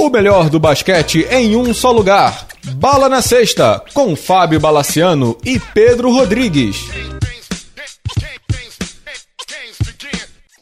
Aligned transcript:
O 0.00 0.08
melhor 0.08 0.48
do 0.48 0.58
basquete 0.58 1.26
em 1.30 1.54
um 1.54 1.74
só 1.74 1.92
lugar. 1.92 2.46
Bala 2.76 3.06
na 3.06 3.20
Sexta, 3.20 3.84
com 3.92 4.16
Fábio 4.16 4.58
Balaciano 4.58 5.36
e 5.44 5.60
Pedro 5.60 6.10
Rodrigues. 6.10 6.78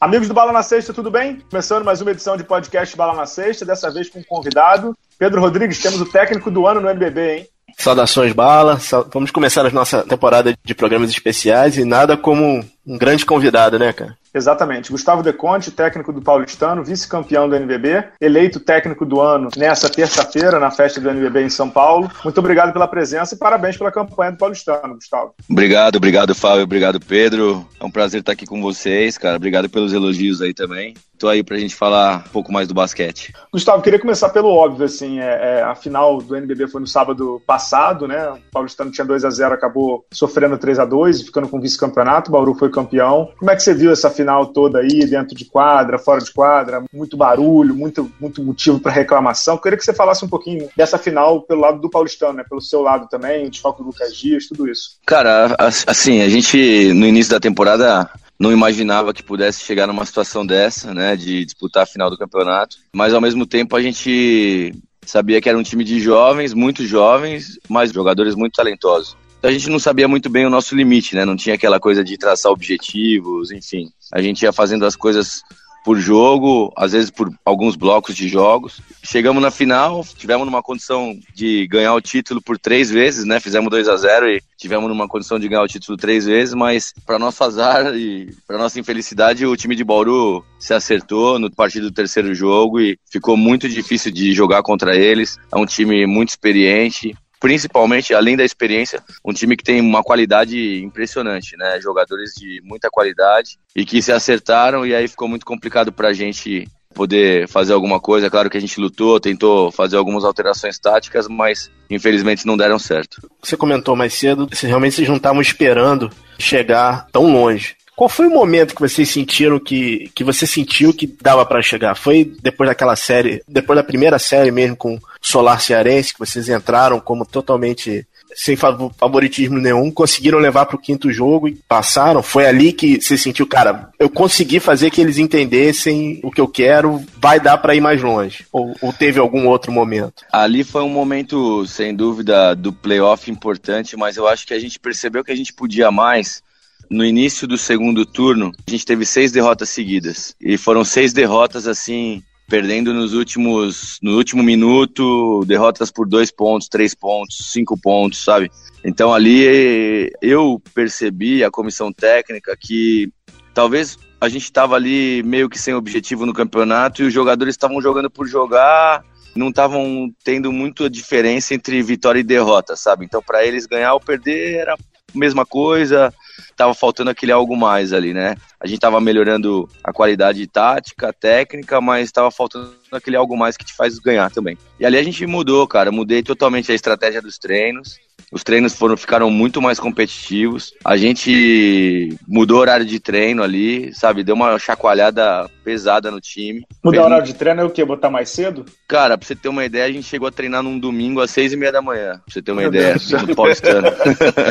Amigos 0.00 0.26
do 0.26 0.34
Bala 0.34 0.52
na 0.52 0.64
Sexta, 0.64 0.92
tudo 0.92 1.08
bem? 1.08 1.40
Começando 1.48 1.84
mais 1.84 2.00
uma 2.00 2.10
edição 2.10 2.36
de 2.36 2.42
podcast 2.42 2.96
Bala 2.96 3.14
na 3.14 3.26
Sexta, 3.26 3.64
dessa 3.64 3.92
vez 3.92 4.10
com 4.10 4.18
um 4.18 4.24
convidado. 4.24 4.92
Pedro 5.16 5.40
Rodrigues, 5.40 5.80
temos 5.80 6.00
o 6.00 6.06
técnico 6.06 6.50
do 6.50 6.66
ano 6.66 6.80
no 6.80 6.90
NBB, 6.90 7.36
hein? 7.36 7.48
Saudações, 7.78 8.32
Bala. 8.32 8.80
Vamos 9.12 9.30
começar 9.30 9.64
a 9.64 9.70
nossa 9.70 10.02
temporada 10.02 10.52
de 10.64 10.74
programas 10.74 11.10
especiais 11.10 11.78
e 11.78 11.84
nada 11.84 12.16
como 12.16 12.64
um 12.88 12.96
grande 12.96 13.26
convidado, 13.26 13.78
né, 13.78 13.92
cara? 13.92 14.16
Exatamente. 14.34 14.90
Gustavo 14.90 15.22
De 15.22 15.32
Conte, 15.32 15.70
técnico 15.70 16.12
do 16.12 16.22
Paulistano, 16.22 16.84
vice-campeão 16.84 17.48
do 17.48 17.56
NBB, 17.56 18.04
eleito 18.20 18.60
técnico 18.60 19.04
do 19.04 19.20
ano 19.20 19.48
nessa 19.56 19.88
terça-feira, 19.88 20.58
na 20.58 20.70
festa 20.70 21.00
do 21.00 21.10
NBB 21.10 21.42
em 21.42 21.50
São 21.50 21.68
Paulo. 21.68 22.10
Muito 22.24 22.38
obrigado 22.38 22.72
pela 22.72 22.86
presença 22.86 23.34
e 23.34 23.38
parabéns 23.38 23.76
pela 23.76 23.92
campanha 23.92 24.32
do 24.32 24.38
Paulistano, 24.38 24.94
Gustavo. 24.94 25.34
Obrigado, 25.50 25.96
obrigado, 25.96 26.34
Fábio. 26.34 26.62
Obrigado, 26.62 27.00
Pedro. 27.00 27.66
É 27.80 27.84
um 27.84 27.90
prazer 27.90 28.20
estar 28.20 28.32
aqui 28.32 28.46
com 28.46 28.60
vocês, 28.60 29.18
cara. 29.18 29.36
Obrigado 29.36 29.68
pelos 29.68 29.92
elogios 29.92 30.40
aí 30.40 30.54
também. 30.54 30.94
Tô 31.18 31.26
aí 31.26 31.42
pra 31.42 31.58
gente 31.58 31.74
falar 31.74 32.24
um 32.28 32.30
pouco 32.30 32.52
mais 32.52 32.68
do 32.68 32.74
basquete. 32.74 33.32
Gustavo, 33.52 33.82
queria 33.82 33.98
começar 33.98 34.28
pelo 34.28 34.50
óbvio, 34.50 34.84
assim, 34.84 35.18
é, 35.18 35.58
é, 35.58 35.62
a 35.62 35.74
final 35.74 36.18
do 36.18 36.36
NBB 36.36 36.68
foi 36.68 36.80
no 36.80 36.86
sábado 36.86 37.42
passado, 37.44 38.06
né? 38.06 38.30
O 38.30 38.38
Paulistano 38.52 38.92
tinha 38.92 39.04
2 39.04 39.24
a 39.24 39.30
0 39.30 39.54
acabou 39.54 40.06
sofrendo 40.12 40.56
3 40.56 40.78
a 40.78 40.84
2 40.84 41.22
ficando 41.22 41.48
com 41.48 41.60
vice-campeonato, 41.60 42.30
o 42.30 42.32
Bauru 42.32 42.54
foi 42.54 42.70
campeão. 42.78 43.30
Como 43.38 43.50
é 43.50 43.56
que 43.56 43.62
você 43.62 43.74
viu 43.74 43.90
essa 43.90 44.10
final 44.10 44.46
toda 44.46 44.78
aí, 44.78 45.06
dentro 45.06 45.36
de 45.36 45.44
quadra, 45.44 45.98
fora 45.98 46.20
de 46.20 46.32
quadra? 46.32 46.84
Muito 46.92 47.16
barulho, 47.16 47.74
muito, 47.74 48.10
muito 48.20 48.42
motivo 48.42 48.80
para 48.80 48.92
reclamação. 48.92 49.54
Eu 49.54 49.60
queria 49.60 49.78
que 49.78 49.84
você 49.84 49.92
falasse 49.92 50.24
um 50.24 50.28
pouquinho 50.28 50.68
dessa 50.76 50.98
final 50.98 51.42
pelo 51.42 51.60
lado 51.60 51.80
do 51.80 51.90
Paulistano, 51.90 52.34
né? 52.34 52.44
Pelo 52.48 52.60
seu 52.60 52.82
lado 52.82 53.08
também, 53.08 53.46
o 53.46 53.50
desfalque 53.50 53.82
do 53.82 53.88
Lucas 53.88 54.16
Dias, 54.16 54.46
tudo 54.46 54.68
isso. 54.68 54.98
Cara, 55.06 55.56
assim, 55.86 56.22
a 56.22 56.28
gente 56.28 56.92
no 56.94 57.06
início 57.06 57.32
da 57.32 57.40
temporada 57.40 58.08
não 58.38 58.52
imaginava 58.52 59.12
que 59.12 59.22
pudesse 59.22 59.64
chegar 59.64 59.86
numa 59.86 60.06
situação 60.06 60.46
dessa, 60.46 60.94
né, 60.94 61.16
de 61.16 61.44
disputar 61.44 61.82
a 61.82 61.86
final 61.86 62.08
do 62.08 62.16
campeonato, 62.16 62.76
mas 62.94 63.12
ao 63.12 63.20
mesmo 63.20 63.44
tempo 63.44 63.74
a 63.74 63.82
gente 63.82 64.72
sabia 65.04 65.40
que 65.40 65.48
era 65.48 65.58
um 65.58 65.62
time 65.62 65.82
de 65.82 65.98
jovens, 65.98 66.54
muito 66.54 66.86
jovens, 66.86 67.58
mas 67.68 67.90
jogadores 67.90 68.36
muito 68.36 68.52
talentosos. 68.52 69.16
A 69.42 69.50
gente 69.50 69.70
não 69.70 69.78
sabia 69.78 70.08
muito 70.08 70.28
bem 70.28 70.44
o 70.46 70.50
nosso 70.50 70.74
limite, 70.74 71.14
né? 71.14 71.24
Não 71.24 71.36
tinha 71.36 71.54
aquela 71.54 71.78
coisa 71.78 72.02
de 72.02 72.18
traçar 72.18 72.50
objetivos, 72.50 73.52
enfim. 73.52 73.88
A 74.12 74.20
gente 74.20 74.42
ia 74.42 74.52
fazendo 74.52 74.84
as 74.84 74.96
coisas 74.96 75.42
por 75.84 75.98
jogo, 75.98 76.72
às 76.76 76.92
vezes 76.92 77.10
por 77.10 77.32
alguns 77.44 77.76
blocos 77.76 78.14
de 78.14 78.28
jogos. 78.28 78.80
Chegamos 79.02 79.42
na 79.42 79.50
final, 79.50 80.04
tivemos 80.16 80.44
numa 80.44 80.62
condição 80.62 81.18
de 81.34 81.66
ganhar 81.66 81.94
o 81.94 82.00
título 82.00 82.42
por 82.42 82.58
três 82.58 82.90
vezes, 82.90 83.24
né? 83.24 83.40
Fizemos 83.40 83.70
2 83.70 83.88
a 83.88 83.96
0 83.96 84.28
e 84.28 84.42
tivemos 84.58 84.88
numa 84.88 85.08
condição 85.08 85.38
de 85.38 85.48
ganhar 85.48 85.62
o 85.62 85.68
título 85.68 85.96
três 85.96 86.26
vezes, 86.26 86.52
mas 86.52 86.92
para 87.06 87.18
nosso 87.18 87.42
azar 87.42 87.94
e 87.96 88.34
para 88.46 88.58
nossa 88.58 88.78
infelicidade, 88.78 89.46
o 89.46 89.56
time 89.56 89.74
de 89.74 89.84
Bauru 89.84 90.44
se 90.58 90.74
acertou 90.74 91.38
no 91.38 91.50
partido 91.50 91.88
do 91.88 91.94
terceiro 91.94 92.34
jogo 92.34 92.80
e 92.80 92.98
ficou 93.10 93.36
muito 93.36 93.68
difícil 93.68 94.12
de 94.12 94.34
jogar 94.34 94.62
contra 94.62 94.96
eles. 94.96 95.38
É 95.50 95.56
um 95.56 95.64
time 95.64 96.06
muito 96.06 96.30
experiente, 96.30 97.14
principalmente, 97.40 98.14
além 98.14 98.36
da 98.36 98.44
experiência, 98.44 99.02
um 99.24 99.32
time 99.32 99.56
que 99.56 99.64
tem 99.64 99.80
uma 99.80 100.02
qualidade 100.02 100.82
impressionante, 100.82 101.56
né? 101.56 101.80
Jogadores 101.80 102.32
de 102.34 102.60
muita 102.64 102.90
qualidade 102.90 103.58
e 103.74 103.84
que 103.84 104.02
se 104.02 104.12
acertaram 104.12 104.84
e 104.84 104.94
aí 104.94 105.08
ficou 105.08 105.28
muito 105.28 105.46
complicado 105.46 105.92
pra 105.92 106.12
gente 106.12 106.68
poder 106.94 107.46
fazer 107.46 107.72
alguma 107.72 108.00
coisa. 108.00 108.30
Claro 108.30 108.50
que 108.50 108.56
a 108.56 108.60
gente 108.60 108.80
lutou, 108.80 109.20
tentou 109.20 109.70
fazer 109.70 109.96
algumas 109.96 110.24
alterações 110.24 110.78
táticas, 110.78 111.28
mas 111.28 111.70
infelizmente 111.88 112.46
não 112.46 112.56
deram 112.56 112.78
certo. 112.78 113.30
Você 113.40 113.56
comentou 113.56 113.94
mais 113.94 114.14
cedo, 114.14 114.48
se 114.52 114.66
realmente 114.66 114.96
vocês 114.96 115.08
não 115.08 115.16
estavam 115.16 115.40
esperando 115.40 116.10
chegar 116.38 117.06
tão 117.12 117.32
longe. 117.32 117.76
Qual 117.94 118.08
foi 118.08 118.28
o 118.28 118.30
momento 118.30 118.76
que 118.76 118.80
vocês 118.80 119.08
sentiram 119.08 119.58
que, 119.58 120.10
que 120.14 120.22
você 120.22 120.46
sentiu 120.46 120.94
que 120.94 121.04
dava 121.20 121.44
para 121.44 121.60
chegar? 121.60 121.96
Foi 121.96 122.32
depois 122.40 122.68
daquela 122.68 122.94
série, 122.94 123.42
depois 123.48 123.76
da 123.76 123.82
primeira 123.82 124.20
série 124.20 124.52
mesmo 124.52 124.76
com 124.76 125.00
Solar 125.20 125.60
Cearense, 125.60 126.12
que 126.12 126.18
vocês 126.18 126.48
entraram 126.48 127.00
como 127.00 127.26
totalmente 127.26 128.06
sem 128.34 128.56
favoritismo 128.56 129.58
nenhum, 129.58 129.90
conseguiram 129.90 130.38
levar 130.38 130.66
para 130.66 130.76
o 130.76 130.80
quinto 130.80 131.10
jogo 131.10 131.48
e 131.48 131.54
passaram. 131.68 132.22
Foi 132.22 132.46
ali 132.46 132.72
que 132.72 133.00
você 133.00 133.16
sentiu, 133.16 133.46
cara, 133.46 133.90
eu 133.98 134.08
consegui 134.08 134.60
fazer 134.60 134.90
que 134.90 135.00
eles 135.00 135.18
entendessem 135.18 136.20
o 136.22 136.30
que 136.30 136.40
eu 136.40 136.46
quero, 136.46 137.02
vai 137.16 137.40
dar 137.40 137.58
para 137.58 137.74
ir 137.74 137.80
mais 137.80 138.00
longe. 138.00 138.46
Ou, 138.52 138.76
ou, 138.80 138.92
teve 138.92 139.18
algum 139.18 139.48
outro 139.48 139.72
momento? 139.72 140.24
Ali 140.32 140.62
foi 140.62 140.82
um 140.82 140.88
momento, 140.88 141.66
sem 141.66 141.94
dúvida, 141.94 142.54
do 142.54 142.72
playoff 142.72 143.30
importante, 143.30 143.96
mas 143.96 144.16
eu 144.16 144.28
acho 144.28 144.46
que 144.46 144.54
a 144.54 144.60
gente 144.60 144.78
percebeu 144.78 145.24
que 145.24 145.32
a 145.32 145.36
gente 145.36 145.52
podia 145.52 145.90
mais 145.90 146.42
no 146.90 147.04
início 147.04 147.46
do 147.46 147.58
segundo 147.58 148.06
turno, 148.06 148.52
a 148.66 148.70
gente 148.70 148.86
teve 148.86 149.04
seis 149.04 149.30
derrotas 149.30 149.68
seguidas. 149.68 150.34
E 150.40 150.56
foram 150.56 150.84
seis 150.84 151.12
derrotas 151.12 151.66
assim, 151.66 152.22
perdendo 152.48 152.94
nos 152.94 153.12
últimos, 153.12 153.98
no 154.02 154.16
último 154.16 154.42
minuto, 154.42 155.44
derrotas 155.46 155.90
por 155.90 156.08
dois 156.08 156.30
pontos, 156.30 156.66
três 156.66 156.94
pontos, 156.94 157.50
cinco 157.52 157.78
pontos, 157.78 158.24
sabe? 158.24 158.50
Então 158.82 159.12
ali 159.12 160.10
eu 160.22 160.60
percebi 160.74 161.44
a 161.44 161.50
comissão 161.50 161.92
técnica 161.92 162.56
que 162.58 163.12
talvez 163.52 163.98
a 164.18 164.28
gente 164.28 164.44
estava 164.44 164.74
ali 164.74 165.22
meio 165.24 165.48
que 165.48 165.58
sem 165.58 165.74
objetivo 165.74 166.24
no 166.24 166.32
campeonato 166.32 167.02
e 167.02 167.06
os 167.06 167.12
jogadores 167.12 167.52
estavam 167.52 167.82
jogando 167.82 168.10
por 168.10 168.26
jogar, 168.26 169.04
não 169.36 169.50
estavam 169.50 170.10
tendo 170.24 170.50
muita 170.50 170.88
diferença 170.88 171.54
entre 171.54 171.82
vitória 171.82 172.20
e 172.20 172.24
derrota, 172.24 172.74
sabe? 172.76 173.04
Então 173.04 173.22
para 173.22 173.44
eles 173.44 173.66
ganhar 173.66 173.92
ou 173.92 174.00
perder 174.00 174.54
era 174.54 174.72
a 174.72 174.78
mesma 175.14 175.44
coisa 175.44 176.12
tava 176.58 176.74
faltando 176.74 177.10
aquele 177.10 177.30
algo 177.30 177.56
mais 177.56 177.92
ali, 177.92 178.12
né? 178.12 178.34
A 178.60 178.66
gente 178.66 178.80
tava 178.80 179.00
melhorando 179.00 179.68
a 179.84 179.92
qualidade 179.92 180.46
tática, 180.46 181.12
técnica, 181.12 181.80
mas 181.80 182.10
tava 182.10 182.30
faltando 182.30 182.74
aquele 182.90 183.16
algo 183.16 183.36
mais 183.36 183.56
que 183.56 183.64
te 183.64 183.74
faz 183.74 183.98
ganhar 183.98 184.30
também. 184.30 184.58
E 184.80 184.86
ali 184.86 184.96
a 184.96 185.02
gente 185.02 185.26
mudou, 185.26 185.66
cara. 185.66 185.92
Mudei 185.92 186.22
totalmente 186.22 186.72
a 186.72 186.74
estratégia 186.74 187.22
dos 187.22 187.38
treinos. 187.38 187.98
Os 188.30 188.44
treinos 188.44 188.74
foram 188.74 188.96
ficaram 188.96 189.30
muito 189.30 189.62
mais 189.62 189.80
competitivos. 189.80 190.74
A 190.84 190.96
gente 190.96 192.14
mudou 192.26 192.58
o 192.58 192.60
horário 192.60 192.84
de 192.84 193.00
treino 193.00 193.42
ali, 193.42 193.94
sabe? 193.94 194.22
Deu 194.22 194.34
uma 194.34 194.58
chacoalhada 194.58 195.48
pesada 195.64 196.10
no 196.10 196.20
time. 196.20 196.62
Mudar 196.84 197.02
o 197.02 197.04
horário 197.06 197.24
de 197.24 197.34
treino 197.34 197.62
é 197.62 197.64
o 197.64 197.70
quê? 197.70 197.84
Botar 197.84 198.10
mais 198.10 198.28
cedo? 198.28 198.66
Cara, 198.86 199.16
pra 199.16 199.26
você 199.26 199.34
ter 199.34 199.48
uma 199.48 199.64
ideia, 199.64 199.86
a 199.86 199.92
gente 199.92 200.06
chegou 200.06 200.28
a 200.28 200.32
treinar 200.32 200.62
num 200.62 200.78
domingo 200.78 201.20
às 201.20 201.30
seis 201.30 201.52
e 201.52 201.56
meia 201.56 201.72
da 201.72 201.80
manhã. 201.80 202.12
Pra 202.12 202.22
você 202.28 202.42
ter 202.42 202.52
uma 202.52 202.60
Meu 202.60 202.70
ideia, 202.70 202.94
Deus. 202.94 203.22
no 203.22 203.34
paulistano. 203.34 203.88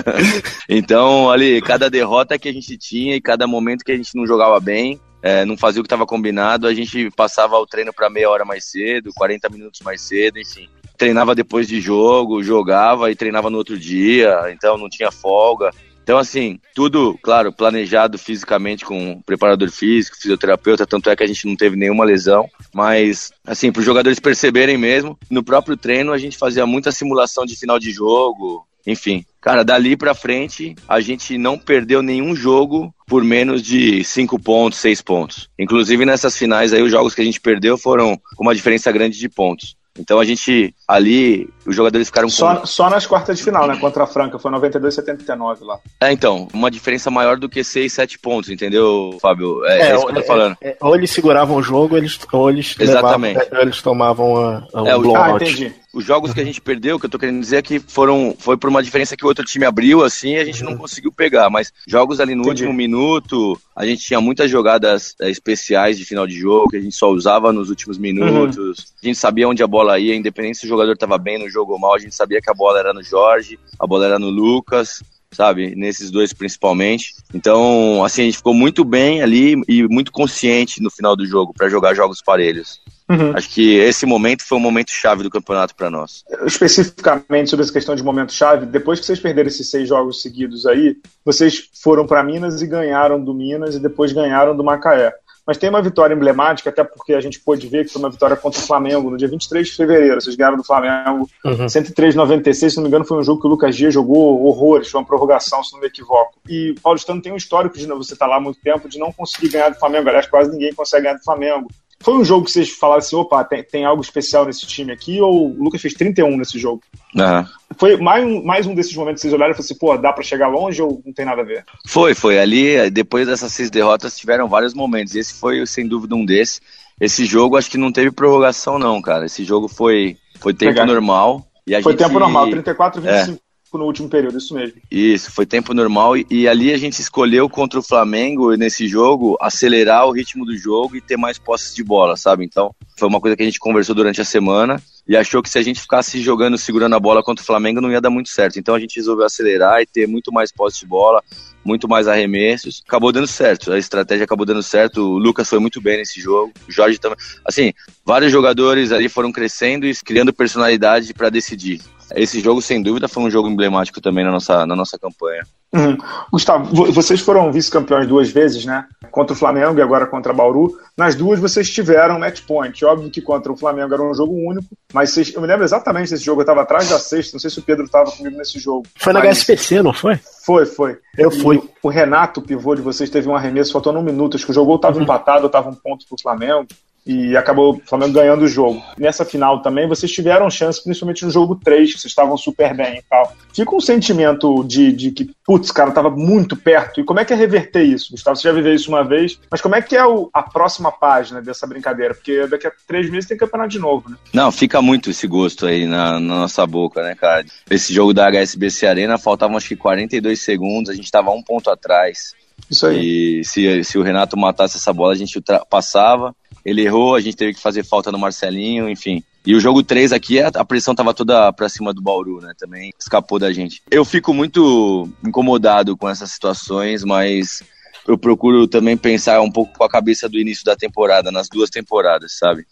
então, 0.67 1.29
ali, 1.29 1.61
cada 1.61 1.89
derrota 1.89 2.37
que 2.39 2.49
a 2.49 2.53
gente 2.53 2.77
tinha 2.77 3.15
e 3.15 3.21
cada 3.21 3.45
momento 3.45 3.83
que 3.83 3.91
a 3.91 3.96
gente 3.97 4.15
não 4.15 4.25
jogava 4.25 4.59
bem, 4.59 4.99
é, 5.21 5.43
não 5.45 5.57
fazia 5.57 5.81
o 5.81 5.83
que 5.83 5.87
estava 5.87 6.05
combinado, 6.05 6.67
a 6.67 6.73
gente 6.73 7.09
passava 7.11 7.57
o 7.57 7.65
treino 7.65 7.91
para 7.93 8.09
meia 8.09 8.29
hora 8.29 8.45
mais 8.45 8.65
cedo, 8.65 9.11
40 9.15 9.49
minutos 9.49 9.81
mais 9.81 10.01
cedo, 10.01 10.39
enfim 10.39 10.69
treinava 10.97 11.35
depois 11.35 11.67
de 11.67 11.79
jogo, 11.79 12.43
jogava 12.43 13.11
e 13.11 13.15
treinava 13.15 13.49
no 13.49 13.57
outro 13.57 13.77
dia, 13.77 14.51
então 14.51 14.77
não 14.77 14.89
tinha 14.89 15.11
folga. 15.11 15.69
Então, 16.07 16.17
assim, 16.17 16.57
tudo, 16.73 17.19
claro, 17.21 17.51
planejado 17.51 18.17
fisicamente 18.17 18.85
com 18.85 19.21
preparador 19.25 19.69
físico, 19.69 20.15
fisioterapeuta, 20.15 20.87
tanto 20.87 21.09
é 21.09 21.15
que 21.17 21.23
a 21.23 21.27
gente 21.27 21.45
não 21.45 21.53
teve 21.53 21.75
nenhuma 21.75 22.05
lesão. 22.05 22.49
Mas, 22.73 23.33
assim, 23.45 23.73
para 23.73 23.81
os 23.81 23.85
jogadores 23.85 24.17
perceberem 24.17 24.77
mesmo, 24.77 25.19
no 25.29 25.43
próprio 25.43 25.75
treino 25.75 26.13
a 26.13 26.17
gente 26.17 26.37
fazia 26.37 26.65
muita 26.65 26.93
simulação 26.93 27.45
de 27.45 27.57
final 27.57 27.77
de 27.77 27.91
jogo, 27.91 28.65
enfim. 28.87 29.25
Cara, 29.41 29.63
dali 29.63 29.95
para 29.95 30.15
frente, 30.15 30.75
a 30.87 31.01
gente 31.01 31.37
não 31.37 31.57
perdeu 31.57 32.01
nenhum 32.01 32.35
jogo 32.35 32.93
por 33.05 33.23
menos 33.23 33.61
de 33.61 34.03
5 34.03 34.39
pontos, 34.39 34.79
6 34.79 35.01
pontos. 35.01 35.49
Inclusive 35.59 36.05
nessas 36.05 36.37
finais 36.37 36.73
aí, 36.73 36.81
os 36.81 36.91
jogos 36.91 37.13
que 37.13 37.21
a 37.21 37.25
gente 37.25 37.39
perdeu 37.39 37.77
foram 37.77 38.17
com 38.35 38.43
uma 38.43 38.55
diferença 38.55 38.91
grande 38.91 39.19
de 39.19 39.29
pontos. 39.29 39.76
Então 39.99 40.19
a 40.19 40.25
gente 40.25 40.73
ali, 40.87 41.49
os 41.65 41.75
jogadores 41.75 42.07
ficaram 42.07 42.29
só, 42.29 42.57
com... 42.57 42.65
só 42.65 42.89
nas 42.89 43.05
quartas 43.05 43.37
de 43.37 43.43
final, 43.43 43.67
né? 43.67 43.77
Contra 43.77 44.03
a 44.03 44.07
Franca, 44.07 44.39
foi 44.39 44.51
92 44.51 44.95
79 44.95 45.65
lá. 45.65 45.79
É, 46.01 46.11
então, 46.11 46.47
uma 46.53 46.71
diferença 46.71 47.11
maior 47.11 47.37
do 47.37 47.49
que 47.49 47.63
6, 47.63 47.91
7 47.91 48.19
pontos, 48.19 48.49
entendeu, 48.49 49.17
Fábio? 49.21 49.65
É, 49.65 49.79
é, 49.79 49.91
é 49.91 49.95
isso 49.95 50.05
que 50.05 50.11
eu 50.11 50.15
tô 50.15 50.23
falando. 50.23 50.57
É, 50.61 50.69
é, 50.69 50.77
ou 50.81 50.95
eles 50.95 51.11
seguravam 51.11 51.57
o 51.57 51.63
jogo, 51.63 51.95
ou 51.95 51.97
eles, 51.97 52.17
ou 52.31 52.49
eles, 52.49 52.75
Exatamente. 52.79 53.37
Levavam, 53.37 53.61
eles 53.61 53.81
tomavam 53.81 54.37
a, 54.37 54.67
a 54.73 54.89
é, 54.89 54.95
um 54.95 55.01
blowout. 55.01 55.43
Ah, 55.43 55.47
entendi 55.47 55.73
os 55.97 56.05
jogos 56.05 56.31
que 56.31 56.39
a 56.39 56.43
gente 56.43 56.61
perdeu, 56.61 56.99
que 56.99 57.07
eu 57.07 57.09
tô 57.09 57.17
querendo 57.17 57.39
dizer 57.39 57.57
é 57.57 57.61
que 57.61 57.79
foram 57.79 58.35
foi 58.37 58.55
por 58.55 58.69
uma 58.69 58.83
diferença 58.83 59.17
que 59.17 59.25
o 59.25 59.27
outro 59.27 59.43
time 59.43 59.65
abriu 59.65 60.03
assim, 60.03 60.33
e 60.35 60.37
a 60.37 60.45
gente 60.45 60.63
não 60.63 60.73
uhum. 60.73 60.77
conseguiu 60.77 61.11
pegar, 61.11 61.49
mas 61.49 61.73
jogos 61.87 62.19
ali 62.19 62.35
no 62.35 62.43
Entendi. 62.43 62.63
último 62.63 62.73
minuto, 62.73 63.59
a 63.75 63.83
gente 63.83 64.03
tinha 64.03 64.21
muitas 64.21 64.49
jogadas 64.49 65.15
é, 65.19 65.29
especiais 65.29 65.97
de 65.97 66.05
final 66.05 66.27
de 66.27 66.37
jogo 66.37 66.69
que 66.69 66.77
a 66.77 66.81
gente 66.81 66.95
só 66.95 67.09
usava 67.09 67.51
nos 67.51 67.69
últimos 67.69 67.97
minutos. 67.97 68.57
Uhum. 68.57 68.85
A 69.03 69.05
gente 69.07 69.17
sabia 69.17 69.47
onde 69.47 69.63
a 69.63 69.67
bola 69.67 69.86
ia, 69.95 70.15
independente 70.15 70.57
se 70.57 70.65
o 70.65 70.69
jogador 70.69 70.97
tava 70.97 71.17
bem 71.17 71.37
no 71.37 71.49
jogo 71.49 71.73
ou 71.73 71.79
mal, 71.79 71.95
a 71.95 71.99
gente 71.99 72.15
sabia 72.15 72.41
que 72.41 72.49
a 72.49 72.53
bola 72.53 72.79
era 72.79 72.93
no 72.93 73.03
Jorge, 73.03 73.59
a 73.79 73.85
bola 73.85 74.05
era 74.05 74.17
no 74.17 74.29
Lucas 74.29 75.03
sabe? 75.31 75.75
Nesses 75.75 76.09
dois 76.09 76.33
principalmente. 76.33 77.13
Então, 77.33 78.03
assim, 78.03 78.23
a 78.23 78.25
gente 78.25 78.37
ficou 78.37 78.53
muito 78.53 78.83
bem 78.83 79.21
ali 79.21 79.61
e 79.67 79.87
muito 79.87 80.11
consciente 80.11 80.81
no 80.81 80.89
final 80.89 81.15
do 81.15 81.25
jogo 81.25 81.53
para 81.53 81.69
jogar 81.69 81.93
jogos 81.93 82.21
parelhos. 82.21 82.81
Uhum. 83.09 83.31
Acho 83.35 83.49
que 83.49 83.75
esse 83.75 84.05
momento 84.05 84.43
foi 84.43 84.57
um 84.57 84.61
momento 84.61 84.91
chave 84.91 85.23
do 85.23 85.29
campeonato 85.29 85.75
para 85.75 85.89
nós. 85.89 86.23
Especificamente 86.45 87.49
sobre 87.49 87.63
essa 87.63 87.71
questão 87.71 87.95
de 87.95 88.03
momento 88.03 88.33
chave, 88.33 88.65
depois 88.65 88.99
que 88.99 89.05
vocês 89.05 89.19
perderam 89.19 89.47
esses 89.47 89.69
seis 89.69 89.87
jogos 89.87 90.21
seguidos 90.21 90.65
aí, 90.65 90.97
vocês 91.23 91.69
foram 91.81 92.05
para 92.05 92.23
Minas 92.23 92.61
e 92.61 92.67
ganharam 92.67 93.23
do 93.23 93.33
Minas 93.33 93.75
e 93.75 93.79
depois 93.79 94.11
ganharam 94.11 94.55
do 94.55 94.63
Macaé. 94.63 95.13
Mas 95.47 95.57
tem 95.57 95.69
uma 95.69 95.81
vitória 95.81 96.13
emblemática, 96.13 96.69
até 96.69 96.83
porque 96.83 97.13
a 97.13 97.21
gente 97.21 97.39
pôde 97.39 97.67
ver 97.67 97.85
que 97.85 97.93
foi 97.93 98.01
uma 98.01 98.09
vitória 98.09 98.35
contra 98.35 98.59
o 98.59 98.63
Flamengo 98.63 99.09
no 99.09 99.15
dia 99.15 99.29
23 99.29 99.65
de 99.65 99.73
fevereiro. 99.73 100.19
Vocês 100.19 100.35
ganharam 100.35 100.57
do 100.57 100.63
Flamengo 100.63 101.29
uhum. 101.45 101.65
103,96. 101.65 102.69
Se 102.69 102.75
não 102.75 102.83
me 102.83 102.89
engano, 102.89 103.05
foi 103.05 103.17
um 103.17 103.23
jogo 103.23 103.39
que 103.39 103.47
o 103.47 103.49
Lucas 103.49 103.73
Dias 103.73 103.93
jogou 103.93 104.45
horrores, 104.45 104.89
foi 104.89 104.99
uma 104.99 105.07
prorrogação, 105.07 105.63
se 105.63 105.71
não 105.71 105.79
me 105.79 105.87
equivoco. 105.87 106.33
E 106.49 106.71
o 106.71 106.81
Paulistano 106.81 107.21
tem 107.21 107.31
um 107.31 107.37
histórico 107.37 107.77
de 107.77 107.87
você 107.87 108.11
estar 108.11 108.25
tá 108.25 108.31
lá 108.31 108.37
há 108.37 108.41
muito 108.41 108.59
tempo, 108.59 108.89
de 108.89 108.99
não 108.99 109.13
conseguir 109.13 109.47
ganhar 109.47 109.69
do 109.69 109.79
Flamengo. 109.79 110.09
Aliás, 110.09 110.27
quase 110.27 110.51
ninguém 110.51 110.73
consegue 110.73 111.03
ganhar 111.03 111.15
do 111.15 111.23
Flamengo. 111.23 111.67
Foi 111.99 112.15
um 112.15 112.23
jogo 112.23 112.45
que 112.45 112.51
vocês 112.51 112.69
falaram 112.69 112.99
assim, 112.99 113.15
opa, 113.15 113.43
tem, 113.43 113.63
tem 113.63 113.85
algo 113.85 114.01
especial 114.01 114.45
nesse 114.45 114.65
time 114.65 114.91
aqui, 114.91 115.19
ou 115.19 115.49
o 115.49 115.63
Lucas 115.63 115.81
fez 115.81 115.93
31 115.93 116.37
nesse 116.37 116.59
jogo? 116.59 116.81
Uhum. 117.15 117.45
Foi 117.77 117.97
mais 117.97 118.23
um, 118.23 118.43
mais 118.43 118.67
um 118.67 118.75
desses 118.75 118.95
momentos 118.95 119.21
que 119.21 119.27
vocês 119.27 119.33
olharam 119.33 119.51
e 119.51 119.55
falaram 119.55 119.65
assim, 119.65 119.77
pô, 119.77 119.97
dá 119.97 120.13
para 120.13 120.23
chegar 120.23 120.47
longe 120.47 120.81
ou 120.81 121.01
não 121.05 121.11
tem 121.11 121.25
nada 121.25 121.41
a 121.41 121.45
ver? 121.45 121.65
Foi, 121.85 122.13
foi. 122.13 122.39
Ali, 122.39 122.89
depois 122.91 123.27
dessas 123.27 123.51
seis 123.51 123.69
derrotas, 123.69 124.17
tiveram 124.17 124.47
vários 124.47 124.73
momentos. 124.73 125.15
Esse 125.15 125.33
foi, 125.33 125.65
sem 125.65 125.87
dúvida, 125.87 126.15
um 126.15 126.25
desses. 126.25 126.61
Esse 126.99 127.25
jogo, 127.25 127.57
acho 127.57 127.69
que 127.69 127.77
não 127.77 127.91
teve 127.91 128.11
prorrogação, 128.11 128.79
não, 128.79 129.01
cara. 129.01 129.25
Esse 129.25 129.43
jogo 129.43 129.67
foi, 129.67 130.17
foi 130.39 130.53
tempo 130.53 130.71
Legal. 130.71 130.87
normal. 130.87 131.47
E 131.65 131.81
foi 131.81 131.93
gente... 131.93 132.03
tempo 132.03 132.19
normal, 132.19 132.49
34 132.49 133.01
25. 133.01 133.31
É 133.33 133.46
no 133.73 133.85
último 133.85 134.07
período, 134.07 134.37
isso 134.37 134.53
mesmo. 134.53 134.79
Isso, 134.91 135.31
foi 135.31 135.45
tempo 135.45 135.73
normal 135.73 136.15
e, 136.15 136.25
e, 136.29 136.47
ali 136.47 136.71
a 136.71 136.77
gente 136.77 137.01
escolheu 137.01 137.49
contra 137.49 137.79
o 137.79 137.83
Flamengo 137.83 138.55
nesse 138.55 138.87
jogo 138.87 139.35
acelerar 139.41 140.05
o 140.05 140.11
ritmo 140.11 140.45
do 140.45 140.55
jogo 140.55 140.95
e 140.95 141.01
ter 141.01 141.17
mais 141.17 141.39
posses 141.39 141.73
de 141.73 141.83
bola, 141.83 142.15
sabe? 142.15 142.45
Então, 142.45 142.73
foi 142.97 143.07
uma 143.07 143.19
coisa 143.19 143.35
que 143.35 143.43
a 143.43 143.45
gente 143.45 143.59
conversou 143.59 143.95
durante 143.95 144.21
a 144.21 144.25
semana 144.25 144.81
e 145.07 145.15
achou 145.15 145.41
que 145.41 145.49
se 145.49 145.57
a 145.57 145.61
gente 145.61 145.79
ficasse 145.79 146.21
jogando, 146.21 146.57
segurando 146.57 146.95
a 146.95 146.99
bola 146.99 147.23
contra 147.23 147.41
o 147.41 147.45
Flamengo, 147.45 147.79
não 147.79 147.91
ia 147.91 148.01
dar 148.01 148.09
muito 148.09 148.29
certo. 148.29 148.59
Então 148.59 148.75
a 148.75 148.79
gente 148.79 148.97
resolveu 148.97 149.25
acelerar 149.25 149.81
e 149.81 149.85
ter 149.85 150.05
muito 150.05 150.33
mais 150.33 150.51
posse 150.51 150.81
de 150.81 150.85
bola, 150.85 151.23
muito 151.63 151.87
mais 151.87 152.07
arremessos. 152.07 152.83
Acabou 152.85 153.11
dando 153.11 153.27
certo, 153.27 153.71
a 153.71 153.79
estratégia 153.79 154.25
acabou 154.25 154.45
dando 154.45 154.61
certo. 154.61 155.01
O 155.01 155.17
Lucas 155.17 155.47
foi 155.47 155.59
muito 155.59 155.79
bem 155.79 155.97
nesse 155.97 156.19
jogo, 156.19 156.51
o 156.67 156.71
Jorge 156.71 156.99
também. 156.99 157.17
Assim, 157.45 157.73
vários 158.05 158.31
jogadores 158.31 158.91
ali 158.91 159.07
foram 159.07 159.31
crescendo 159.31 159.85
e 159.85 159.95
criando 159.95 160.33
personalidade 160.33 161.13
para 161.13 161.29
decidir. 161.29 161.79
Esse 162.15 162.39
jogo, 162.39 162.61
sem 162.61 162.81
dúvida, 162.81 163.07
foi 163.07 163.23
um 163.23 163.29
jogo 163.29 163.49
emblemático 163.49 164.01
também 164.01 164.23
na 164.23 164.31
nossa, 164.31 164.65
na 164.65 164.75
nossa 164.75 164.97
campanha. 164.97 165.43
Uhum. 165.73 165.97
Gustavo, 166.31 166.93
vocês 166.93 167.19
foram 167.19 167.51
vice-campeões 167.51 168.07
duas 168.07 168.29
vezes, 168.29 168.63
né? 168.63 168.85
Contra 169.11 169.33
o 169.33 169.37
Flamengo 169.37 169.77
e 169.77 169.81
agora 169.81 170.07
contra 170.07 170.31
o 170.31 170.35
Bauru. 170.35 170.77
Nas 170.95 171.13
duas 171.13 171.39
vocês 171.39 171.69
tiveram 171.69 172.19
match 172.19 172.41
point. 172.47 172.85
Óbvio 172.85 173.09
que 173.09 173.21
contra 173.21 173.51
o 173.51 173.57
Flamengo 173.57 173.93
era 173.93 174.01
um 174.01 174.13
jogo 174.13 174.33
único, 174.33 174.67
mas 174.93 175.11
vocês, 175.11 175.33
eu 175.33 175.41
me 175.41 175.47
lembro 175.47 175.65
exatamente 175.65 176.09
desse 176.09 176.23
jogo. 176.23 176.39
Eu 176.39 176.43
estava 176.43 176.61
atrás 176.61 176.89
da 176.89 176.97
sexta, 176.97 177.35
não 177.35 177.39
sei 177.39 177.49
se 177.49 177.59
o 177.59 177.63
Pedro 177.63 177.83
estava 177.83 178.09
comigo 178.11 178.37
nesse 178.37 178.59
jogo. 178.59 178.87
Foi 178.97 179.11
na 179.11 179.19
mas... 179.19 179.39
HSPC, 179.39 179.81
não 179.81 179.93
foi? 179.93 180.17
Foi, 180.45 180.65
foi. 180.65 180.97
Eu 181.17 181.29
fui. 181.29 181.61
O, 181.83 181.89
Renato, 181.89 182.39
o 182.39 182.43
pivô 182.43 182.73
de 182.73 182.81
vocês, 182.81 183.09
teve 183.09 183.27
um 183.27 183.35
arremesso, 183.35 183.73
faltando 183.73 183.99
um 183.99 184.03
minuto. 184.03 184.37
Acho 184.37 184.45
que 184.45 184.51
o 184.51 184.55
jogo 184.55 184.75
estava 184.75 184.95
uhum. 184.95 185.03
empatado, 185.03 185.47
estava 185.47 185.69
um 185.69 185.75
ponto 185.75 186.07
para 186.07 186.15
o 186.15 186.21
Flamengo 186.21 186.67
e 187.07 187.37
acabou 187.37 187.75
o 187.75 187.81
Flamengo 187.85 188.13
ganhando 188.13 188.43
o 188.43 188.47
jogo. 188.47 188.83
Nessa 188.97 189.23
final 189.23 189.61
também, 189.61 189.87
vocês 189.87 190.11
tiveram 190.11 190.49
chance, 190.49 190.83
principalmente 190.83 191.23
no 191.23 191.31
jogo 191.31 191.55
3, 191.55 191.93
que 191.93 191.99
vocês 191.99 192.11
estavam 192.11 192.37
super 192.37 192.75
bem 192.75 192.97
e 192.97 193.03
tal. 193.09 193.33
Fica 193.53 193.75
um 193.75 193.79
sentimento 193.79 194.63
de, 194.63 194.91
de 194.91 195.11
que, 195.11 195.31
putz, 195.45 195.71
cara, 195.71 195.91
tava 195.91 196.09
muito 196.09 196.55
perto. 196.55 196.99
E 196.99 197.03
como 197.03 197.19
é 197.19 197.25
que 197.25 197.33
é 197.33 197.35
reverter 197.35 197.83
isso, 197.83 198.11
Gustavo? 198.11 198.35
Você 198.35 198.47
já 198.47 198.53
viveu 198.53 198.73
isso 198.73 198.89
uma 198.89 199.03
vez, 199.03 199.39
mas 199.49 199.61
como 199.61 199.75
é 199.75 199.81
que 199.81 199.95
é 199.95 200.05
o, 200.05 200.29
a 200.33 200.43
próxima 200.43 200.91
página 200.91 201.41
dessa 201.41 201.65
brincadeira? 201.65 202.13
Porque 202.13 202.45
daqui 202.47 202.67
a 202.67 202.71
três 202.85 203.09
meses 203.09 203.27
tem 203.27 203.37
campeonato 203.37 203.69
de 203.69 203.79
novo, 203.79 204.09
né? 204.09 204.17
Não, 204.33 204.51
fica 204.51 204.81
muito 204.81 205.09
esse 205.09 205.27
gosto 205.27 205.65
aí 205.65 205.85
na, 205.85 206.19
na 206.19 206.19
nossa 206.19 206.67
boca, 206.67 207.01
né, 207.01 207.15
cara? 207.15 207.45
Esse 207.69 207.93
jogo 207.93 208.13
da 208.13 208.29
HSBC 208.29 208.85
Arena 208.85 209.17
faltavam 209.17 209.55
acho 209.55 209.69
que 209.69 209.75
42 209.75 210.41
segundos, 210.41 210.89
a 210.89 210.93
gente 210.93 211.09
tava 211.09 211.31
um 211.31 211.41
ponto 211.41 211.69
atrás. 211.69 212.35
Isso 212.69 212.85
aí. 212.85 213.39
E 213.39 213.43
se, 213.45 213.83
se 213.83 213.97
o 213.97 214.03
Renato 214.03 214.37
matasse 214.37 214.77
essa 214.77 214.91
bola, 214.91 215.13
a 215.13 215.17
gente 215.17 215.41
passava. 215.69 216.35
Ele 216.67 216.81
errou, 216.81 217.15
a 217.15 217.21
gente 217.21 217.37
teve 217.37 217.53
que 217.53 217.61
fazer 217.61 217.81
falta 217.85 218.11
no 218.11 218.19
Marcelinho, 218.19 218.89
enfim. 218.89 219.23
E 219.45 219.55
o 219.55 219.59
jogo 219.61 219.81
3 219.81 220.11
aqui, 220.11 220.41
a 220.41 220.65
pressão 220.65 220.93
tava 220.93 221.13
toda 221.13 221.53
pra 221.53 221.69
cima 221.69 221.93
do 221.93 222.01
Bauru, 222.01 222.41
né? 222.41 222.51
Também 222.59 222.91
escapou 222.99 223.39
da 223.39 223.53
gente. 223.53 223.81
Eu 223.89 224.03
fico 224.03 224.33
muito 224.33 225.07
incomodado 225.25 225.95
com 225.95 226.09
essas 226.09 226.29
situações, 226.29 227.05
mas 227.05 227.63
eu 228.05 228.17
procuro 228.17 228.67
também 228.67 228.97
pensar 228.97 229.39
um 229.39 229.49
pouco 229.49 229.77
com 229.77 229.83
a 229.85 229.89
cabeça 229.89 230.27
do 230.27 230.37
início 230.37 230.65
da 230.65 230.75
temporada, 230.75 231.31
nas 231.31 231.47
duas 231.47 231.69
temporadas, 231.69 232.37
sabe? 232.37 232.65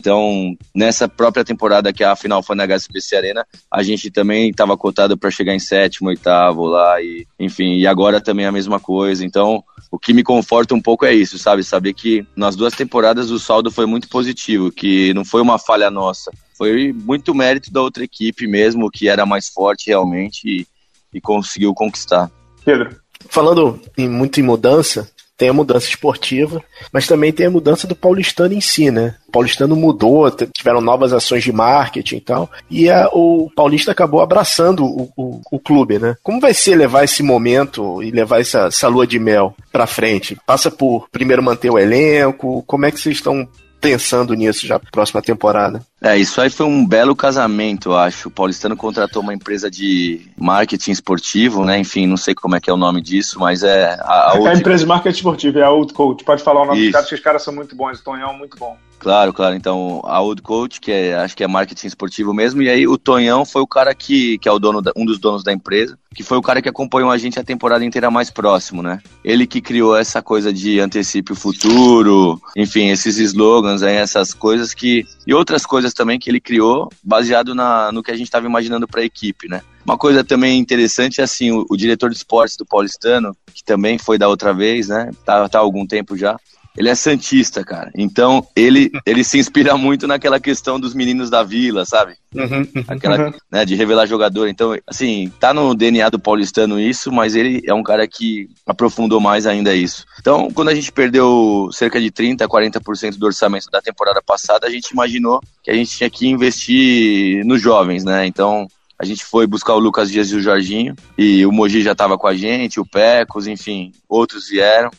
Então, 0.00 0.54
nessa 0.74 1.08
própria 1.08 1.44
temporada 1.44 1.92
que 1.92 2.04
a 2.04 2.14
final 2.16 2.42
foi 2.42 2.56
na 2.56 2.66
HSBC 2.66 3.16
Arena, 3.16 3.46
a 3.70 3.82
gente 3.82 4.10
também 4.10 4.50
estava 4.50 4.76
cotado 4.76 5.16
para 5.16 5.30
chegar 5.30 5.54
em 5.54 5.58
sétimo, 5.58 6.08
oitavo 6.08 6.66
lá, 6.66 7.00
e 7.00 7.26
enfim, 7.38 7.76
e 7.76 7.86
agora 7.86 8.20
também 8.20 8.44
a 8.44 8.52
mesma 8.52 8.78
coisa. 8.78 9.24
Então, 9.24 9.62
o 9.90 9.98
que 9.98 10.12
me 10.12 10.22
conforta 10.22 10.74
um 10.74 10.80
pouco 10.80 11.04
é 11.04 11.14
isso, 11.14 11.38
sabe? 11.38 11.62
Saber 11.62 11.94
que 11.94 12.26
nas 12.36 12.56
duas 12.56 12.74
temporadas 12.74 13.30
o 13.30 13.38
saldo 13.38 13.70
foi 13.70 13.86
muito 13.86 14.08
positivo, 14.08 14.70
que 14.70 15.14
não 15.14 15.24
foi 15.24 15.40
uma 15.40 15.58
falha 15.58 15.90
nossa, 15.90 16.30
foi 16.56 16.92
muito 16.92 17.34
mérito 17.34 17.72
da 17.72 17.80
outra 17.80 18.04
equipe 18.04 18.46
mesmo, 18.46 18.90
que 18.90 19.08
era 19.08 19.24
mais 19.24 19.48
forte 19.48 19.88
realmente 19.88 20.44
e, 20.44 20.66
e 21.12 21.20
conseguiu 21.20 21.72
conquistar. 21.72 22.30
Pedro. 22.64 22.96
Falando 23.28 23.80
em, 23.96 24.08
muito 24.08 24.38
em 24.38 24.42
mudança, 24.42 25.10
tem 25.36 25.48
a 25.48 25.52
mudança 25.52 25.88
esportiva, 25.88 26.62
mas 26.92 27.06
também 27.06 27.32
tem 27.32 27.46
a 27.46 27.50
mudança 27.50 27.86
do 27.86 27.96
paulistano 27.96 28.54
em 28.54 28.60
si, 28.60 28.90
né? 28.90 29.16
O 29.28 29.32
paulistano 29.32 29.74
mudou, 29.74 30.30
tiveram 30.30 30.80
novas 30.80 31.12
ações 31.12 31.42
de 31.42 31.52
marketing 31.52 32.16
e 32.16 32.20
tal, 32.20 32.50
e 32.70 32.90
a, 32.90 33.08
o 33.12 33.50
paulista 33.54 33.90
acabou 33.90 34.20
abraçando 34.20 34.84
o, 34.84 35.10
o, 35.16 35.40
o, 35.50 35.58
clube, 35.58 35.98
né? 35.98 36.16
Como 36.22 36.40
vai 36.40 36.54
ser 36.54 36.76
levar 36.76 37.04
esse 37.04 37.22
momento 37.22 38.02
e 38.02 38.10
levar 38.10 38.40
essa, 38.40 38.66
essa 38.66 38.88
lua 38.88 39.06
de 39.06 39.18
mel 39.18 39.54
para 39.72 39.86
frente? 39.86 40.36
Passa 40.46 40.70
por 40.70 41.08
primeiro 41.10 41.42
manter 41.42 41.70
o 41.70 41.78
elenco? 41.78 42.62
Como 42.66 42.86
é 42.86 42.90
que 42.90 43.00
vocês 43.00 43.16
estão 43.16 43.48
pensando 43.84 44.34
nisso 44.34 44.66
já 44.66 44.78
próxima 44.78 45.22
temporada. 45.22 45.80
É, 46.00 46.16
isso 46.16 46.40
aí 46.40 46.50
foi 46.50 46.66
um 46.66 46.86
belo 46.86 47.14
casamento, 47.14 47.90
eu 47.90 47.96
acho. 47.96 48.28
O 48.28 48.30
Paulistano 48.30 48.76
contratou 48.76 49.22
uma 49.22 49.34
empresa 49.34 49.70
de 49.70 50.26
marketing 50.36 50.90
esportivo, 50.90 51.64
né? 51.64 51.78
Enfim, 51.78 52.06
não 52.06 52.16
sei 52.16 52.34
como 52.34 52.56
é 52.56 52.60
que 52.60 52.68
é 52.68 52.72
o 52.72 52.76
nome 52.76 53.00
disso, 53.00 53.38
mas 53.38 53.62
é 53.62 53.94
a, 54.00 54.32
a, 54.32 54.38
é 54.38 54.48
a 54.48 54.54
empresa 54.54 54.84
de 54.84 54.88
marketing 54.88 55.16
esportivo, 55.16 55.58
é 55.58 55.62
a 55.62 55.70
Old 55.70 55.92
Coach. 55.92 56.24
Pode 56.24 56.42
falar 56.42 56.62
o 56.62 56.66
nome 56.66 56.78
isso. 56.78 56.86
dos 56.86 56.92
caras, 56.92 57.08
que 57.08 57.14
os 57.14 57.20
caras 57.20 57.42
são 57.42 57.54
muito 57.54 57.74
bons. 57.74 58.00
O 58.00 58.04
Tonhão 58.04 58.30
é 58.30 58.36
muito 58.36 58.56
bom. 58.56 58.76
Claro, 59.04 59.34
claro. 59.34 59.54
Então, 59.54 60.00
a 60.04 60.18
Old 60.22 60.40
Coach, 60.40 60.80
que 60.80 60.90
é, 60.90 61.14
acho 61.14 61.36
que 61.36 61.44
é 61.44 61.46
marketing 61.46 61.88
esportivo 61.88 62.32
mesmo, 62.32 62.62
e 62.62 62.70
aí 62.70 62.88
o 62.88 62.96
Tonhão 62.96 63.44
foi 63.44 63.60
o 63.60 63.66
cara 63.66 63.94
que, 63.94 64.38
que 64.38 64.48
é 64.48 64.52
o 64.52 64.58
dono 64.58 64.80
da, 64.80 64.92
um 64.96 65.04
dos 65.04 65.18
donos 65.18 65.44
da 65.44 65.52
empresa, 65.52 65.98
que 66.14 66.22
foi 66.22 66.38
o 66.38 66.42
cara 66.42 66.62
que 66.62 66.70
acompanhou 66.70 67.10
a 67.10 67.18
gente 67.18 67.38
a 67.38 67.44
temporada 67.44 67.84
inteira 67.84 68.10
mais 68.10 68.30
próximo, 68.30 68.82
né? 68.82 69.02
Ele 69.22 69.46
que 69.46 69.60
criou 69.60 69.94
essa 69.94 70.22
coisa 70.22 70.50
de 70.50 70.80
antecipe 70.80 71.32
o 71.32 71.36
futuro, 71.36 72.40
enfim, 72.56 72.88
esses 72.88 73.18
slogans 73.18 73.82
aí, 73.82 73.94
essas 73.94 74.32
coisas 74.32 74.72
que. 74.72 75.04
E 75.26 75.34
outras 75.34 75.66
coisas 75.66 75.92
também 75.92 76.18
que 76.18 76.30
ele 76.30 76.40
criou, 76.40 76.88
baseado 77.02 77.54
na, 77.54 77.92
no 77.92 78.02
que 78.02 78.10
a 78.10 78.16
gente 78.16 78.28
estava 78.28 78.46
imaginando 78.46 78.88
para 78.88 79.02
a 79.02 79.04
equipe, 79.04 79.48
né? 79.48 79.60
Uma 79.84 79.98
coisa 79.98 80.24
também 80.24 80.58
interessante 80.58 81.20
é 81.20 81.24
assim, 81.24 81.50
o, 81.50 81.66
o, 81.68 81.76
diretor 81.76 82.08
de 82.08 82.16
esportes 82.16 82.56
do 82.56 82.64
Paulistano, 82.64 83.36
que 83.52 83.62
também 83.62 83.98
foi 83.98 84.16
da 84.16 84.28
outra 84.28 84.54
vez, 84.54 84.88
né? 84.88 85.10
Tá, 85.26 85.46
tá 85.46 85.58
há 85.58 85.60
algum 85.60 85.86
tempo 85.86 86.16
já 86.16 86.38
ele 86.76 86.88
é 86.88 86.94
santista, 86.94 87.64
cara. 87.64 87.90
Então, 87.96 88.46
ele, 88.56 88.90
ele 89.06 89.22
se 89.22 89.38
inspira 89.38 89.76
muito 89.76 90.06
naquela 90.06 90.40
questão 90.40 90.78
dos 90.78 90.94
meninos 90.94 91.30
da 91.30 91.42
vila, 91.42 91.84
sabe? 91.84 92.14
Uhum, 92.34 92.66
Aquela, 92.88 93.26
uhum. 93.26 93.32
né, 93.50 93.64
de 93.64 93.74
revelar 93.76 94.06
jogador. 94.06 94.48
Então, 94.48 94.76
assim, 94.86 95.32
tá 95.38 95.54
no 95.54 95.74
DNA 95.74 96.10
do 96.10 96.18
paulistano 96.18 96.80
isso, 96.80 97.12
mas 97.12 97.36
ele 97.36 97.62
é 97.64 97.72
um 97.72 97.82
cara 97.82 98.08
que 98.08 98.48
aprofundou 98.66 99.20
mais 99.20 99.46
ainda 99.46 99.74
isso. 99.74 100.04
Então, 100.20 100.50
quando 100.50 100.68
a 100.68 100.74
gente 100.74 100.90
perdeu 100.90 101.68
cerca 101.72 102.00
de 102.00 102.10
30%, 102.10 102.38
40% 102.48 103.16
do 103.16 103.26
orçamento 103.26 103.70
da 103.70 103.80
temporada 103.80 104.20
passada, 104.20 104.66
a 104.66 104.70
gente 104.70 104.90
imaginou 104.90 105.40
que 105.62 105.70
a 105.70 105.74
gente 105.74 105.96
tinha 105.96 106.10
que 106.10 106.26
investir 106.26 107.44
nos 107.44 107.60
jovens, 107.60 108.04
né? 108.04 108.26
Então, 108.26 108.66
a 108.98 109.04
gente 109.04 109.24
foi 109.24 109.46
buscar 109.46 109.74
o 109.74 109.78
Lucas 109.78 110.10
Dias 110.10 110.30
e 110.30 110.36
o 110.36 110.40
Jorginho, 110.40 110.94
e 111.18 111.44
o 111.44 111.52
Mogi 111.52 111.82
já 111.82 111.92
estava 111.92 112.16
com 112.16 112.26
a 112.26 112.34
gente, 112.34 112.80
o 112.80 112.86
Pecos, 112.86 113.46
enfim, 113.46 113.92
outros 114.08 114.48
vieram. 114.48 114.90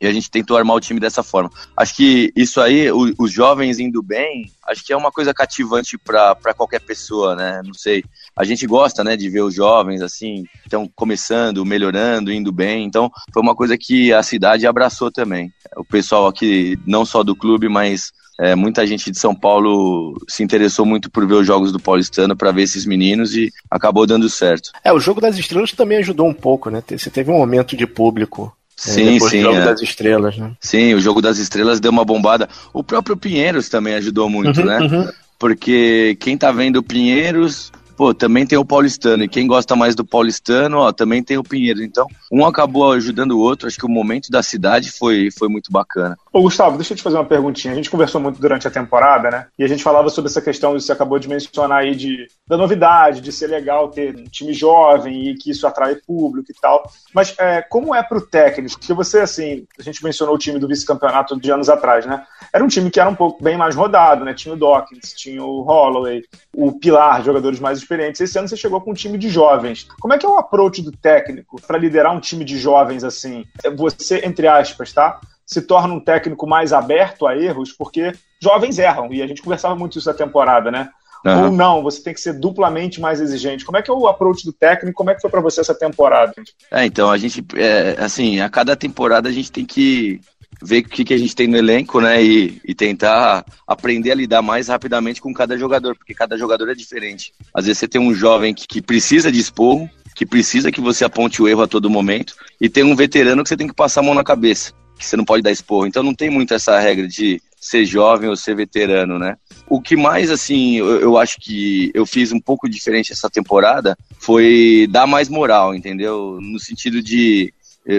E 0.00 0.06
a 0.06 0.12
gente 0.12 0.30
tentou 0.30 0.56
armar 0.56 0.76
o 0.76 0.80
time 0.80 1.00
dessa 1.00 1.22
forma. 1.22 1.50
Acho 1.76 1.96
que 1.96 2.32
isso 2.34 2.60
aí, 2.60 2.90
o, 2.90 3.14
os 3.18 3.32
jovens 3.32 3.78
indo 3.78 4.02
bem, 4.02 4.50
acho 4.66 4.84
que 4.84 4.92
é 4.92 4.96
uma 4.96 5.12
coisa 5.12 5.32
cativante 5.32 5.96
para 5.98 6.54
qualquer 6.54 6.80
pessoa, 6.80 7.34
né? 7.34 7.60
Não 7.64 7.74
sei. 7.74 8.04
A 8.36 8.44
gente 8.44 8.66
gosta, 8.66 9.04
né, 9.04 9.16
de 9.16 9.28
ver 9.28 9.42
os 9.42 9.54
jovens 9.54 10.02
assim, 10.02 10.44
estão 10.64 10.90
começando, 10.94 11.64
melhorando, 11.64 12.32
indo 12.32 12.50
bem. 12.50 12.84
Então, 12.84 13.10
foi 13.32 13.42
uma 13.42 13.54
coisa 13.54 13.78
que 13.78 14.12
a 14.12 14.22
cidade 14.22 14.66
abraçou 14.66 15.10
também. 15.10 15.52
O 15.76 15.84
pessoal 15.84 16.26
aqui, 16.26 16.78
não 16.86 17.04
só 17.04 17.22
do 17.22 17.36
clube, 17.36 17.68
mas 17.68 18.12
é, 18.40 18.54
muita 18.54 18.86
gente 18.86 19.10
de 19.10 19.18
São 19.18 19.34
Paulo 19.34 20.14
se 20.28 20.42
interessou 20.42 20.84
muito 20.84 21.10
por 21.10 21.26
ver 21.26 21.34
os 21.34 21.46
jogos 21.46 21.70
do 21.70 21.78
Paulistano 21.78 22.36
para 22.36 22.50
ver 22.50 22.62
esses 22.62 22.84
meninos 22.84 23.36
e 23.36 23.52
acabou 23.70 24.06
dando 24.06 24.28
certo. 24.28 24.70
É, 24.82 24.92
o 24.92 24.98
jogo 24.98 25.20
das 25.20 25.38
estrelas 25.38 25.72
também 25.72 25.98
ajudou 25.98 26.28
um 26.28 26.34
pouco, 26.34 26.70
né? 26.70 26.82
Você 26.86 27.10
teve 27.10 27.30
um 27.30 27.38
momento 27.38 27.76
de 27.76 27.86
público 27.86 28.54
Sim, 28.76 29.18
sim. 29.20 29.38
O 29.38 29.42
jogo 29.42 29.58
é. 29.58 29.64
das 29.64 29.82
estrelas, 29.82 30.36
né? 30.36 30.52
Sim, 30.60 30.94
o 30.94 31.00
jogo 31.00 31.22
das 31.22 31.38
estrelas 31.38 31.80
deu 31.80 31.90
uma 31.90 32.04
bombada. 32.04 32.48
O 32.72 32.82
próprio 32.82 33.16
Pinheiros 33.16 33.68
também 33.68 33.94
ajudou 33.94 34.28
muito, 34.28 34.60
Uhum, 34.60 34.66
né? 34.66 34.78
uhum. 34.80 35.08
Porque 35.38 36.16
quem 36.20 36.36
tá 36.36 36.50
vendo 36.50 36.76
o 36.76 36.82
Pinheiros, 36.82 37.70
pô, 37.96 38.12
também 38.12 38.46
tem 38.46 38.58
o 38.58 38.64
Paulistano. 38.64 39.24
E 39.24 39.28
quem 39.28 39.46
gosta 39.46 39.74
mais 39.76 39.94
do 39.94 40.04
Paulistano, 40.04 40.78
ó, 40.78 40.92
também 40.92 41.22
tem 41.22 41.38
o 41.38 41.42
Pinheiros. 41.42 41.82
Então, 41.82 42.06
um 42.30 42.44
acabou 42.44 42.92
ajudando 42.92 43.32
o 43.32 43.40
outro. 43.40 43.66
Acho 43.66 43.78
que 43.78 43.86
o 43.86 43.90
momento 43.90 44.30
da 44.30 44.42
cidade 44.42 44.90
foi, 44.90 45.30
foi 45.30 45.48
muito 45.48 45.70
bacana. 45.70 46.16
Ô, 46.32 46.42
Gustavo, 46.42 46.76
deixa 46.76 46.92
eu 46.92 46.96
te 46.96 47.02
fazer 47.02 47.16
uma 47.16 47.24
perguntinha. 47.24 47.72
A 47.72 47.76
gente 47.76 47.90
conversou 47.90 48.20
muito 48.20 48.40
durante 48.40 48.66
a 48.66 48.70
temporada, 48.70 49.30
né? 49.30 49.46
E 49.58 49.64
a 49.64 49.68
gente 49.68 49.82
falava 49.82 50.08
sobre 50.08 50.30
essa 50.30 50.42
questão 50.42 50.74
que 50.74 50.80
você 50.80 50.92
acabou 50.92 51.18
de 51.18 51.28
mencionar 51.28 51.82
aí 51.82 51.94
de, 51.94 52.26
da 52.46 52.56
novidade, 52.56 53.20
de 53.20 53.30
ser 53.30 53.46
legal 53.46 53.88
ter 53.88 54.16
um 54.16 54.24
time 54.24 54.52
jovem 54.52 55.28
e 55.28 55.34
que 55.34 55.50
isso 55.50 55.66
atrai 55.66 55.96
público 55.96 56.50
e 56.50 56.60
tal. 56.60 56.90
Mas 57.14 57.34
é, 57.38 57.62
como 57.62 57.94
é 57.94 58.02
pro 58.02 58.20
técnico? 58.20 58.78
Porque 58.78 58.92
você, 58.92 59.20
assim, 59.20 59.66
a 59.78 59.82
gente 59.82 60.02
mencionou 60.02 60.34
o 60.34 60.38
time 60.38 60.58
do 60.58 60.68
vice-campeonato 60.68 61.38
de 61.38 61.50
anos 61.50 61.68
atrás, 61.68 62.04
né? 62.06 62.24
Era 62.52 62.64
um 62.64 62.68
time 62.68 62.90
que 62.90 63.00
era 63.00 63.08
um 63.08 63.14
pouco 63.14 63.42
bem 63.42 63.56
mais 63.56 63.74
rodado, 63.74 64.24
né? 64.24 64.34
Tinha 64.34 64.54
o 64.54 64.58
Dawkins, 64.58 65.12
tinha 65.12 65.42
o 65.42 65.62
Holloway, 65.62 66.22
o 66.52 66.72
Pilar, 66.72 67.22
jogadores 67.22 67.60
mais 67.60 67.83
experientes. 67.84 68.20
Esse 68.20 68.38
ano 68.38 68.48
você 68.48 68.56
chegou 68.56 68.80
com 68.80 68.90
um 68.90 68.94
time 68.94 69.16
de 69.16 69.28
jovens. 69.28 69.86
Como 70.00 70.12
é 70.12 70.18
que 70.18 70.26
é 70.26 70.28
o 70.28 70.38
approach 70.38 70.82
do 70.82 70.90
técnico 70.90 71.60
para 71.66 71.78
liderar 71.78 72.14
um 72.14 72.20
time 72.20 72.44
de 72.44 72.58
jovens 72.58 73.04
assim? 73.04 73.44
Você, 73.76 74.20
entre 74.24 74.48
aspas, 74.48 74.92
tá? 74.92 75.20
se 75.46 75.62
torna 75.62 75.92
um 75.92 76.00
técnico 76.00 76.46
mais 76.46 76.72
aberto 76.72 77.26
a 77.26 77.36
erros, 77.36 77.72
porque 77.72 78.12
jovens 78.40 78.78
erram, 78.78 79.12
e 79.12 79.22
a 79.22 79.26
gente 79.26 79.42
conversava 79.42 79.76
muito 79.76 79.98
isso 79.98 80.08
na 80.08 80.14
temporada, 80.14 80.70
né? 80.70 80.88
Aham. 81.24 81.46
Ou 81.46 81.52
não, 81.52 81.82
você 81.82 82.02
tem 82.02 82.12
que 82.12 82.20
ser 82.20 82.34
duplamente 82.34 83.00
mais 83.00 83.18
exigente. 83.18 83.64
Como 83.64 83.78
é 83.78 83.82
que 83.82 83.90
é 83.90 83.94
o 83.94 84.06
approach 84.06 84.44
do 84.44 84.52
técnico? 84.52 84.96
Como 84.96 85.08
é 85.08 85.14
que 85.14 85.22
foi 85.22 85.30
para 85.30 85.40
você 85.40 85.60
essa 85.60 85.74
temporada? 85.74 86.34
É, 86.70 86.84
então, 86.84 87.10
a 87.10 87.16
gente, 87.16 87.42
é, 87.56 87.96
assim, 87.98 88.40
a 88.40 88.50
cada 88.50 88.76
temporada 88.76 89.28
a 89.28 89.32
gente 89.32 89.50
tem 89.50 89.64
que 89.64 90.20
ver 90.62 90.80
o 90.80 90.88
que, 90.88 91.04
que 91.04 91.14
a 91.14 91.18
gente 91.18 91.34
tem 91.34 91.46
no 91.46 91.56
elenco, 91.56 92.00
né, 92.00 92.22
e, 92.22 92.60
e 92.64 92.74
tentar 92.74 93.44
aprender 93.66 94.10
a 94.10 94.14
lidar 94.14 94.42
mais 94.42 94.68
rapidamente 94.68 95.20
com 95.20 95.32
cada 95.32 95.56
jogador, 95.56 95.96
porque 95.96 96.14
cada 96.14 96.36
jogador 96.36 96.68
é 96.70 96.74
diferente. 96.74 97.32
Às 97.52 97.66
vezes 97.66 97.78
você 97.78 97.88
tem 97.88 98.00
um 98.00 98.14
jovem 98.14 98.54
que, 98.54 98.66
que 98.66 98.82
precisa 98.82 99.30
de 99.30 99.38
esporro, 99.38 99.88
que 100.14 100.24
precisa 100.24 100.70
que 100.70 100.80
você 100.80 101.04
aponte 101.04 101.42
o 101.42 101.48
erro 101.48 101.62
a 101.62 101.66
todo 101.66 101.90
momento, 101.90 102.34
e 102.60 102.68
tem 102.68 102.84
um 102.84 102.96
veterano 102.96 103.42
que 103.42 103.48
você 103.48 103.56
tem 103.56 103.66
que 103.66 103.74
passar 103.74 104.00
a 104.00 104.04
mão 104.04 104.14
na 104.14 104.24
cabeça, 104.24 104.72
que 104.98 105.04
você 105.04 105.16
não 105.16 105.24
pode 105.24 105.42
dar 105.42 105.50
esporro. 105.50 105.86
Então 105.86 106.02
não 106.02 106.14
tem 106.14 106.30
muito 106.30 106.54
essa 106.54 106.78
regra 106.78 107.08
de 107.08 107.40
ser 107.64 107.84
jovem 107.86 108.28
ou 108.28 108.36
ser 108.36 108.54
veterano, 108.54 109.18
né? 109.18 109.36
O 109.66 109.80
que 109.80 109.96
mais, 109.96 110.30
assim, 110.30 110.76
eu, 110.76 111.00
eu 111.00 111.18
acho 111.18 111.40
que 111.40 111.90
eu 111.94 112.04
fiz 112.04 112.30
um 112.30 112.38
pouco 112.38 112.68
diferente 112.68 113.10
essa 113.10 113.30
temporada 113.30 113.96
foi 114.18 114.86
dar 114.90 115.06
mais 115.06 115.30
moral, 115.30 115.74
entendeu? 115.74 116.38
No 116.42 116.60
sentido 116.60 117.02
de 117.02 117.52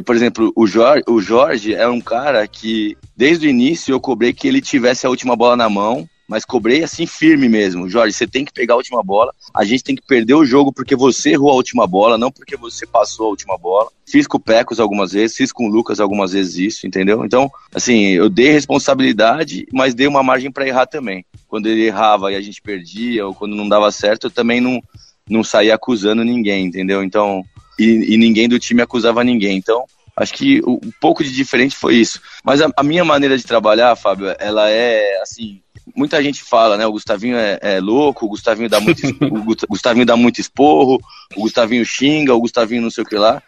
por 0.05 0.15
exemplo, 0.15 0.51
o 0.55 0.65
Jorge, 0.65 1.03
o 1.07 1.21
Jorge 1.21 1.73
é 1.73 1.87
um 1.87 2.01
cara 2.01 2.47
que, 2.47 2.97
desde 3.15 3.47
o 3.47 3.49
início, 3.49 3.93
eu 3.93 3.99
cobrei 3.99 4.33
que 4.33 4.47
ele 4.47 4.61
tivesse 4.61 5.05
a 5.05 5.09
última 5.09 5.35
bola 5.35 5.55
na 5.55 5.69
mão, 5.69 6.09
mas 6.27 6.43
cobrei 6.43 6.83
assim 6.83 7.05
firme 7.05 7.47
mesmo. 7.47 7.89
Jorge, 7.89 8.13
você 8.13 8.25
tem 8.25 8.43
que 8.43 8.51
pegar 8.51 8.73
a 8.73 8.77
última 8.77 9.03
bola, 9.03 9.33
a 9.53 9.63
gente 9.63 9.83
tem 9.83 9.95
que 9.95 10.05
perder 10.05 10.33
o 10.33 10.45
jogo 10.45 10.73
porque 10.73 10.95
você 10.95 11.31
errou 11.31 11.51
a 11.51 11.55
última 11.55 11.85
bola, 11.85 12.17
não 12.17 12.31
porque 12.31 12.57
você 12.57 12.85
passou 12.85 13.27
a 13.27 13.29
última 13.29 13.57
bola. 13.57 13.91
Fiz 14.05 14.27
com 14.27 14.37
o 14.37 14.39
Pecos 14.39 14.79
algumas 14.79 15.11
vezes, 15.11 15.37
fiz 15.37 15.51
com 15.51 15.67
o 15.67 15.71
Lucas 15.71 15.99
algumas 15.99 16.31
vezes 16.31 16.55
isso, 16.57 16.87
entendeu? 16.87 17.23
Então, 17.23 17.49
assim, 17.73 18.09
eu 18.09 18.29
dei 18.29 18.51
responsabilidade, 18.51 19.67
mas 19.71 19.93
dei 19.93 20.07
uma 20.07 20.23
margem 20.23 20.51
para 20.51 20.67
errar 20.67 20.87
também. 20.87 21.25
Quando 21.47 21.67
ele 21.67 21.85
errava 21.85 22.31
e 22.31 22.35
a 22.35 22.41
gente 22.41 22.61
perdia, 22.61 23.25
ou 23.25 23.33
quando 23.33 23.55
não 23.55 23.67
dava 23.67 23.91
certo, 23.91 24.27
eu 24.27 24.31
também 24.31 24.59
não, 24.59 24.81
não 25.29 25.43
saía 25.43 25.75
acusando 25.75 26.23
ninguém, 26.23 26.65
entendeu? 26.65 27.03
Então, 27.03 27.43
e, 27.79 28.13
e 28.13 28.17
ninguém 28.17 28.47
do 28.49 28.59
time 28.59 28.81
acusava 28.81 29.23
ninguém. 29.23 29.57
Então, 29.57 29.85
acho 30.15 30.33
que 30.33 30.59
o- 30.63 30.79
um 30.83 30.91
pouco 31.01 31.23
de 31.23 31.31
diferente 31.31 31.75
foi 31.75 31.95
isso. 31.95 32.21
Mas 32.43 32.61
a, 32.61 32.69
a 32.75 32.83
minha 32.83 33.03
maneira 33.05 33.37
de 33.37 33.43
trabalhar, 33.43 33.95
Fábio, 33.95 34.35
ela 34.39 34.69
é 34.69 35.21
assim. 35.21 35.61
Muita 35.95 36.21
gente 36.23 36.43
fala, 36.43 36.77
né? 36.77 36.85
O 36.87 36.91
Gustavinho 36.91 37.37
é, 37.37 37.59
é 37.61 37.79
louco, 37.79 38.25
o 38.25 38.29
Gustavinho 38.29 38.67
dá 38.69 38.79
muito, 38.79 39.01
o 39.23 39.43
Gust- 39.43 39.65
Gustavinho 39.69 40.05
dá 40.05 40.15
muito 40.17 40.41
esporro, 40.41 40.99
o 41.35 41.41
Gustavinho 41.41 41.85
xinga, 41.85 42.33
o 42.33 42.39
Gustavinho 42.39 42.81
não 42.81 42.89
sei 42.89 43.03
o 43.03 43.07
que 43.07 43.15
lá. 43.15 43.41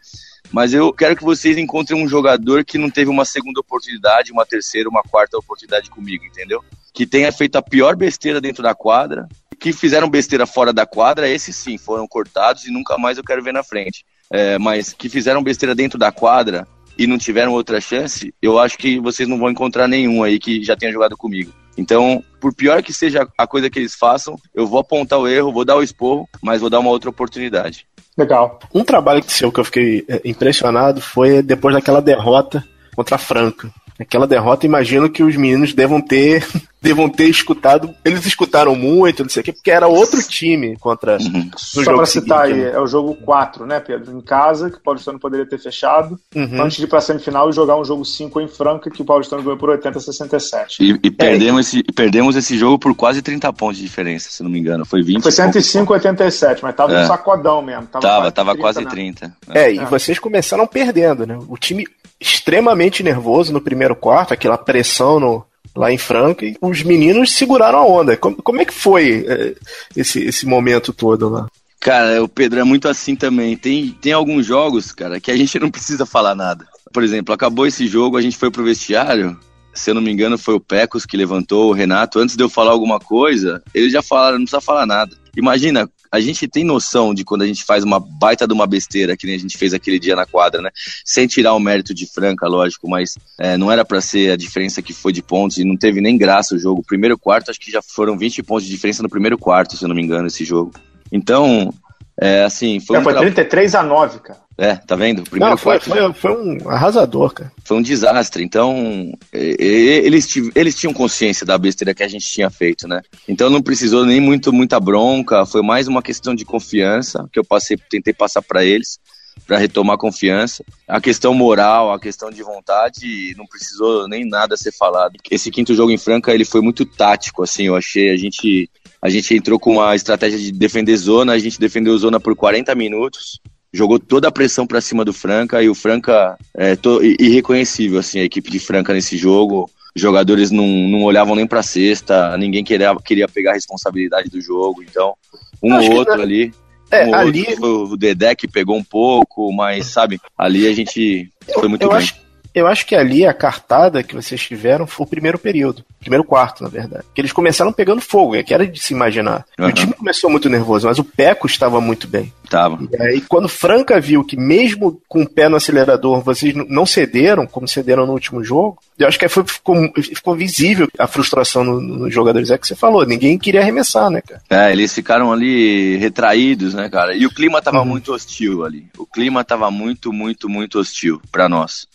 Mas 0.52 0.74
eu 0.74 0.94
quero 0.94 1.16
que 1.16 1.24
vocês 1.24 1.58
encontrem 1.58 2.02
um 2.02 2.08
jogador 2.08 2.64
que 2.64 2.78
não 2.78 2.90
teve 2.90 3.10
uma 3.10 3.26
segunda 3.26 3.60
oportunidade, 3.60 4.32
uma 4.32 4.46
terceira, 4.46 4.88
uma 4.88 5.04
quarta 5.04 5.38
oportunidade 5.38 5.90
comigo, 5.90 6.24
entendeu? 6.26 6.64
Que 6.94 7.06
tenha 7.06 7.32
feito 7.34 7.58
a 7.58 7.62
pior 7.62 7.96
besteira 7.98 8.40
dentro 8.40 8.64
da 8.64 8.74
quadra, 8.74 9.28
que 9.60 9.74
fizeram 9.74 10.10
besteira 10.10 10.46
fora 10.46 10.72
da 10.72 10.86
quadra, 10.86 11.28
esses 11.28 11.54
sim 11.56 11.78
foram 11.78 12.08
cortados 12.08 12.66
e 12.66 12.72
nunca 12.72 12.98
mais 12.98 13.18
eu 13.18 13.24
quero 13.26 13.44
ver 13.44 13.52
na 13.52 13.64
frente. 13.64 14.06
É, 14.32 14.58
mas 14.58 14.94
que 14.94 15.10
fizeram 15.10 15.44
besteira 15.44 15.74
dentro 15.74 15.98
da 15.98 16.12
quadra 16.12 16.68
e 16.98 17.06
não 17.08 17.18
tiveram 17.18 17.54
outra 17.54 17.80
chance, 17.80 18.34
eu 18.42 18.60
acho 18.60 18.78
que 18.78 19.00
vocês 19.00 19.28
não 19.28 19.38
vão 19.38 19.50
encontrar 19.50 19.88
nenhum 19.88 20.24
aí 20.24 20.40
que 20.40 20.64
já 20.64 20.76
tenha 20.76 20.92
jogado 20.92 21.16
comigo. 21.16 21.54
Então, 21.78 22.24
por 22.42 22.54
pior 22.54 22.82
que 22.82 22.92
seja 22.92 23.28
a 23.38 23.46
coisa 23.46 23.70
que 23.70 23.78
eles 23.78 23.94
façam, 23.94 24.36
eu 24.54 24.66
vou 24.66 24.80
apontar 24.80 25.20
o 25.20 25.28
erro, 25.28 25.54
vou 25.54 25.64
dar 25.64 25.76
o 25.76 25.84
esporro, 25.84 26.28
mas 26.42 26.60
vou 26.60 26.70
dar 26.70 26.80
uma 26.80 26.90
outra 26.90 27.10
oportunidade. 27.10 27.86
Legal. 28.18 28.60
Um 28.74 28.84
trabalho 28.84 29.24
seu 29.28 29.52
que 29.52 29.60
eu 29.60 29.64
fiquei 29.64 30.04
é, 30.08 30.20
impressionado 30.26 31.00
foi 31.00 31.44
depois 31.44 31.76
daquela 31.76 32.02
derrota 32.02 32.66
contra 32.96 33.16
a 33.16 33.20
Franca. 33.20 33.72
Aquela 34.00 34.28
derrota, 34.28 34.66
imagino 34.66 35.10
que 35.10 35.24
os 35.24 35.36
meninos 35.36 35.74
devam 35.74 36.00
ter, 36.00 36.46
devam 36.82 37.10
ter 37.10 37.26
escutado. 37.28 37.94
Eles 38.06 38.26
escutaram 38.26 38.76
muito, 38.76 39.24
não 39.24 39.30
sei 39.30 39.42
o 39.42 39.44
quê, 39.44 39.52
porque 39.52 39.72
era 39.72 39.88
outro 39.88 40.22
time 40.28 40.78
contra. 40.78 41.18
Uhum. 41.18 41.50
Só 41.58 41.84
jogo 41.84 41.98
para 41.98 42.06
citar 42.06 42.46
seguinte, 42.48 42.66
aí, 42.68 42.72
é 42.74 42.80
o 42.80 42.86
jogo 42.86 43.16
4, 43.16 43.66
né, 43.66 43.80
Pedro? 43.80 44.16
Em 44.16 44.22
casa, 44.22 44.70
que 44.70 44.78
o 44.78 44.82
Paulistano 44.82 45.20
poderia 45.20 45.46
ter 45.48 45.58
fechado, 45.60 46.20
Uhum. 46.36 46.62
antes 46.62 46.78
de 46.78 46.84
ir 46.84 46.88
para 46.88 47.02
semifinal 47.02 47.50
e 47.50 47.54
jogar 47.54 47.76
um 47.76 47.84
jogo 47.84 48.06
5 48.06 48.40
em 48.40 48.48
Franca, 48.48 48.90
que 48.92 49.02
o 49.02 49.06
Paulistano 49.06 49.42
ganhou 49.42 49.58
por 49.58 49.70
80 49.70 49.98
a 49.98 50.02
67. 50.02 50.84
E, 50.84 51.00
e 51.04 51.10
perdemos, 51.12 51.68
esse, 51.68 51.84
perdemos 51.84 52.36
esse 52.36 52.58
jogo 52.58 52.78
por 52.78 52.94
quase 52.96 53.22
30 53.22 53.52
pontos 53.54 53.78
de 53.78 53.84
diferença, 53.84 54.30
se 54.30 54.44
não 54.44 54.50
me 54.50 54.60
engano. 54.60 54.86
Foi 54.86 55.02
20 55.02 55.24
Foi 55.24 55.32
e 55.32 55.36
poucos 55.36 55.36
105 55.36 55.94
a 55.94 55.96
87, 55.98 56.62
mas 56.64 56.76
tava 56.76 56.94
É. 56.94 57.04
um 57.04 57.08
sacodão 57.08 57.62
mesmo. 57.62 57.88
Tava, 57.88 58.02
Tava, 58.08 58.32
tava 58.32 58.52
30 58.52 58.62
quase 58.62 58.80
mesmo. 58.80 58.92
30. 58.92 59.36
É, 59.50 59.74
e 59.74 59.84
vocês 59.86 60.20
começaram 60.20 60.68
perdendo, 60.68 61.26
né? 61.26 61.38
O 61.48 61.58
time 61.58 61.86
extremamente 62.20 63.04
nervoso 63.04 63.54
no 63.54 63.62
primeiro 63.62 63.96
quarto, 63.96 64.34
aquela 64.34 64.58
pressão 64.58 65.20
no, 65.20 65.46
lá 65.76 65.92
em 65.92 65.98
Franca, 65.98 66.46
e 66.46 66.58
os 66.62 66.84
meninos 66.84 67.32
seguraram 67.32 67.80
a 67.80 67.86
onda. 67.86 68.18
Como, 68.18 68.36
como 68.38 68.62
é 68.62 68.66
que 68.66 68.74
foi 68.74 69.26
é, 69.28 69.56
esse, 69.96 70.24
esse 70.24 70.46
momento 70.46 70.92
todo 70.92 71.30
lá? 71.30 71.48
Cara, 71.80 72.24
o 72.24 72.28
Pedro 72.28 72.60
é 72.60 72.64
muito 72.64 72.88
assim 72.88 73.16
também. 73.16 73.56
Tem, 73.56 73.92
tem 74.02 74.12
alguns 74.12 74.46
jogos, 74.46 74.92
cara, 74.92 75.20
que 75.20 75.32
a 75.32 75.38
gente 75.38 75.60
não 75.60 75.70
precisa 75.70 76.06
falar 76.06 76.36
nada. 76.36 76.68
Por 76.92 77.04
exemplo, 77.04 77.34
acabou 77.34 77.68
esse 77.68 77.88
jogo, 77.88 78.18
a 78.18 78.22
gente 78.22 78.38
foi 78.38 78.50
pro 78.50 78.64
vestiário. 78.64 79.38
Se 79.74 79.92
eu 79.92 79.94
não 79.94 80.02
me 80.02 80.12
engano, 80.12 80.40
foi 80.40 80.56
o 80.56 80.60
Pecos 80.60 81.06
que 81.06 81.16
levantou, 81.16 81.70
o 81.70 81.74
Renato. 81.74 82.20
Antes 82.20 82.36
de 82.36 82.44
eu 82.44 82.50
falar 82.50 82.72
alguma 82.72 83.00
coisa, 83.00 83.62
eles 83.76 83.92
já 83.92 84.02
falaram, 84.02 84.40
não 84.40 84.46
precisa 84.46 84.60
falar 84.62 84.88
nada. 84.88 85.16
Imagina, 85.36 85.88
a 86.12 86.20
gente 86.20 86.48
tem 86.48 86.64
noção 86.64 87.14
de 87.14 87.24
quando 87.24 87.42
a 87.42 87.48
gente 87.48 87.64
faz 87.64 87.84
uma 87.84 88.00
baita 88.00 88.48
de 88.48 88.54
uma 88.54 88.66
besteira, 88.68 89.16
que 89.18 89.26
nem 89.26 89.36
a 89.36 89.40
gente 89.40 89.58
fez 89.58 89.74
aquele 89.74 90.00
dia 90.00 90.16
na 90.16 90.26
quadra, 90.26 90.62
né? 90.62 90.70
Sem 91.06 91.28
tirar 91.28 91.54
o 91.54 91.60
mérito 91.60 91.94
de 91.94 92.06
Franca, 92.06 92.48
lógico, 92.48 92.90
mas 92.90 93.16
é, 93.40 93.58
não 93.58 93.72
era 93.72 93.84
pra 93.86 94.02
ser 94.02 94.32
a 94.32 94.38
diferença 94.38 94.82
que 94.82 94.94
foi 94.94 95.12
de 95.12 95.22
pontos 95.22 95.58
e 95.58 95.64
não 95.64 95.78
teve 95.78 96.02
nem 96.02 96.18
graça 96.18 96.56
o 96.56 96.60
jogo. 96.60 96.84
Primeiro 96.86 97.18
quarto, 97.18 97.52
acho 97.52 97.60
que 97.60 97.72
já 97.72 97.82
foram 97.82 98.18
20 98.18 98.44
pontos 98.44 98.66
de 98.66 98.72
diferença 98.72 99.04
no 99.04 99.10
primeiro 99.10 99.38
quarto, 99.38 99.76
se 99.78 99.84
eu 99.84 99.88
não 99.90 99.96
me 99.96 100.02
engano, 100.02 100.28
esse 100.28 100.44
jogo. 100.46 100.72
Então, 101.12 101.74
é 102.20 102.44
assim, 102.44 102.80
foi 102.80 102.98
É, 102.98 103.00
um 103.00 103.04
foi 103.04 103.14
tra- 103.14 103.22
33 103.22 103.76
a 103.76 103.84
9, 103.84 104.20
cara. 104.20 104.47
É, 104.58 104.76
tá 104.76 104.96
vendo? 104.96 105.20
O 105.20 105.30
primeiro 105.30 105.52
Não, 105.52 105.58
foi, 105.58 105.80
quarto 105.80 105.90
foi, 105.90 106.14
foi 106.14 106.32
um 106.32 106.70
arrasador, 106.70 107.32
cara. 107.32 107.52
foi 107.64 107.78
um 107.78 107.82
desastre. 107.82 108.44
Então, 108.44 109.14
eles, 109.32 110.28
eles 110.56 110.76
tinham 110.76 110.94
consciência 110.94 111.46
da 111.46 111.58
besteira 111.60 111.94
que 111.94 112.02
a 112.02 112.08
gente 112.08 112.26
tinha 112.26 112.50
feito, 112.50 112.88
né? 112.88 113.02
Então 113.28 113.52
não 113.52 113.62
precisou 113.62 114.04
nem 114.04 114.20
muito 114.20 114.52
muita 114.52 114.80
bronca, 114.80 115.46
foi 115.46 115.62
mais 115.62 115.88
uma 115.88 116.02
questão 116.02 116.34
de 116.34 116.44
confiança 116.44 117.28
que 117.32 117.38
eu 117.38 117.46
passei, 117.46 117.78
tentei 117.90 118.14
passar 118.14 118.42
para 118.42 118.64
eles 118.66 119.00
para 119.46 119.60
retomar 119.60 119.96
a 119.96 120.00
confiança. 120.00 120.64
A 120.88 121.00
questão 121.00 121.34
moral, 121.34 121.94
a 121.94 122.00
questão 122.00 122.32
de 122.32 122.42
vontade, 122.42 123.36
não 123.38 123.46
precisou 123.46 124.08
nem 124.08 124.26
nada 124.28 124.58
ser 124.58 124.72
falado. 124.72 125.14
Esse 125.30 125.52
quinto 125.52 125.76
jogo 125.76 125.92
em 125.92 125.98
Franca, 125.98 126.34
ele 126.34 126.44
foi 126.44 126.62
muito 126.62 126.84
tático, 126.84 127.44
assim, 127.44 127.68
eu 127.68 127.76
achei. 127.76 128.10
A 128.10 128.18
gente 128.18 128.68
a 129.00 129.10
gente 129.10 129.36
entrou 129.36 129.60
com 129.60 129.74
uma 129.74 129.96
estratégia 129.96 130.40
de 130.40 130.52
defender 130.52 130.98
zona, 130.98 131.34
a 131.34 131.40
gente 131.40 131.60
defendeu 131.60 131.96
zona 131.98 132.20
por 132.20 132.36
40 132.36 132.74
minutos 132.74 133.40
jogou 133.74 134.00
toda 134.00 134.28
a 134.28 134.32
pressão 134.32 134.66
para 134.66 134.82
cima 134.82 135.04
do 135.06 135.14
Franca 135.14 135.62
e 135.62 135.70
o 135.70 135.76
Franca 135.76 136.38
é 136.56 136.76
to- 136.76 137.02
irreconhecível 137.04 138.00
assim 138.00 138.20
a 138.20 138.24
equipe 138.24 138.50
de 138.50 138.60
Franca 138.60 138.94
nesse 138.94 139.18
jogo. 139.18 139.70
Os 139.96 140.02
jogadores 140.02 140.52
não, 140.52 140.68
não 140.68 141.04
olhavam 141.04 141.36
nem 141.36 141.48
para 141.48 141.64
cesta 141.64 142.38
ninguém 142.38 142.64
queria, 142.64 142.96
queria 143.04 143.28
pegar 143.28 143.52
a 143.52 143.56
responsabilidade 143.56 144.30
do 144.30 144.40
jogo 144.40 144.84
então 144.84 145.14
um 145.62 145.74
ou 145.74 145.80
que 145.80 145.90
outro 145.90 146.18
na- 146.18 146.24
ali. 146.24 146.54
É, 146.90 147.06
um 147.06 147.14
ali 147.16 147.46
outro, 147.50 147.94
o 147.94 147.98
Dedé 147.98 148.34
que 148.34 148.48
pegou 148.48 148.78
um 148.78 148.84
pouco 148.84 149.52
mas 149.52 149.88
sabe 149.88 150.20
ali 150.38 150.68
a 150.68 150.74
gente 150.74 151.30
foi 151.54 151.68
muito 151.68 151.82
eu 151.82 151.90
bem. 151.90 151.98
acho, 151.98 152.16
Eu 152.58 152.66
acho 152.66 152.88
que 152.88 152.96
ali 152.96 153.24
a 153.24 153.34
cartada 153.34 154.02
que 154.02 154.16
vocês 154.16 154.42
tiveram 154.42 154.88
foi 154.88 155.06
o 155.06 155.10
primeiro 155.10 155.38
período. 155.38 155.86
Primeiro 156.00 156.24
quarto, 156.24 156.64
na 156.64 156.70
verdade. 156.70 157.04
Que 157.14 157.22
eles 157.22 157.32
começaram 157.32 157.72
pegando 157.72 158.02
fogo, 158.02 158.36
é 158.36 158.42
que 158.42 158.52
era 158.52 158.66
de 158.66 158.82
se 158.82 158.96
imaginar. 158.96 159.46
Uhum. 159.60 159.68
O 159.68 159.72
time 159.72 159.94
começou 159.94 160.28
muito 160.28 160.50
nervoso, 160.50 160.88
mas 160.88 160.98
o 160.98 161.04
Peco 161.04 161.46
estava 161.46 161.80
muito 161.80 162.08
bem. 162.08 162.34
Tava. 162.50 162.80
E 162.82 163.02
aí, 163.02 163.22
quando 163.22 163.48
Franca 163.48 164.00
viu 164.00 164.24
que 164.24 164.36
mesmo 164.36 165.00
com 165.08 165.22
o 165.22 165.30
pé 165.30 165.48
no 165.48 165.58
acelerador, 165.58 166.22
vocês 166.22 166.56
não 166.56 166.86
cederam, 166.86 167.46
como 167.46 167.68
cederam 167.68 168.08
no 168.08 168.14
último 168.14 168.44
jogo, 168.44 168.80
eu 168.98 169.08
acho 169.08 169.20
que 169.20 169.28
foi, 169.28 169.44
ficou, 169.46 169.76
ficou 170.02 170.36
visível 170.36 170.88
a 170.98 171.06
frustração 171.06 171.64
nos 171.64 171.84
no 171.84 172.10
jogadores. 172.10 172.50
É 172.50 172.58
que 172.58 172.66
você 172.66 172.76
falou, 172.76 173.06
ninguém 173.06 173.38
queria 173.38 173.62
arremessar, 173.62 174.10
né, 174.10 174.22
cara? 174.22 174.42
É, 174.50 174.72
eles 174.72 174.94
ficaram 174.94 175.32
ali 175.32 175.98
retraídos, 175.98 176.74
né, 176.74 176.90
cara? 176.90 177.16
E 177.16 177.24
o 177.26 177.30
clima 177.30 177.62
tava 177.62 177.80
uhum. 177.80 177.86
muito 177.86 178.14
hostil 178.14 178.66
ali. 178.66 178.88
O 178.98 179.06
clima 179.06 179.44
tava 179.44 179.70
muito, 179.70 180.12
muito, 180.12 180.50
muito 180.50 180.80
hostil 180.80 181.22
para 181.32 181.48
nós. 181.48 181.86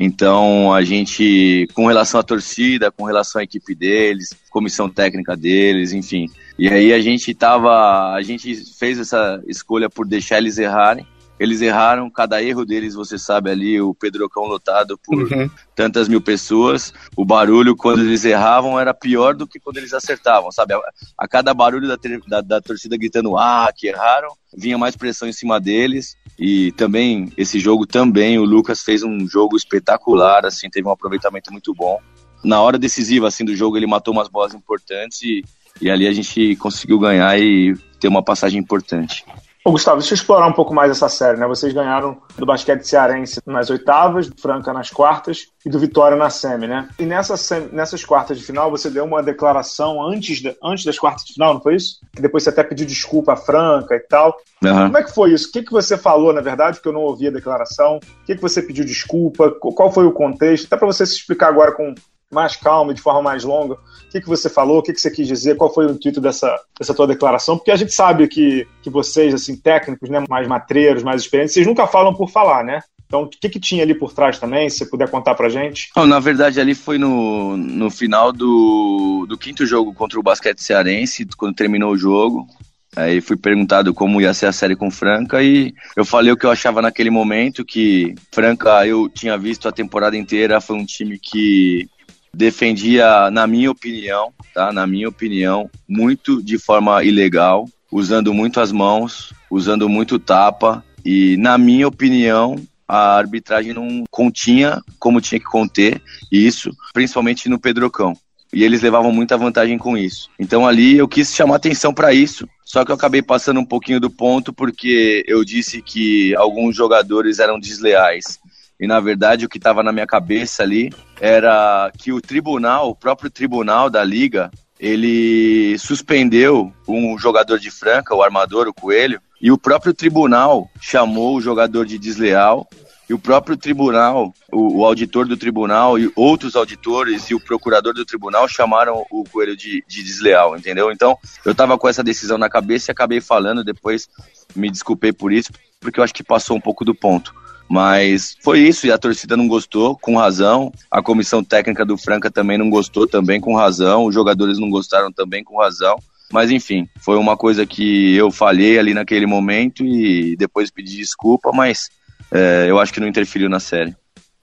Então, 0.00 0.72
a 0.72 0.82
gente, 0.82 1.66
com 1.74 1.86
relação 1.86 2.20
à 2.20 2.22
torcida, 2.22 2.92
com 2.92 3.04
relação 3.04 3.40
à 3.40 3.44
equipe 3.44 3.74
deles, 3.74 4.28
comissão 4.48 4.88
técnica 4.88 5.36
deles, 5.36 5.92
enfim. 5.92 6.26
E 6.56 6.68
aí 6.68 6.92
a 6.92 7.00
gente 7.00 7.34
tava, 7.34 8.14
a 8.14 8.22
gente 8.22 8.54
fez 8.78 8.98
essa 9.00 9.42
escolha 9.48 9.90
por 9.90 10.06
deixar 10.06 10.38
eles 10.38 10.56
errarem 10.56 11.04
eles 11.38 11.60
erraram, 11.60 12.10
cada 12.10 12.42
erro 12.42 12.64
deles, 12.64 12.94
você 12.94 13.16
sabe 13.16 13.50
ali, 13.50 13.80
o 13.80 13.94
Pedrocão 13.94 14.44
lotado 14.44 14.98
por 14.98 15.22
uhum. 15.22 15.48
tantas 15.74 16.08
mil 16.08 16.20
pessoas. 16.20 16.92
O 17.16 17.24
barulho, 17.24 17.76
quando 17.76 18.00
eles 18.00 18.24
erravam, 18.24 18.78
era 18.78 18.92
pior 18.92 19.34
do 19.34 19.46
que 19.46 19.60
quando 19.60 19.76
eles 19.76 19.94
acertavam, 19.94 20.50
sabe? 20.50 20.74
A, 20.74 20.80
a 21.16 21.28
cada 21.28 21.54
barulho 21.54 21.86
da, 21.86 21.96
da, 22.26 22.40
da, 22.40 22.60
torcida 22.60 22.96
gritando, 22.96 23.36
ah, 23.36 23.70
que 23.74 23.86
erraram, 23.86 24.30
vinha 24.56 24.76
mais 24.76 24.96
pressão 24.96 25.28
em 25.28 25.32
cima 25.32 25.60
deles. 25.60 26.16
E 26.38 26.70
também, 26.72 27.32
esse 27.36 27.58
jogo 27.58 27.84
também, 27.84 28.38
o 28.38 28.44
Lucas 28.44 28.82
fez 28.82 29.02
um 29.02 29.26
jogo 29.26 29.56
espetacular, 29.56 30.46
assim, 30.46 30.70
teve 30.70 30.86
um 30.86 30.92
aproveitamento 30.92 31.50
muito 31.50 31.74
bom. 31.74 31.98
Na 32.44 32.60
hora 32.60 32.78
decisiva, 32.78 33.26
assim, 33.26 33.44
do 33.44 33.56
jogo, 33.56 33.76
ele 33.76 33.86
matou 33.86 34.14
umas 34.14 34.28
bolas 34.28 34.54
importantes 34.54 35.20
e, 35.22 35.44
e 35.80 35.90
ali 35.90 36.06
a 36.06 36.12
gente 36.12 36.54
conseguiu 36.56 36.98
ganhar 36.98 37.36
e 37.40 37.74
ter 37.98 38.06
uma 38.06 38.22
passagem 38.22 38.60
importante. 38.60 39.24
Ô, 39.68 39.70
Gustavo, 39.70 39.98
deixa 39.98 40.14
eu 40.14 40.16
explorar 40.16 40.46
um 40.46 40.52
pouco 40.54 40.72
mais 40.72 40.90
essa 40.90 41.10
série, 41.10 41.38
né? 41.38 41.46
Vocês 41.46 41.74
ganharam 41.74 42.16
do 42.38 42.46
basquete 42.46 42.84
cearense 42.84 43.38
nas 43.44 43.68
oitavas, 43.68 44.26
do 44.26 44.40
Franca 44.40 44.72
nas 44.72 44.88
quartas 44.88 45.48
e 45.62 45.68
do 45.68 45.78
Vitória 45.78 46.16
na 46.16 46.30
semi, 46.30 46.66
né? 46.66 46.88
E 46.98 47.04
nessa, 47.04 47.60
nessas 47.70 48.02
quartas 48.02 48.38
de 48.38 48.44
final, 48.44 48.70
você 48.70 48.88
deu 48.88 49.04
uma 49.04 49.22
declaração 49.22 50.02
antes, 50.02 50.38
de, 50.38 50.56
antes 50.64 50.86
das 50.86 50.98
quartas 50.98 51.26
de 51.26 51.34
final, 51.34 51.52
não 51.52 51.60
foi 51.60 51.74
isso? 51.74 51.98
Que 52.16 52.22
depois 52.22 52.44
você 52.44 52.48
até 52.48 52.64
pediu 52.64 52.86
desculpa 52.86 53.34
à 53.34 53.36
Franca 53.36 53.94
e 53.94 54.00
tal. 54.00 54.38
Uhum. 54.64 54.84
Como 54.86 54.96
é 54.96 55.02
que 55.02 55.14
foi 55.14 55.34
isso? 55.34 55.50
O 55.50 55.52
que, 55.52 55.62
que 55.62 55.70
você 55.70 55.98
falou, 55.98 56.32
na 56.32 56.40
verdade, 56.40 56.78
porque 56.78 56.88
eu 56.88 56.94
não 56.94 57.02
ouvi 57.02 57.28
a 57.28 57.30
declaração? 57.30 57.98
O 57.98 58.24
que, 58.24 58.36
que 58.36 58.40
você 58.40 58.62
pediu 58.62 58.86
desculpa? 58.86 59.50
Qual 59.50 59.92
foi 59.92 60.06
o 60.06 60.12
contexto? 60.12 60.64
Até 60.64 60.78
para 60.78 60.86
você 60.86 61.04
se 61.04 61.16
explicar 61.16 61.48
agora 61.48 61.72
com 61.72 61.94
mais 62.30 62.56
calma, 62.56 62.92
de 62.92 63.00
forma 63.00 63.22
mais 63.22 63.44
longa, 63.44 63.74
o 63.74 64.10
que, 64.10 64.20
que 64.20 64.28
você 64.28 64.48
falou, 64.48 64.78
o 64.78 64.82
que, 64.82 64.92
que 64.92 65.00
você 65.00 65.10
quis 65.10 65.26
dizer, 65.26 65.56
qual 65.56 65.72
foi 65.72 65.86
o 65.86 65.90
intuito 65.90 66.20
dessa, 66.20 66.54
dessa 66.78 66.94
tua 66.94 67.06
declaração, 67.06 67.56
porque 67.56 67.70
a 67.70 67.76
gente 67.76 67.92
sabe 67.92 68.28
que, 68.28 68.66
que 68.82 68.90
vocês, 68.90 69.34
assim, 69.34 69.56
técnicos, 69.56 70.08
né, 70.08 70.24
mais 70.28 70.46
matreiros, 70.46 71.02
mais 71.02 71.22
experientes, 71.22 71.54
vocês 71.54 71.66
nunca 71.66 71.86
falam 71.86 72.14
por 72.14 72.30
falar, 72.30 72.64
né? 72.64 72.80
Então, 73.06 73.22
o 73.22 73.28
que, 73.28 73.48
que 73.48 73.58
tinha 73.58 73.82
ali 73.82 73.94
por 73.94 74.12
trás 74.12 74.38
também, 74.38 74.68
se 74.68 74.78
você 74.78 74.86
puder 74.86 75.10
contar 75.10 75.34
pra 75.34 75.48
gente? 75.48 75.88
Não, 75.96 76.06
na 76.06 76.20
verdade, 76.20 76.60
ali 76.60 76.74
foi 76.74 76.98
no, 76.98 77.56
no 77.56 77.90
final 77.90 78.30
do, 78.32 79.24
do 79.26 79.38
quinto 79.38 79.64
jogo 79.64 79.94
contra 79.94 80.20
o 80.20 80.22
basquete 80.22 80.62
cearense, 80.62 81.26
quando 81.36 81.54
terminou 81.54 81.92
o 81.92 81.96
jogo. 81.96 82.46
Aí 82.94 83.20
fui 83.20 83.36
perguntado 83.36 83.94
como 83.94 84.20
ia 84.20 84.34
ser 84.34 84.46
a 84.46 84.52
série 84.52 84.76
com 84.76 84.90
Franca 84.90 85.42
e 85.42 85.72
eu 85.96 86.04
falei 86.04 86.32
o 86.32 86.36
que 86.36 86.44
eu 86.44 86.50
achava 86.50 86.82
naquele 86.82 87.10
momento, 87.10 87.64
que 87.64 88.14
Franca 88.32 88.86
eu 88.86 89.08
tinha 89.08 89.38
visto 89.38 89.68
a 89.68 89.72
temporada 89.72 90.16
inteira, 90.16 90.60
foi 90.60 90.76
um 90.76 90.84
time 90.84 91.18
que 91.18 91.88
defendia, 92.32 93.30
na 93.30 93.46
minha 93.46 93.70
opinião, 93.70 94.32
tá? 94.54 94.72
Na 94.72 94.86
minha 94.86 95.08
opinião, 95.08 95.70
muito 95.88 96.42
de 96.42 96.58
forma 96.58 97.02
ilegal, 97.04 97.68
usando 97.90 98.32
muito 98.34 98.60
as 98.60 98.72
mãos, 98.72 99.32
usando 99.50 99.88
muito 99.88 100.18
tapa 100.18 100.84
e, 101.04 101.36
na 101.36 101.56
minha 101.56 101.88
opinião, 101.88 102.56
a 102.86 103.16
arbitragem 103.16 103.74
não 103.74 104.04
continha 104.10 104.80
como 104.98 105.20
tinha 105.20 105.38
que 105.38 105.44
conter 105.44 106.00
isso, 106.32 106.70
principalmente 106.92 107.48
no 107.48 107.58
Pedrocão. 107.58 108.16
E 108.50 108.64
eles 108.64 108.80
levavam 108.80 109.12
muita 109.12 109.36
vantagem 109.36 109.76
com 109.76 109.96
isso. 109.96 110.30
Então 110.38 110.66
ali 110.66 110.96
eu 110.96 111.06
quis 111.06 111.34
chamar 111.34 111.56
atenção 111.56 111.92
para 111.92 112.14
isso. 112.14 112.48
Só 112.64 112.82
que 112.82 112.90
eu 112.90 112.94
acabei 112.94 113.20
passando 113.20 113.60
um 113.60 113.64
pouquinho 113.64 114.00
do 114.00 114.08
ponto 114.08 114.54
porque 114.54 115.22
eu 115.26 115.44
disse 115.44 115.82
que 115.82 116.34
alguns 116.34 116.74
jogadores 116.74 117.38
eram 117.38 117.60
desleais 117.60 118.38
e 118.80 118.86
na 118.86 119.00
verdade 119.00 119.44
o 119.44 119.48
que 119.48 119.58
estava 119.58 119.82
na 119.82 119.92
minha 119.92 120.06
cabeça 120.06 120.62
ali 120.62 120.92
era 121.20 121.90
que 121.96 122.12
o 122.12 122.20
tribunal, 122.20 122.90
o 122.90 122.94
próprio 122.94 123.30
tribunal 123.30 123.90
da 123.90 124.04
liga, 124.04 124.50
ele 124.78 125.76
suspendeu 125.78 126.72
um 126.86 127.18
jogador 127.18 127.58
de 127.58 127.70
Franca, 127.70 128.14
o 128.14 128.22
armador, 128.22 128.68
o 128.68 128.74
Coelho, 128.74 129.20
e 129.40 129.50
o 129.50 129.58
próprio 129.58 129.92
tribunal 129.92 130.70
chamou 130.80 131.36
o 131.36 131.40
jogador 131.40 131.84
de 131.84 131.98
desleal 131.98 132.68
e 133.08 133.14
o 133.14 133.18
próprio 133.18 133.56
tribunal, 133.56 134.34
o, 134.52 134.80
o, 134.80 134.84
auditor 134.84 135.26
do 135.26 135.36
tribunal 135.36 135.98
e 135.98 136.12
outros 136.14 136.54
auditores 136.54 137.30
e 137.30 137.34
o 137.34 137.40
procurador 137.40 137.94
do 137.94 138.04
tribunal 138.04 138.46
chamaram 138.46 139.06
o 139.10 139.24
Coelho 139.24 139.56
de, 139.56 139.82
de 139.88 140.02
desleal, 140.02 140.56
entendeu? 140.56 140.92
Então, 140.92 141.16
eu 141.42 141.52
estava 141.52 141.78
com 141.78 141.88
essa 141.88 142.04
decisão 142.04 142.36
na 142.36 142.50
cabeça 142.50 142.90
e 142.90 142.92
acabei 142.92 143.20
falando, 143.20 143.64
depois 143.64 144.08
me 144.54 144.70
desculpei 144.70 145.10
por 145.10 145.32
isso, 145.32 145.50
porque 145.80 145.98
eu 145.98 146.04
acho 146.04 146.12
que 146.12 146.22
passou 146.22 146.56
um 146.56 146.60
pouco 146.60 146.84
do 146.84 146.94
ponto. 146.94 147.34
Mas 147.68 148.36
foi 148.42 148.60
isso, 148.60 148.86
e 148.86 148.92
a 148.92 148.98
torcida 148.98 149.36
não 149.36 149.46
gostou, 149.46 149.96
com 149.96 150.16
razão. 150.16 150.72
A 150.90 151.02
comissão 151.02 151.44
técnica 151.44 151.84
do 151.84 151.98
Franca 151.98 152.30
também 152.30 152.56
não 152.56 152.70
gostou, 152.70 153.06
também 153.06 153.40
com 153.40 153.54
razão. 153.54 154.06
Os 154.06 154.14
jogadores 154.14 154.58
não 154.58 154.70
gostaram 154.70 155.12
também 155.12 155.44
com 155.44 155.58
razão. 155.58 155.96
Mas 156.32 156.50
enfim, 156.50 156.88
foi 157.00 157.16
uma 157.16 157.36
coisa 157.36 157.66
que 157.66 158.14
eu 158.14 158.30
falhei 158.30 158.78
ali 158.78 158.92
naquele 158.94 159.26
momento 159.26 159.84
e 159.84 160.36
depois 160.36 160.70
pedi 160.70 160.96
desculpa, 160.96 161.50
mas 161.52 161.88
é, 162.30 162.66
eu 162.68 162.78
acho 162.78 162.92
que 162.92 163.00
não 163.00 163.08
interferiu 163.08 163.48
na 163.48 163.60
série. 163.60 163.96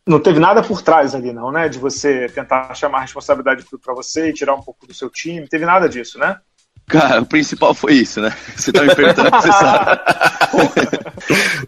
Não 0.08 0.20
teve 0.20 0.40
nada 0.40 0.62
por 0.62 0.84
trás 0.84 1.16
ali, 1.16 1.34
não, 1.34 1.52
né? 1.52 1.68
De 1.68 1.80
você 1.80 2.28
tentar 2.30 2.74
chamar 2.76 3.00
a 3.00 3.02
responsabilidade 3.02 3.66
para 3.84 3.94
você 3.94 4.30
e 4.30 4.34
tirar 4.34 4.54
um 4.54 4.62
pouco 4.62 4.86
do 4.86 4.94
seu 4.94 5.10
time. 5.10 5.48
Teve 5.48 5.66
nada 5.66 5.90
disso, 5.90 6.20
né? 6.20 6.38
Cara, 6.88 7.22
o 7.22 7.26
principal 7.26 7.74
foi 7.74 7.94
isso, 7.96 8.22
né? 8.22 8.36
Você 8.56 8.72
tá 8.72 8.84
me 8.84 8.96
perguntando 8.96 9.32
porque 9.32 9.48
você 9.48 9.52
sabe. 9.52 10.02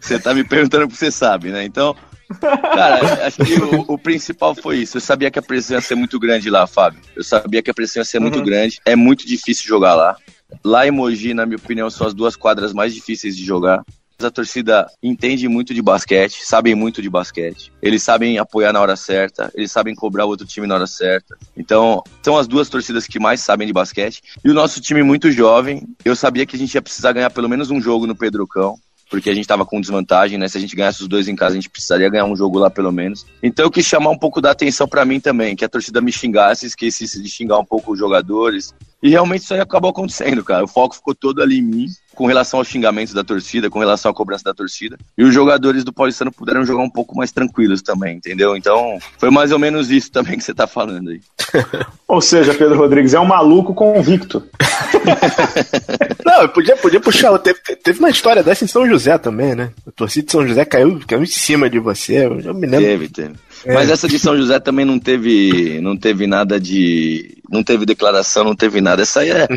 você 0.00 0.18
tá 0.18 0.34
me 0.34 0.44
perguntando 0.44 0.86
porque 0.86 0.98
você 0.98 1.10
sabe, 1.10 1.50
né? 1.50 1.64
Então, 1.64 1.96
cara, 2.40 3.26
acho 3.26 3.38
que 3.38 3.54
o, 3.54 3.84
o, 3.94 3.98
principal 3.98 4.54
foi 4.54 4.78
isso. 4.78 4.96
Eu 4.96 5.00
sabia 5.00 5.30
que 5.30 5.38
a 5.38 5.42
pressão 5.42 5.76
ia 5.76 5.80
ser 5.80 5.96
muito 5.96 6.18
grande 6.20 6.48
lá, 6.48 6.66
Fábio. 6.66 7.00
Eu 7.16 7.24
sabia 7.24 7.62
que 7.62 7.70
a 7.70 7.74
pressão 7.74 8.00
ia 8.00 8.04
ser 8.04 8.20
muito 8.20 8.38
uhum. 8.38 8.44
grande. 8.44 8.80
É 8.84 8.94
muito 8.94 9.26
difícil 9.26 9.66
jogar 9.66 9.94
lá. 9.94 10.16
Lá 10.64 10.86
em 10.86 10.90
Mogi, 10.90 11.34
na 11.34 11.44
minha 11.44 11.58
opinião, 11.58 11.90
são 11.90 12.06
as 12.06 12.14
duas 12.14 12.36
quadras 12.36 12.72
mais 12.72 12.94
difíceis 12.94 13.36
de 13.36 13.44
jogar. 13.44 13.82
A 14.20 14.30
torcida 14.32 14.90
entende 15.00 15.46
muito 15.46 15.72
de 15.72 15.80
basquete, 15.80 16.44
sabem 16.44 16.74
muito 16.74 17.00
de 17.00 17.08
basquete. 17.08 17.72
Eles 17.80 18.02
sabem 18.02 18.36
apoiar 18.36 18.72
na 18.72 18.80
hora 18.80 18.96
certa, 18.96 19.48
eles 19.54 19.70
sabem 19.70 19.94
cobrar 19.94 20.24
o 20.24 20.28
outro 20.28 20.44
time 20.44 20.66
na 20.66 20.74
hora 20.74 20.88
certa. 20.88 21.36
Então, 21.56 22.02
são 22.20 22.36
as 22.36 22.48
duas 22.48 22.68
torcidas 22.68 23.06
que 23.06 23.20
mais 23.20 23.40
sabem 23.40 23.66
de 23.66 23.72
basquete. 23.72 24.20
E 24.44 24.50
o 24.50 24.54
nosso 24.54 24.80
time 24.80 25.04
muito 25.04 25.30
jovem, 25.30 25.86
eu 26.04 26.16
sabia 26.16 26.44
que 26.44 26.56
a 26.56 26.58
gente 26.58 26.74
ia 26.74 26.82
precisar 26.82 27.12
ganhar 27.12 27.30
pelo 27.30 27.48
menos 27.48 27.70
um 27.70 27.80
jogo 27.80 28.08
no 28.08 28.16
Pedrocão 28.16 28.76
porque 29.08 29.30
a 29.30 29.34
gente 29.34 29.44
estava 29.44 29.64
com 29.64 29.80
desvantagem, 29.80 30.38
né? 30.38 30.48
Se 30.48 30.58
a 30.58 30.60
gente 30.60 30.76
ganhasse 30.76 31.02
os 31.02 31.08
dois 31.08 31.28
em 31.28 31.36
casa, 31.36 31.52
a 31.52 31.54
gente 31.54 31.70
precisaria 31.70 32.08
ganhar 32.08 32.24
um 32.24 32.36
jogo 32.36 32.58
lá 32.58 32.70
pelo 32.70 32.92
menos. 32.92 33.26
Então 33.42 33.64
eu 33.64 33.70
quis 33.70 33.86
chamar 33.86 34.10
um 34.10 34.18
pouco 34.18 34.40
da 34.40 34.50
atenção 34.50 34.86
para 34.86 35.04
mim 35.04 35.20
também, 35.20 35.56
que 35.56 35.64
a 35.64 35.68
torcida 35.68 36.00
me 36.00 36.12
xingasse, 36.12 36.66
esquecesse 36.66 37.22
de 37.22 37.28
xingar 37.28 37.58
um 37.58 37.64
pouco 37.64 37.92
os 37.92 37.98
jogadores. 37.98 38.74
E 39.02 39.08
realmente 39.08 39.42
isso 39.42 39.54
aí 39.54 39.60
acabou 39.60 39.90
acontecendo, 39.90 40.42
cara. 40.42 40.64
O 40.64 40.68
foco 40.68 40.96
ficou 40.96 41.14
todo 41.14 41.40
ali 41.40 41.58
em 41.58 41.62
mim 41.62 41.86
com 42.18 42.26
relação 42.26 42.58
aos 42.58 42.66
xingamentos 42.66 43.14
da 43.14 43.22
torcida, 43.22 43.70
com 43.70 43.78
relação 43.78 44.10
à 44.10 44.14
cobrança 44.14 44.42
da 44.42 44.52
torcida. 44.52 44.98
E 45.16 45.22
os 45.22 45.32
jogadores 45.32 45.84
do 45.84 45.92
Paulistano 45.92 46.32
puderam 46.32 46.64
jogar 46.64 46.82
um 46.82 46.90
pouco 46.90 47.16
mais 47.16 47.30
tranquilos 47.30 47.80
também, 47.80 48.16
entendeu? 48.16 48.56
Então, 48.56 48.98
foi 49.18 49.30
mais 49.30 49.52
ou 49.52 49.58
menos 49.58 49.88
isso 49.88 50.10
também 50.10 50.36
que 50.36 50.42
você 50.42 50.52
tá 50.52 50.66
falando 50.66 51.10
aí. 51.10 51.20
ou 52.08 52.20
seja, 52.20 52.52
Pedro 52.54 52.76
Rodrigues 52.76 53.14
é 53.14 53.20
um 53.20 53.24
maluco 53.24 53.72
convicto. 53.72 54.42
Não, 56.24 56.48
podia, 56.48 56.76
podia 56.76 57.00
puxar. 57.00 57.36
Teve, 57.38 57.58
teve 57.82 57.98
uma 57.98 58.10
história 58.10 58.42
dessa 58.42 58.64
em 58.64 58.68
São 58.68 58.86
José 58.86 59.16
também, 59.18 59.54
né? 59.54 59.70
A 59.86 59.90
torcida 59.90 60.26
de 60.26 60.32
São 60.32 60.46
José 60.46 60.64
caiu, 60.64 61.00
caiu 61.06 61.22
em 61.22 61.26
cima 61.26 61.68
de 61.68 61.78
você. 61.78 62.26
Eu 62.26 62.54
me 62.54 62.66
lembro. 62.66 62.86
Teve, 62.86 63.08
teve. 63.08 63.34
É. 63.64 63.74
Mas 63.74 63.90
essa 63.90 64.06
de 64.06 64.18
São 64.18 64.36
José 64.36 64.60
também 64.60 64.84
não 64.84 64.98
teve, 64.98 65.80
não 65.80 65.96
teve 65.96 66.26
nada 66.26 66.60
de. 66.60 67.38
Não 67.50 67.64
teve 67.64 67.86
declaração, 67.86 68.44
não 68.44 68.54
teve 68.54 68.80
nada. 68.80 69.02
Essa 69.02 69.20
aí 69.20 69.30
é 69.30 69.48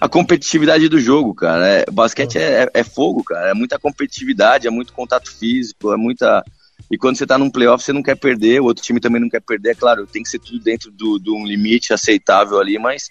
a 0.00 0.08
competitividade 0.08 0.88
do 0.88 0.98
jogo, 0.98 1.34
cara. 1.34 1.66
É, 1.66 1.84
basquete 1.90 2.38
é, 2.38 2.62
é, 2.62 2.70
é, 2.74 2.84
fogo, 2.84 3.22
cara. 3.24 3.50
É 3.50 3.54
muita 3.54 3.78
competitividade, 3.78 4.66
é 4.66 4.70
muito 4.70 4.92
contato 4.92 5.30
físico, 5.30 5.92
é 5.92 5.96
muita. 5.96 6.42
E 6.90 6.96
quando 6.96 7.16
você 7.16 7.26
tá 7.26 7.36
num 7.36 7.50
playoff, 7.50 7.84
você 7.84 7.92
não 7.92 8.02
quer 8.02 8.16
perder, 8.16 8.60
o 8.60 8.64
outro 8.64 8.82
time 8.82 8.98
também 8.98 9.20
não 9.20 9.28
quer 9.28 9.40
perder. 9.40 9.70
É 9.70 9.74
claro, 9.74 10.06
tem 10.06 10.22
que 10.22 10.28
ser 10.28 10.38
tudo 10.38 10.58
dentro 10.60 10.90
de 10.90 11.30
um 11.30 11.46
limite 11.46 11.92
aceitável 11.92 12.58
ali, 12.58 12.78
mas 12.78 13.08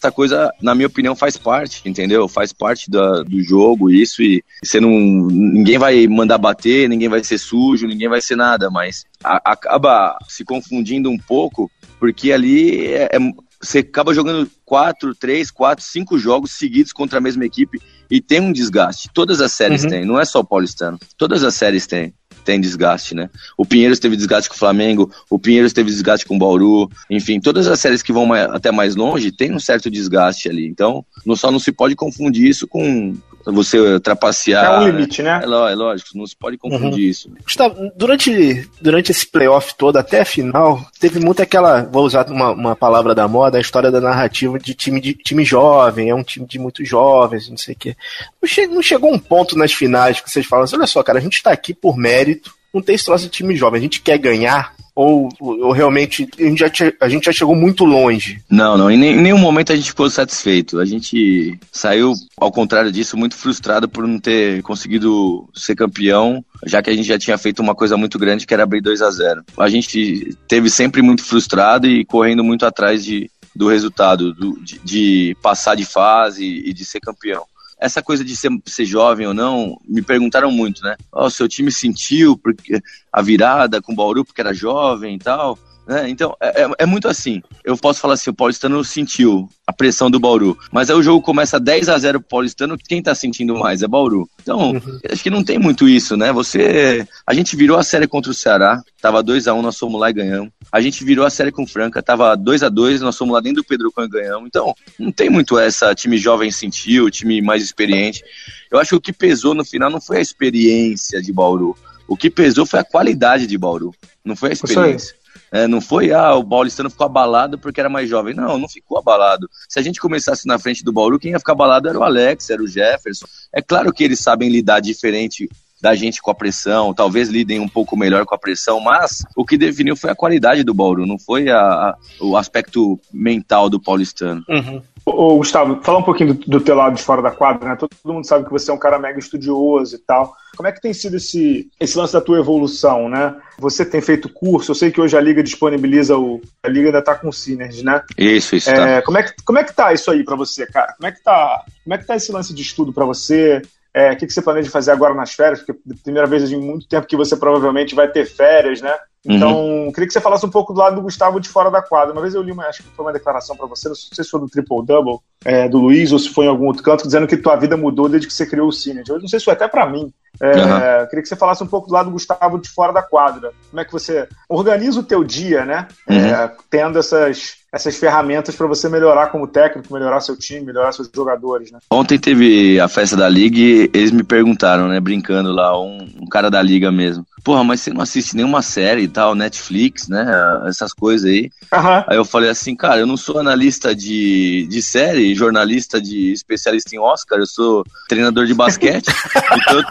essa 0.00 0.12
coisa, 0.12 0.52
na 0.62 0.74
minha 0.74 0.86
opinião, 0.86 1.16
faz 1.16 1.36
parte, 1.36 1.82
entendeu? 1.88 2.28
Faz 2.28 2.52
parte 2.52 2.90
da, 2.90 3.22
do 3.22 3.42
jogo, 3.42 3.90
isso, 3.90 4.22
e 4.22 4.42
você 4.62 4.80
não. 4.80 4.90
Ninguém 4.90 5.78
vai 5.78 6.06
mandar 6.06 6.38
bater, 6.38 6.88
ninguém 6.88 7.08
vai 7.08 7.22
ser 7.22 7.38
sujo, 7.38 7.86
ninguém 7.86 8.08
vai 8.08 8.22
ser 8.22 8.36
nada, 8.36 8.70
mas 8.70 9.04
a, 9.22 9.52
acaba 9.52 10.16
se 10.28 10.44
confundindo 10.44 11.10
um 11.10 11.18
pouco, 11.18 11.70
porque 11.98 12.32
ali 12.32 12.86
é, 12.86 13.08
é, 13.12 13.18
você 13.60 13.80
acaba 13.80 14.14
jogando 14.14 14.48
quatro, 14.64 15.14
três, 15.14 15.50
quatro, 15.50 15.84
cinco 15.84 16.18
jogos 16.18 16.52
seguidos 16.52 16.92
contra 16.92 17.18
a 17.18 17.20
mesma 17.20 17.44
equipe 17.44 17.80
e 18.10 18.20
tem 18.20 18.40
um 18.40 18.52
desgaste. 18.52 19.10
Todas 19.12 19.40
as 19.40 19.52
séries 19.52 19.82
uhum. 19.82 19.90
têm, 19.90 20.04
não 20.04 20.20
é 20.20 20.24
só 20.24 20.40
o 20.40 20.44
paulistano. 20.44 20.98
Todas 21.16 21.42
as 21.42 21.54
séries 21.54 21.86
têm 21.86 22.14
tem 22.48 22.58
desgaste, 22.58 23.14
né? 23.14 23.28
O 23.58 23.66
Pinheiros 23.66 23.98
teve 23.98 24.16
desgaste 24.16 24.48
com 24.48 24.54
o 24.54 24.58
Flamengo, 24.58 25.12
o 25.28 25.38
Pinheiros 25.38 25.74
teve 25.74 25.90
desgaste 25.90 26.24
com 26.24 26.36
o 26.36 26.38
Bauru, 26.38 26.90
enfim, 27.10 27.38
todas 27.38 27.66
as 27.66 27.78
séries 27.78 28.00
que 28.00 28.10
vão 28.10 28.24
mais, 28.24 28.48
até 28.48 28.72
mais 28.72 28.96
longe 28.96 29.30
tem 29.30 29.54
um 29.54 29.60
certo 29.60 29.90
desgaste 29.90 30.48
ali. 30.48 30.66
Então, 30.66 31.04
não 31.26 31.36
só 31.36 31.52
não 31.52 31.58
se 31.58 31.70
pode 31.70 31.94
confundir 31.94 32.48
isso 32.48 32.66
com 32.66 33.14
você 33.52 33.98
trapacear. 34.00 34.64
É 34.64 34.78
um 34.78 34.86
limite, 34.86 35.22
né? 35.22 35.40
É, 35.42 35.44
é 35.44 35.74
lógico, 35.74 36.10
não 36.14 36.26
se 36.26 36.36
pode 36.36 36.56
confundir 36.56 37.04
uhum. 37.04 37.10
isso. 37.10 37.30
Gustavo, 37.42 37.90
durante, 37.96 38.68
durante 38.80 39.10
esse 39.10 39.26
playoff 39.26 39.74
todo, 39.76 39.96
até 39.96 40.20
a 40.20 40.24
final, 40.24 40.84
teve 41.00 41.20
muito 41.20 41.42
aquela, 41.42 41.82
vou 41.82 42.04
usar 42.04 42.30
uma, 42.30 42.50
uma 42.50 42.76
palavra 42.76 43.14
da 43.14 43.26
moda, 43.26 43.58
a 43.58 43.60
história 43.60 43.90
da 43.90 44.00
narrativa 44.00 44.58
de 44.58 44.74
time, 44.74 45.00
de 45.00 45.14
time 45.14 45.44
jovem, 45.44 46.10
é 46.10 46.14
um 46.14 46.22
time 46.22 46.46
de 46.46 46.58
muitos 46.58 46.88
jovens, 46.88 47.48
não 47.48 47.56
sei 47.56 47.74
o 47.74 47.78
quê. 47.78 47.96
Não, 48.40 48.48
che 48.48 48.66
não 48.66 48.82
chegou 48.82 49.12
um 49.12 49.18
ponto 49.18 49.56
nas 49.56 49.72
finais 49.72 50.20
que 50.20 50.30
vocês 50.30 50.46
falam 50.46 50.64
assim, 50.64 50.76
olha 50.76 50.86
só, 50.86 51.02
cara, 51.02 51.18
a 51.18 51.22
gente 51.22 51.42
tá 51.42 51.50
aqui 51.50 51.72
por 51.72 51.96
mérito, 51.96 52.54
não 52.72 52.82
tem 52.82 52.94
esse 52.94 53.04
troço 53.04 53.24
de 53.24 53.30
time 53.30 53.56
jovem. 53.56 53.78
A 53.78 53.82
gente 53.82 54.00
quer 54.00 54.18
ganhar 54.18 54.74
ou, 54.98 55.28
ou 55.38 55.70
realmente 55.70 56.28
a 56.36 56.42
gente, 56.42 56.58
já, 56.58 56.92
a 57.00 57.08
gente 57.08 57.26
já 57.26 57.32
chegou 57.32 57.54
muito 57.54 57.84
longe? 57.84 58.42
Não, 58.50 58.76
não. 58.76 58.90
Em, 58.90 58.96
nenhum 58.96 59.38
momento 59.38 59.72
a 59.72 59.76
gente 59.76 59.90
ficou 59.90 60.10
satisfeito. 60.10 60.80
A 60.80 60.84
gente 60.84 61.56
saiu, 61.70 62.14
ao 62.36 62.50
contrário 62.50 62.90
disso, 62.90 63.16
muito 63.16 63.36
frustrado 63.36 63.88
por 63.88 64.08
não 64.08 64.18
ter 64.18 64.60
conseguido 64.62 65.48
ser 65.54 65.76
campeão, 65.76 66.44
já 66.66 66.82
que 66.82 66.90
a 66.90 66.92
gente 66.92 67.06
já 67.06 67.16
tinha 67.16 67.38
feito 67.38 67.62
uma 67.62 67.76
coisa 67.76 67.96
muito 67.96 68.18
grande 68.18 68.44
que 68.44 68.52
era 68.52 68.64
abrir 68.64 68.80
2 68.80 69.00
a 69.00 69.10
0 69.12 69.44
A 69.56 69.68
gente 69.68 70.36
teve 70.48 70.68
sempre 70.68 71.00
muito 71.00 71.22
frustrado 71.22 71.86
e 71.86 72.04
correndo 72.04 72.42
muito 72.42 72.66
atrás 72.66 73.04
de, 73.04 73.30
do 73.54 73.68
resultado, 73.68 74.34
do, 74.34 74.58
de, 74.64 74.80
de 74.80 75.36
passar 75.40 75.76
de 75.76 75.84
fase 75.84 76.44
e 76.44 76.72
de 76.72 76.84
ser 76.84 76.98
campeão 76.98 77.44
essa 77.80 78.02
coisa 78.02 78.24
de 78.24 78.36
ser, 78.36 78.50
ser 78.66 78.84
jovem 78.84 79.26
ou 79.26 79.34
não, 79.34 79.76
me 79.86 80.02
perguntaram 80.02 80.50
muito, 80.50 80.82
né? 80.82 80.96
Ó, 81.12 81.26
oh, 81.26 81.30
seu 81.30 81.48
time 81.48 81.70
sentiu 81.70 82.36
porque 82.36 82.80
a 83.12 83.22
virada 83.22 83.80
com 83.80 83.92
o 83.92 83.96
Bauru 83.96 84.24
porque 84.24 84.40
era 84.40 84.52
jovem 84.52 85.16
e 85.16 85.18
tal. 85.18 85.58
Né? 85.88 86.10
Então, 86.10 86.36
é, 86.38 86.64
é, 86.64 86.70
é, 86.80 86.86
muito 86.86 87.08
assim. 87.08 87.42
Eu 87.64 87.74
posso 87.74 87.98
falar 87.98 88.12
assim, 88.12 88.28
o 88.28 88.34
Paulistano 88.34 88.84
sentiu 88.84 89.48
a 89.66 89.72
pressão 89.72 90.10
do 90.10 90.20
Bauru, 90.20 90.56
mas 90.70 90.90
aí 90.90 90.96
o 90.96 91.02
jogo 91.02 91.22
começa 91.22 91.58
10 91.58 91.88
a 91.88 91.98
0 91.98 92.20
pro 92.20 92.28
Paulistano, 92.28 92.76
quem 92.76 93.02
tá 93.02 93.14
sentindo 93.14 93.56
mais? 93.56 93.82
É 93.82 93.88
Bauru. 93.88 94.28
Então, 94.42 94.72
uhum. 94.72 95.00
acho 95.10 95.22
que 95.22 95.30
não 95.30 95.42
tem 95.42 95.58
muito 95.58 95.88
isso, 95.88 96.14
né? 96.14 96.30
Você. 96.30 97.08
A 97.26 97.32
gente 97.32 97.56
virou 97.56 97.78
a 97.78 97.82
série 97.82 98.06
contra 98.06 98.30
o 98.30 98.34
Ceará, 98.34 98.82
tava 99.00 99.22
2 99.22 99.48
a 99.48 99.54
1 99.54 99.62
nós 99.62 99.78
fomos 99.78 99.98
lá 99.98 100.10
e 100.10 100.12
ganhamos. 100.12 100.50
A 100.70 100.80
gente 100.80 101.02
virou 101.04 101.24
a 101.24 101.30
série 101.30 101.50
com 101.50 101.66
Franca, 101.66 102.02
tava 102.02 102.34
2 102.36 102.62
a 102.62 102.68
2 102.68 103.00
nós 103.00 103.16
fomos 103.16 103.34
lá 103.34 103.40
dentro 103.40 103.62
do 103.62 103.66
Pedro 103.66 103.92
e 103.96 104.08
ganhamos. 104.08 104.46
Então, 104.46 104.74
não 104.98 105.10
tem 105.10 105.30
muito 105.30 105.58
essa 105.58 105.94
time 105.94 106.18
jovem 106.18 106.50
sentiu, 106.50 107.10
time 107.10 107.40
mais 107.40 107.62
experiente. 107.62 108.22
Eu 108.70 108.78
acho 108.78 108.90
que 108.90 108.96
o 108.96 109.00
que 109.00 109.12
pesou 109.12 109.54
no 109.54 109.64
final 109.64 109.90
não 109.90 110.00
foi 110.00 110.18
a 110.18 110.22
experiência 110.22 111.22
de 111.22 111.32
Bauru. 111.32 111.76
O 112.06 112.16
que 112.16 112.30
pesou 112.30 112.66
foi 112.66 112.80
a 112.80 112.84
qualidade 112.84 113.46
de 113.46 113.58
Bauru, 113.58 113.94
não 114.24 114.36
foi 114.36 114.50
a 114.50 114.52
experiência. 114.52 115.14
É, 115.50 115.66
não 115.66 115.80
foi, 115.80 116.12
ah, 116.12 116.34
o 116.34 116.44
Paulistano 116.46 116.90
ficou 116.90 117.06
abalado 117.06 117.58
porque 117.58 117.80
era 117.80 117.88
mais 117.88 118.08
jovem. 118.08 118.34
Não, 118.34 118.58
não 118.58 118.68
ficou 118.68 118.98
abalado. 118.98 119.48
Se 119.68 119.78
a 119.78 119.82
gente 119.82 120.00
começasse 120.00 120.46
na 120.46 120.58
frente 120.58 120.84
do 120.84 120.92
Bauru, 120.92 121.18
quem 121.18 121.32
ia 121.32 121.38
ficar 121.38 121.52
abalado 121.52 121.88
era 121.88 121.98
o 121.98 122.02
Alex, 122.02 122.50
era 122.50 122.62
o 122.62 122.66
Jefferson. 122.66 123.26
É 123.52 123.62
claro 123.62 123.92
que 123.92 124.04
eles 124.04 124.20
sabem 124.20 124.50
lidar 124.50 124.80
diferente 124.80 125.48
da 125.80 125.94
gente 125.94 126.20
com 126.20 126.30
a 126.30 126.34
pressão, 126.34 126.92
talvez 126.92 127.28
lidem 127.28 127.60
um 127.60 127.68
pouco 127.68 127.96
melhor 127.96 128.24
com 128.24 128.34
a 128.34 128.38
pressão, 128.38 128.80
mas 128.80 129.24
o 129.36 129.44
que 129.44 129.56
definiu 129.56 129.96
foi 129.96 130.10
a 130.10 130.14
qualidade 130.14 130.64
do 130.64 130.74
Bauru, 130.74 131.06
não 131.06 131.18
foi 131.18 131.48
a, 131.48 131.58
a, 131.58 131.96
o 132.20 132.36
aspecto 132.36 132.98
mental 133.12 133.70
do 133.70 133.80
paulistano. 133.80 134.44
Uhum. 134.48 134.82
Ô, 135.04 135.36
Gustavo, 135.38 135.80
fala 135.82 135.98
um 135.98 136.02
pouquinho 136.02 136.34
do, 136.34 136.44
do 136.46 136.60
teu 136.60 136.74
lado 136.74 136.96
de 136.96 137.02
fora 137.02 137.22
da 137.22 137.30
quadra, 137.30 137.70
né? 137.70 137.76
Todo, 137.76 137.90
mundo 138.04 138.26
sabe 138.26 138.44
que 138.44 138.50
você 138.50 138.70
é 138.70 138.74
um 138.74 138.78
cara 138.78 138.98
mega 138.98 139.18
estudioso 139.18 139.96
e 139.96 139.98
tal. 139.98 140.34
Como 140.56 140.68
é 140.68 140.72
que 140.72 140.80
tem 140.80 140.92
sido 140.92 141.16
esse, 141.16 141.70
esse 141.80 141.96
lance 141.96 142.12
da 142.12 142.20
tua 142.20 142.38
evolução, 142.38 143.08
né? 143.08 143.34
Você 143.58 143.84
tem 143.84 144.00
feito 144.00 144.28
curso, 144.28 144.70
eu 144.70 144.74
sei 144.74 144.90
que 144.90 145.00
hoje 145.00 145.16
a 145.16 145.20
Liga 145.20 145.42
disponibiliza 145.42 146.16
o. 146.16 146.40
A 146.62 146.68
Liga 146.68 146.88
ainda 146.88 147.02
tá 147.02 147.14
com 147.14 147.28
o 147.28 147.32
Synergy, 147.32 147.82
né? 147.82 148.02
Isso, 148.18 148.56
isso. 148.56 148.70
É, 148.70 148.96
tá. 148.96 149.02
como, 149.02 149.18
é 149.18 149.22
que, 149.22 149.32
como 149.44 149.58
é 149.58 149.64
que 149.64 149.74
tá 149.74 149.92
isso 149.92 150.10
aí 150.10 150.22
para 150.24 150.36
você, 150.36 150.66
cara? 150.66 150.92
Como 150.98 151.06
é 151.06 151.12
que 151.12 151.22
tá, 151.22 151.64
como 151.84 151.94
é 151.94 151.98
que 151.98 152.06
tá 152.06 152.16
esse 152.16 152.30
lance 152.30 152.52
de 152.52 152.62
estudo 152.62 152.92
para 152.92 153.04
você? 153.06 153.62
É, 153.98 154.12
o 154.12 154.16
que, 154.16 154.28
que 154.28 154.32
você 154.32 154.40
planeja 154.40 154.70
fazer 154.70 154.92
agora 154.92 155.12
nas 155.12 155.32
férias? 155.32 155.60
Porque 155.60 155.80
primeira 156.04 156.28
vez 156.28 156.52
em 156.52 156.56
muito 156.56 156.86
tempo 156.86 157.04
que 157.04 157.16
você 157.16 157.36
provavelmente 157.36 157.96
vai 157.96 158.06
ter 158.06 158.24
férias, 158.24 158.80
né? 158.80 158.96
Então, 159.28 159.64
uhum. 159.64 159.92
queria 159.92 160.06
que 160.06 160.12
você 160.12 160.20
falasse 160.20 160.46
um 160.46 160.50
pouco 160.50 160.72
do 160.72 160.80
lado 160.80 160.96
do 160.96 161.02
Gustavo 161.02 161.38
de 161.38 161.48
fora 161.48 161.70
da 161.70 161.82
quadra. 161.82 162.12
Uma 162.12 162.22
vez 162.22 162.34
eu 162.34 162.42
li, 162.42 162.50
uma, 162.50 162.64
acho 162.64 162.82
que 162.82 162.88
foi 162.88 163.04
uma 163.04 163.12
declaração 163.12 163.54
para 163.56 163.66
você, 163.66 163.88
não 163.88 163.94
sei 163.94 164.24
se 164.24 164.30
foi 164.30 164.40
do 164.40 164.48
Triple 164.48 164.84
Double, 164.86 165.18
é, 165.44 165.68
do 165.68 165.78
Luiz, 165.78 166.12
ou 166.12 166.18
se 166.18 166.30
foi 166.30 166.46
em 166.46 166.48
algum 166.48 166.66
outro 166.66 166.82
canto, 166.82 167.04
dizendo 167.04 167.26
que 167.26 167.36
tua 167.36 167.56
vida 167.56 167.76
mudou 167.76 168.08
desde 168.08 168.26
que 168.26 168.32
você 168.32 168.46
criou 168.46 168.68
o 168.68 168.72
Cine. 168.72 169.02
Eu 169.06 169.20
não 169.20 169.28
sei 169.28 169.38
se 169.38 169.44
foi 169.44 169.54
até 169.54 169.68
para 169.68 169.86
mim. 169.86 170.10
É, 170.40 170.46
uhum. 170.46 171.06
Queria 171.08 171.22
que 171.22 171.28
você 171.28 171.36
falasse 171.36 171.62
um 171.62 171.66
pouco 171.66 171.88
do 171.88 171.94
lado 171.94 172.06
do 172.06 172.12
Gustavo 172.12 172.58
de 172.58 172.68
fora 172.68 172.92
da 172.92 173.02
quadra. 173.02 173.52
Como 173.70 173.80
é 173.80 173.84
que 173.84 173.92
você 173.92 174.28
organiza 174.48 175.00
o 175.00 175.04
teu 175.04 175.24
dia, 175.24 175.64
né? 175.64 175.88
Uhum. 176.08 176.16
É, 176.16 176.52
tendo 176.70 176.98
essas 176.98 177.58
essas 177.72 177.96
ferramentas 177.96 178.56
para 178.56 178.66
você 178.66 178.88
melhorar 178.88 179.26
como 179.26 179.46
técnico, 179.46 179.92
melhorar 179.92 180.20
seu 180.20 180.36
time, 180.36 180.64
melhorar 180.64 180.92
seus 180.92 181.10
jogadores, 181.14 181.70
né? 181.70 181.78
Ontem 181.90 182.18
teve 182.18 182.80
a 182.80 182.88
festa 182.88 183.14
da 183.14 183.28
liga 183.28 183.58
e 183.58 183.90
eles 183.92 184.10
me 184.10 184.22
perguntaram, 184.22 184.88
né, 184.88 184.98
brincando 184.98 185.52
lá, 185.52 185.78
um, 185.78 186.08
um 186.18 186.26
cara 186.26 186.50
da 186.50 186.62
liga 186.62 186.90
mesmo. 186.90 187.26
Porra, 187.44 187.62
mas 187.62 187.80
você 187.80 187.92
não 187.92 188.00
assiste 188.00 188.34
nenhuma 188.34 188.62
série 188.62 189.02
e 189.02 189.08
tal, 189.18 189.34
Netflix, 189.34 190.06
né? 190.06 190.24
Essas 190.68 190.92
coisas 190.92 191.28
aí. 191.28 191.50
Uhum. 191.72 192.04
Aí 192.06 192.16
eu 192.16 192.24
falei 192.24 192.48
assim, 192.48 192.76
cara, 192.76 193.00
eu 193.00 193.06
não 193.06 193.16
sou 193.16 193.40
analista 193.40 193.92
de, 193.92 194.64
de 194.70 194.80
série, 194.80 195.34
jornalista 195.34 196.00
de 196.00 196.30
especialista 196.30 196.94
em 196.94 197.00
Oscar, 197.00 197.40
eu 197.40 197.46
sou 197.46 197.84
treinador 198.08 198.46
de 198.46 198.54
basquete. 198.54 199.08
então, 199.60 199.82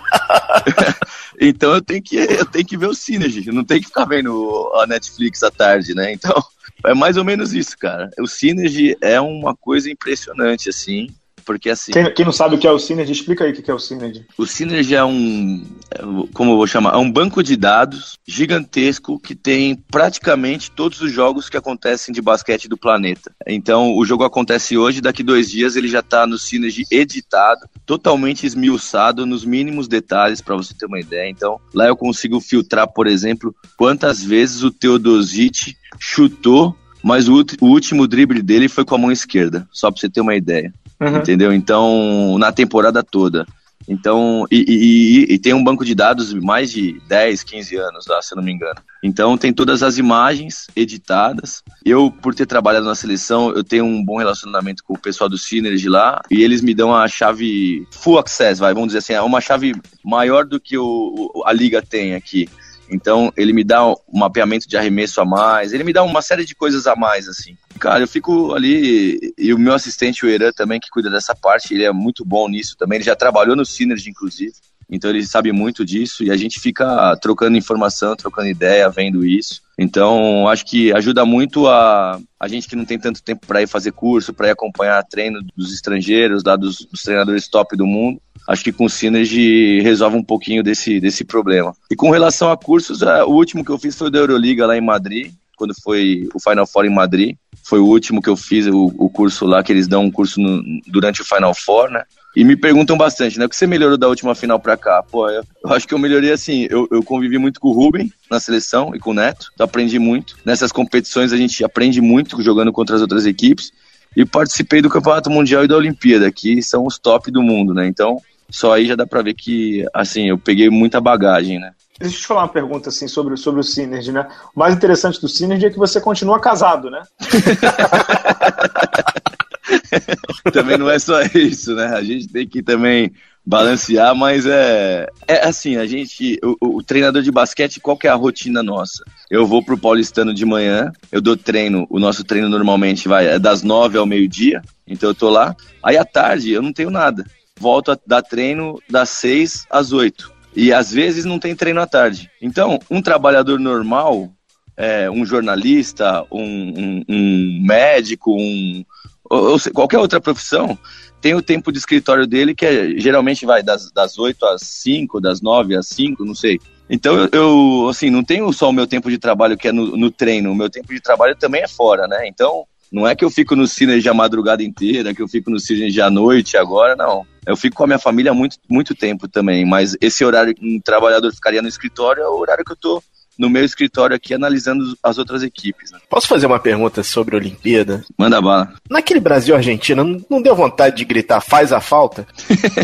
então 1.41 1.73
eu 1.73 1.81
tenho 1.81 2.01
que 2.01 2.15
eu 2.15 2.45
tenho 2.45 2.65
que 2.65 2.77
ver 2.77 2.87
o 2.87 2.95
Synergy, 2.95 3.51
não 3.51 3.65
tenho 3.65 3.81
que 3.81 3.87
ficar 3.87 4.05
vendo 4.05 4.71
a 4.75 4.87
Netflix 4.87 5.43
à 5.43 5.51
tarde, 5.51 5.93
né? 5.93 6.13
Então, 6.13 6.41
é 6.85 6.93
mais 6.93 7.17
ou 7.17 7.25
menos 7.25 7.53
isso, 7.53 7.77
cara. 7.77 8.09
O 8.19 8.27
Synergy 8.27 8.95
é 9.01 9.19
uma 9.19 9.53
coisa 9.53 9.91
impressionante, 9.91 10.69
assim. 10.69 11.09
Porque 11.47 11.69
assim. 11.69 11.93
Quem, 11.93 12.13
quem, 12.13 12.25
não 12.25 12.33
sabe 12.33 12.55
o 12.55 12.57
que 12.59 12.67
é 12.67 12.71
o 12.71 12.77
Synergy, 12.77 13.13
explica 13.13 13.45
aí 13.45 13.51
o 13.51 13.53
que 13.53 13.71
é 13.71 13.73
o 13.73 13.79
Synergy. 13.79 14.25
O 14.37 14.45
Synergy 14.45 14.95
é 14.95 15.05
um. 15.05 15.65
É, 15.89 15.99
como 16.33 16.51
eu 16.51 16.57
vou 16.57 16.67
chamar? 16.67 16.93
É 16.93 16.97
um 16.97 17.09
banco 17.09 17.41
de 17.41 17.55
dados 17.55 18.19
gigantesco 18.27 19.17
que 19.17 19.33
tem 19.33 19.73
praticamente 19.89 20.69
todos 20.69 20.99
os 20.99 21.09
jogos 21.09 21.47
que 21.47 21.55
acontecem 21.55 22.13
de 22.13 22.21
basquete 22.21 22.67
do 22.67 22.77
planeta. 22.77 23.31
Então, 23.47 23.95
o 23.95 24.05
jogo 24.05 24.25
acontece 24.25 24.77
hoje, 24.77 24.99
daqui 24.99 25.23
dois 25.23 25.49
dias 25.49 25.77
ele 25.77 25.87
já 25.87 25.99
está 25.99 26.27
no 26.27 26.37
Synergy 26.37 26.83
editado, 26.91 27.61
totalmente 27.85 28.45
esmiuçado 28.45 29.25
nos 29.25 29.45
mínimos 29.45 29.87
detalhes, 29.87 30.41
para 30.41 30.57
você 30.57 30.73
ter 30.73 30.85
uma 30.85 30.99
ideia. 30.99 31.29
Então, 31.29 31.61
lá 31.73 31.87
eu 31.87 31.95
consigo 31.95 32.41
filtrar, 32.41 32.91
por 32.91 33.07
exemplo, 33.07 33.55
quantas 33.77 34.21
vezes 34.21 34.63
o 34.63 34.71
Teodosic 34.71 35.77
chutou 35.97 36.75
mas 37.03 37.29
o, 37.29 37.35
o, 37.61 37.67
último 37.67 38.05
drible 38.05 38.41
dele 38.41 38.67
foi 38.67 38.83
com 38.83 38.95
a 38.95 38.97
mão 38.97 39.11
esquerda, 39.11 39.67
só 39.71 39.89
pra 39.89 39.99
você 39.99 40.09
ter 40.09 40.19
uma 40.19 40.35
ideia. 40.35 40.73
Uhum. 40.99 41.17
Entendeu? 41.17 41.53
Então, 41.53 42.37
na 42.37 42.51
temporada 42.51 43.03
toda. 43.03 43.45
Então, 43.87 44.45
e, 44.51 44.65
e, 44.67 45.33
e, 45.33 45.39
tem 45.39 45.53
um 45.53 45.63
banco 45.63 45.85
de 45.85 45.95
dados 45.95 46.33
de 46.33 46.41
mais 46.41 46.69
de 46.69 46.99
10, 47.07 47.41
15 47.43 47.75
anos 47.77 48.05
lá, 48.05 48.21
se 48.21 48.33
eu 48.33 48.35
não 48.35 48.43
me 48.43 48.51
engano. 48.51 48.75
Então, 49.01 49.37
tem 49.37 49.53
todas 49.53 49.81
as 49.81 49.97
imagens 49.97 50.67
editadas. 50.75 51.63
Eu, 51.85 52.11
por 52.11 52.35
ter 52.35 52.45
trabalhado 52.45 52.85
na 52.85 52.95
seleção, 52.95 53.53
eu 53.53 53.63
tenho 53.63 53.85
um 53.85 54.03
bom 54.03 54.17
relacionamento 54.17 54.83
com 54.83 54.93
o 54.93 54.99
pessoal 54.99 55.29
do 55.29 55.37
Synergy 55.37 55.87
lá. 55.87 56.21
E 56.29 56.43
eles 56.43 56.61
me 56.61 56.73
dão 56.73 56.93
a 56.93 57.07
chave 57.07 57.87
full 57.91 58.19
access, 58.19 58.59
vai, 58.59 58.73
vamos 58.73 58.89
dizer 58.89 58.99
assim, 58.99 59.13
é 59.13 59.21
uma 59.21 59.39
chave 59.39 59.73
maior 60.03 60.45
do 60.45 60.59
que 60.59 60.77
o, 60.77 61.43
a 61.45 61.53
liga 61.53 61.81
tem 61.81 62.13
aqui. 62.13 62.49
Então, 62.89 63.31
ele 63.35 63.53
me 63.53 63.63
dá 63.63 63.85
um 63.85 63.95
mapeamento 64.13 64.67
de 64.67 64.77
arremesso 64.77 65.19
a 65.21 65.25
mais, 65.25 65.73
ele 65.73 65.83
me 65.83 65.93
dá 65.93 66.03
uma 66.03 66.21
série 66.21 66.45
de 66.45 66.55
coisas 66.55 66.87
a 66.87 66.95
mais, 66.95 67.27
assim. 67.27 67.55
Cara, 67.79 68.01
eu 68.01 68.07
fico 68.07 68.53
ali, 68.53 69.33
e 69.37 69.53
o 69.53 69.59
meu 69.59 69.73
assistente, 69.73 70.25
o 70.25 70.29
Eran, 70.29 70.51
também, 70.51 70.79
que 70.79 70.89
cuida 70.89 71.09
dessa 71.09 71.35
parte, 71.35 71.73
ele 71.73 71.83
é 71.83 71.91
muito 71.91 72.25
bom 72.25 72.47
nisso 72.47 72.75
também, 72.77 72.97
ele 72.97 73.05
já 73.05 73.15
trabalhou 73.15 73.55
no 73.55 73.65
Synergy, 73.65 74.09
inclusive. 74.09 74.53
Então 74.89 75.09
ele 75.09 75.25
sabe 75.25 75.51
muito 75.51 75.83
disso 75.83 76.23
e 76.23 76.31
a 76.31 76.37
gente 76.37 76.61
fica 76.61 77.13
trocando 77.17 77.57
informação, 77.57 78.15
trocando 78.15 78.47
ideia, 78.47 78.89
vendo 78.89 79.25
isso. 79.25 79.61
Então 79.77 80.47
acho 80.47 80.65
que 80.65 80.93
ajuda 80.93 81.25
muito 81.25 81.67
a, 81.67 82.19
a 82.39 82.47
gente 82.47 82.69
que 82.69 82.75
não 82.75 82.85
tem 82.85 82.97
tanto 82.97 83.21
tempo 83.21 83.45
para 83.45 83.61
ir 83.61 83.67
fazer 83.67 83.91
curso, 83.91 84.33
para 84.33 84.47
ir 84.47 84.51
acompanhar 84.51 85.03
treino 85.03 85.41
dos 85.55 85.73
estrangeiros, 85.73 86.41
lá 86.43 86.55
dos, 86.55 86.77
dos 86.89 87.01
treinadores 87.01 87.49
top 87.49 87.75
do 87.75 87.85
mundo 87.85 88.21
acho 88.47 88.63
que 88.63 88.71
com 88.71 88.85
o 88.85 88.89
Synergy 88.89 89.81
resolve 89.81 90.17
um 90.17 90.23
pouquinho 90.23 90.63
desse, 90.63 90.99
desse 90.99 91.25
problema. 91.25 91.75
E 91.91 91.95
com 91.95 92.09
relação 92.09 92.49
a 92.49 92.57
cursos, 92.57 93.01
é, 93.01 93.23
o 93.23 93.31
último 93.31 93.63
que 93.63 93.71
eu 93.71 93.77
fiz 93.77 93.95
foi 93.95 94.09
da 94.09 94.19
Euroliga 94.19 94.65
lá 94.65 94.77
em 94.77 94.81
Madrid, 94.81 95.33
quando 95.57 95.73
foi 95.83 96.29
o 96.33 96.39
Final 96.39 96.65
Four 96.65 96.85
em 96.85 96.93
Madrid. 96.93 97.35
Foi 97.63 97.79
o 97.79 97.85
último 97.85 98.21
que 98.21 98.29
eu 98.29 98.37
fiz, 98.37 98.67
o, 98.67 98.93
o 98.97 99.09
curso 99.09 99.45
lá, 99.45 99.61
que 99.61 99.73
eles 99.73 99.87
dão 99.87 100.05
um 100.05 100.11
curso 100.11 100.39
no, 100.39 100.63
durante 100.87 101.21
o 101.21 101.25
Final 101.25 101.53
Four, 101.53 101.89
né? 101.89 102.03
E 102.35 102.43
me 102.43 102.55
perguntam 102.55 102.95
bastante, 102.95 103.39
né? 103.39 103.45
O 103.45 103.49
que 103.49 103.55
você 103.55 103.65
melhorou 103.65 103.97
da 103.97 104.07
última 104.07 104.35
final 104.35 104.59
pra 104.59 104.77
cá? 104.77 105.03
Pô, 105.03 105.27
eu, 105.27 105.43
eu 105.63 105.73
acho 105.73 105.87
que 105.87 105.93
eu 105.93 105.97
melhorei 105.97 106.31
assim. 106.31 106.67
Eu, 106.69 106.87
eu, 106.91 107.01
convivi 107.01 107.39
muito 107.39 107.59
com 107.59 107.69
o 107.69 107.73
Ruben 107.73 108.13
na 108.29 108.39
seleção 108.39 108.95
e 108.95 108.99
com 108.99 109.09
o 109.09 109.13
Neto. 109.13 109.47
Então 109.53 109.65
aprendi 109.65 109.97
muito. 109.97 110.37
Nessas 110.45 110.71
competições 110.71 111.33
a 111.33 111.37
gente 111.37 111.63
aprende 111.63 111.99
muito 111.99 112.39
jogando 112.41 112.71
contra 112.71 112.95
as 112.95 113.01
outras 113.01 113.25
equipes. 113.25 113.71
E 114.15 114.23
participei 114.23 114.81
do 114.81 114.89
Campeonato 114.89 115.29
Mundial 115.29 115.65
e 115.65 115.67
da 115.67 115.75
Olimpíada, 115.75 116.31
que 116.31 116.61
são 116.61 116.85
os 116.85 116.97
top 116.97 117.31
do 117.31 117.41
mundo, 117.41 117.73
né? 117.73 117.87
Então, 117.87 118.21
só 118.49 118.73
aí 118.73 118.87
já 118.87 118.95
dá 118.95 119.05
pra 119.05 119.21
ver 119.21 119.33
que, 119.33 119.85
assim, 119.93 120.29
eu 120.29 120.37
peguei 120.37 120.69
muita 120.69 121.01
bagagem, 121.01 121.59
né? 121.59 121.71
Deixa 121.99 122.15
eu 122.15 122.21
te 122.21 122.27
falar 122.27 122.41
uma 122.41 122.47
pergunta 122.47 122.89
assim 122.89 123.07
sobre, 123.07 123.35
sobre 123.37 123.59
o 123.59 123.63
Synergy, 123.63 124.11
né? 124.11 124.27
O 124.55 124.59
mais 124.59 124.75
interessante 124.75 125.19
do 125.19 125.27
Synergy 125.27 125.65
é 125.65 125.71
que 125.71 125.79
você 125.79 125.99
continua 125.99 126.39
casado, 126.39 126.91
né? 126.91 127.01
também 130.53 130.77
não 130.77 130.89
é 130.89 130.99
só 130.99 131.19
isso, 131.33 131.73
né? 131.73 131.87
A 131.87 132.03
gente 132.03 132.27
tem 132.27 132.47
que 132.47 132.61
também 132.61 133.11
balancear, 133.47 134.13
mas 134.13 134.45
é, 134.45 135.07
é 135.25 135.47
assim, 135.47 135.77
a 135.77 135.85
gente, 135.85 136.37
o, 136.43 136.77
o, 136.77 136.83
treinador 136.83 137.21
de 137.21 137.31
basquete, 137.31 137.79
qual 137.79 137.97
que 137.97 138.05
é 138.05 138.09
a 138.09 138.15
rotina 138.15 138.61
nossa? 138.61 139.03
Eu 139.31 139.47
vou 139.47 139.63
pro 139.63 139.77
Paulistano 139.77 140.33
de 140.33 140.45
manhã, 140.45 140.91
eu 141.11 141.21
dou 141.21 141.37
treino, 141.37 141.87
o 141.89 141.97
nosso 141.97 142.25
treino 142.25 142.49
normalmente 142.49 143.07
vai 143.07 143.25
é 143.25 143.39
das 143.39 143.63
nove 143.63 143.97
ao 143.97 144.05
meio-dia, 144.05 144.61
então 144.85 145.09
eu 145.09 145.15
tô 145.15 145.29
lá. 145.29 145.55
Aí 145.81 145.97
à 145.97 146.03
tarde 146.03 146.51
eu 146.51 146.61
não 146.61 146.73
tenho 146.73 146.91
nada. 146.91 147.25
Volto 147.59 147.91
a 147.91 147.99
dar 148.05 148.21
treino 148.21 148.81
das 148.89 149.09
seis 149.09 149.65
às 149.69 149.91
oito. 149.91 150.31
E 150.55 150.73
às 150.73 150.91
vezes 150.91 151.25
não 151.25 151.39
tem 151.39 151.55
treino 151.55 151.81
à 151.81 151.85
tarde. 151.85 152.31
Então, 152.41 152.79
um 152.89 153.01
trabalhador 153.01 153.59
normal, 153.59 154.31
é, 154.75 155.09
um 155.09 155.25
jornalista, 155.25 156.23
um, 156.31 156.41
um, 156.41 157.03
um 157.07 157.59
médico, 157.61 158.35
um, 158.35 158.83
ou, 159.29 159.51
ou, 159.51 159.59
qualquer 159.73 159.99
outra 159.99 160.19
profissão, 160.19 160.77
tem 161.21 161.33
o 161.33 161.41
tempo 161.41 161.71
de 161.71 161.77
escritório 161.77 162.25
dele 162.25 162.55
que 162.55 162.65
é, 162.65 162.99
geralmente 162.99 163.45
vai 163.45 163.61
das, 163.61 163.91
das 163.91 164.17
8 164.17 164.45
às 164.45 164.61
5, 164.61 165.19
das 165.19 165.41
9 165.41 165.75
às 165.75 165.87
5, 165.87 166.23
não 166.23 166.35
sei. 166.35 166.59
Então 166.89 167.27
eu, 167.31 167.87
assim, 167.89 168.09
não 168.09 168.23
tenho 168.23 168.51
só 168.53 168.69
o 168.69 168.73
meu 168.73 168.87
tempo 168.87 169.09
de 169.09 169.17
trabalho 169.17 169.57
que 169.57 169.67
é 169.67 169.71
no, 169.71 169.97
no, 169.97 170.09
treino, 170.09 170.51
o 170.51 170.55
meu 170.55 170.69
tempo 170.69 170.93
de 170.93 171.01
trabalho 171.01 171.35
também 171.35 171.61
é 171.63 171.67
fora, 171.67 172.07
né? 172.07 172.27
Então 172.27 172.65
não 172.91 173.05
é 173.05 173.15
que 173.15 173.25
eu 173.25 173.29
fico 173.29 173.55
no 173.55 173.67
Synergy 173.67 174.07
a 174.07 174.13
madrugada 174.13 174.63
inteira, 174.63 175.13
que 175.13 175.21
eu 175.21 175.27
fico 175.27 175.49
no 175.49 175.59
Synergy 175.59 175.99
à 175.99 176.09
noite 176.09 176.55
agora, 176.55 176.95
não. 176.95 177.25
Eu 177.47 177.55
fico 177.55 177.77
com 177.77 177.85
a 177.85 177.87
minha 177.87 177.97
família 177.97 178.31
há 178.31 178.35
muito, 178.35 178.57
muito 178.69 178.93
tempo 178.93 179.25
também, 179.25 179.65
mas 179.65 179.95
esse 180.01 180.25
horário 180.25 180.53
que 180.53 180.65
um 180.65 180.81
trabalhador 180.81 181.33
ficaria 181.33 181.61
no 181.61 181.69
escritório 181.69 182.21
é 182.21 182.27
o 182.27 182.37
horário 182.37 182.65
que 182.65 182.73
eu 182.73 182.75
tô 182.75 183.01
no 183.37 183.49
meu 183.49 183.63
escritório 183.63 184.15
aqui 184.15 184.33
analisando 184.33 184.97
as 185.01 185.17
outras 185.17 185.43
equipes. 185.43 185.91
Né? 185.91 185.99
Posso 186.09 186.27
fazer 186.27 186.45
uma 186.45 186.59
pergunta 186.59 187.03
sobre 187.03 187.35
a 187.35 187.39
Olimpíada? 187.39 188.03
Manda 188.17 188.41
bala. 188.41 188.73
Naquele 188.89 189.19
Brasil-Argentina, 189.19 190.03
não 190.29 190.41
deu 190.41 190.55
vontade 190.55 190.97
de 190.97 191.05
gritar 191.05 191.41
faz 191.41 191.71
a 191.71 191.79
falta? 191.79 192.27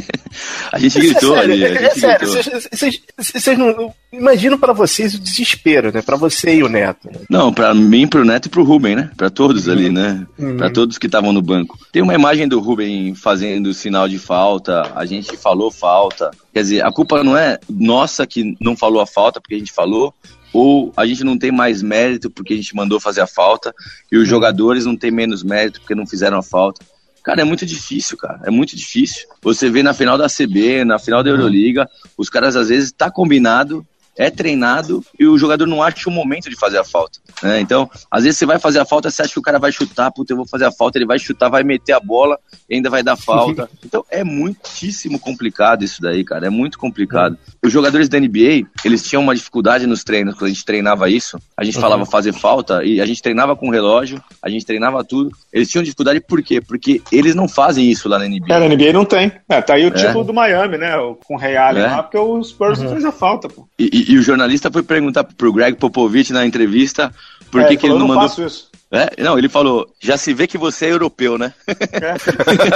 a 0.72 0.80
gente 0.80 1.00
gritou 1.00 1.36
é 1.38 1.39
sério, 1.39 1.54
ali. 1.54 1.63
é 1.63 1.89
sério, 1.92 2.28
vocês 3.18 3.58
não. 3.58 3.94
Imagino 4.12 4.60
para 4.60 4.74
vocês 4.74 5.16
o 5.16 5.20
desespero, 5.20 5.92
né? 5.92 6.02
Para 6.02 6.16
você 6.16 6.56
e 6.56 6.63
o 6.63 6.70
Neto. 6.70 7.08
Né? 7.08 7.22
Não, 7.30 7.52
para 7.52 7.74
mim, 7.74 8.08
pro 8.08 8.24
Neto 8.24 8.46
e 8.46 8.50
pro 8.50 8.63
Rubem, 8.63 8.96
né? 8.96 9.10
Para 9.18 9.30
todos 9.30 9.68
ali, 9.68 9.88
uhum. 9.88 9.94
né? 9.94 10.28
Uhum. 10.38 10.58
Para 10.58 10.70
todos 10.70 10.98
que 10.98 11.08
estavam 11.08 11.34
no 11.34 11.42
banco. 11.42 11.78
Tem 11.92 12.02
uma 12.02 12.13
imagem 12.13 12.48
do 12.48 12.60
Rubem 12.60 13.16
fazendo 13.16 13.74
sinal 13.74 14.08
de 14.08 14.20
falta, 14.20 14.92
a 14.96 15.06
gente 15.06 15.36
falou 15.38 15.72
falta. 15.72 16.32
Quer 16.54 16.62
dizer, 16.62 16.86
a 16.86 16.92
culpa 16.92 17.24
não 17.24 17.36
é 17.36 17.60
nossa 17.68 18.28
que 18.28 18.56
não 18.62 18.78
falou 18.78 19.02
a 19.02 19.08
falta, 19.08 19.42
porque 19.42 19.56
a 19.56 19.60
gente 19.60 19.74
falou, 19.74 20.13
ou 20.54 20.94
a 20.96 21.06
gente 21.06 21.24
não 21.24 21.38
tem 21.38 21.52
mais 21.52 21.82
mérito 21.82 22.30
porque 22.30 22.54
a 22.54 22.56
gente 22.56 22.76
mandou 22.76 23.00
fazer 23.00 23.22
a 23.22 23.28
falta 23.28 23.74
e 24.12 24.18
os 24.18 24.28
jogadores 24.28 24.86
não 24.86 24.96
têm 24.96 25.10
menos 25.10 25.42
mérito 25.44 25.82
porque 25.82 25.96
não 25.96 26.06
fizeram 26.06 26.38
a 26.38 26.44
falta. 26.44 26.86
Cara, 27.24 27.42
é 27.42 27.44
muito 27.46 27.66
difícil, 27.66 28.18
cara. 28.18 28.42
É 28.44 28.52
muito 28.52 28.76
difícil. 28.76 29.28
Você 29.42 29.70
vê 29.70 29.82
na 29.82 29.94
final 29.94 30.18
da 30.18 30.28
CB, 30.28 30.84
na 30.84 31.00
final 31.00 31.24
da. 31.24 31.30
Euroliga, 31.30 31.89
os 32.18 32.30
caras 32.30 32.56
às 32.56 32.68
vezes 32.68 32.92
tá 32.92 33.10
combinado 33.10 33.86
é 34.17 34.30
treinado 34.30 35.04
e 35.19 35.26
o 35.26 35.38
jogador 35.38 35.65
não 35.65 35.82
acha 35.82 36.10
o 36.10 36.12
momento 36.12 36.49
de 36.49 36.58
fazer 36.58 36.78
a 36.78 36.84
falta. 36.84 37.19
Né? 37.41 37.60
Então, 37.60 37.89
às 38.10 38.23
vezes 38.23 38.38
você 38.38 38.45
vai 38.45 38.60
fazer 38.60 38.80
a 38.80 38.86
falta, 38.86 39.10
você 39.10 39.21
acha 39.21 39.34
que 39.34 39.39
o 39.39 39.43
cara 39.43 39.60
vai 39.60 39.71
chutar, 39.71 40.12
puta, 40.12 40.34
eu 40.34 40.38
vou 40.38 40.47
fazer 40.47 40.65
a 40.65 40.71
falta, 40.71 40.97
ele 40.97 41.06
vai 41.06 41.19
chutar, 41.19 41.49
vai 41.49 41.63
meter 41.63 41.93
a 41.93 41.99
bola 41.99 42.38
e 42.69 42.76
ainda 42.76 42.89
vai 42.89 43.04
dar 43.04 43.15
falta. 43.15 43.69
Então, 43.86 44.04
é 44.10 44.23
muitíssimo 44.23 45.19
complicado 45.19 45.84
isso 45.84 46.02
daí, 46.02 46.23
cara. 46.23 46.47
É 46.47 46.49
muito 46.49 46.80
complicado. 46.80 47.38
Os 47.63 47.71
jogadores 47.71 48.10
da 48.10 48.19
NBA, 48.19 48.65
eles 48.84 49.04
tinham 49.04 49.21
uma 49.21 49.36
dificuldade 49.36 49.86
nos 49.86 50.04
treinos, 50.04 50.34
quando 50.34 50.45
a 50.45 50.49
gente 50.49 50.65
treinava 50.65 51.10
isso, 51.10 51.38
a 51.56 51.63
gente 51.63 51.76
uhum. 51.76 51.82
falava 51.82 52.06
fazer 52.06 52.34
falta 52.34 52.84
e 52.84 52.99
a 52.99 53.06
gente 53.06 53.21
treinava 53.21 53.56
com 53.56 53.69
relógio, 53.69 54.23
a 54.41 54.49
gente 54.49 54.65
treinava 54.65 55.04
tudo. 55.04 55.32
Eles 55.52 55.69
tinham 55.69 55.84
dificuldade 55.84 56.21
por 56.21 56.41
quê? 56.41 56.62
Porque 56.62 57.02
eles 57.12 57.36
não 57.36 57.47
fazem 57.47 57.89
isso 57.91 58.10
lá 58.10 58.17
na 58.17 58.26
NBA. 58.26 58.54
É, 58.54 58.60
na 58.60 58.67
NBA 58.67 58.93
não 58.93 59.06
tem. 59.06 59.32
É, 59.47 59.62
tá 59.62 59.76
aí 59.76 59.86
o 59.86 59.89
é. 59.89 59.91
título 59.91 60.23
do 60.23 60.34
Miami, 60.34 60.78
né? 60.78 60.93
Com 61.26 61.36
o 61.36 61.39
Allen 61.39 61.84
é. 61.84 61.88
lá, 61.88 62.04
porque 62.04 62.17
o 62.17 62.43
Spurs 62.43 62.80
uhum. 62.80 62.89
fez 62.89 63.06
a 63.06 63.12
falta, 63.12 63.47
pô. 63.47 63.67
E, 63.78 64.03
e, 64.08 64.18
o 64.18 64.22
jornalista 64.22 64.72
foi 64.72 64.84
perguntar 64.84 65.24
pro 65.24 65.54
Greg 65.54 65.78
Popovich 65.78 66.32
na 66.32 66.46
entrevista 66.46 67.13
por 67.52 67.62
é, 67.62 67.68
que, 67.68 67.78
que 67.78 67.86
ele 67.86 67.94
não, 67.94 68.08
não 68.08 68.08
mandou. 68.08 68.30
É? 68.92 69.24
Não, 69.24 69.39
ele 69.39 69.50
falou, 69.50 69.89
já 70.00 70.18
se 70.18 70.36
vê 70.36 70.46
que 70.46 70.56
você 70.56 70.86
é 70.86 70.92
europeu, 70.92 71.36
né? 71.36 71.52
É. 71.68 72.13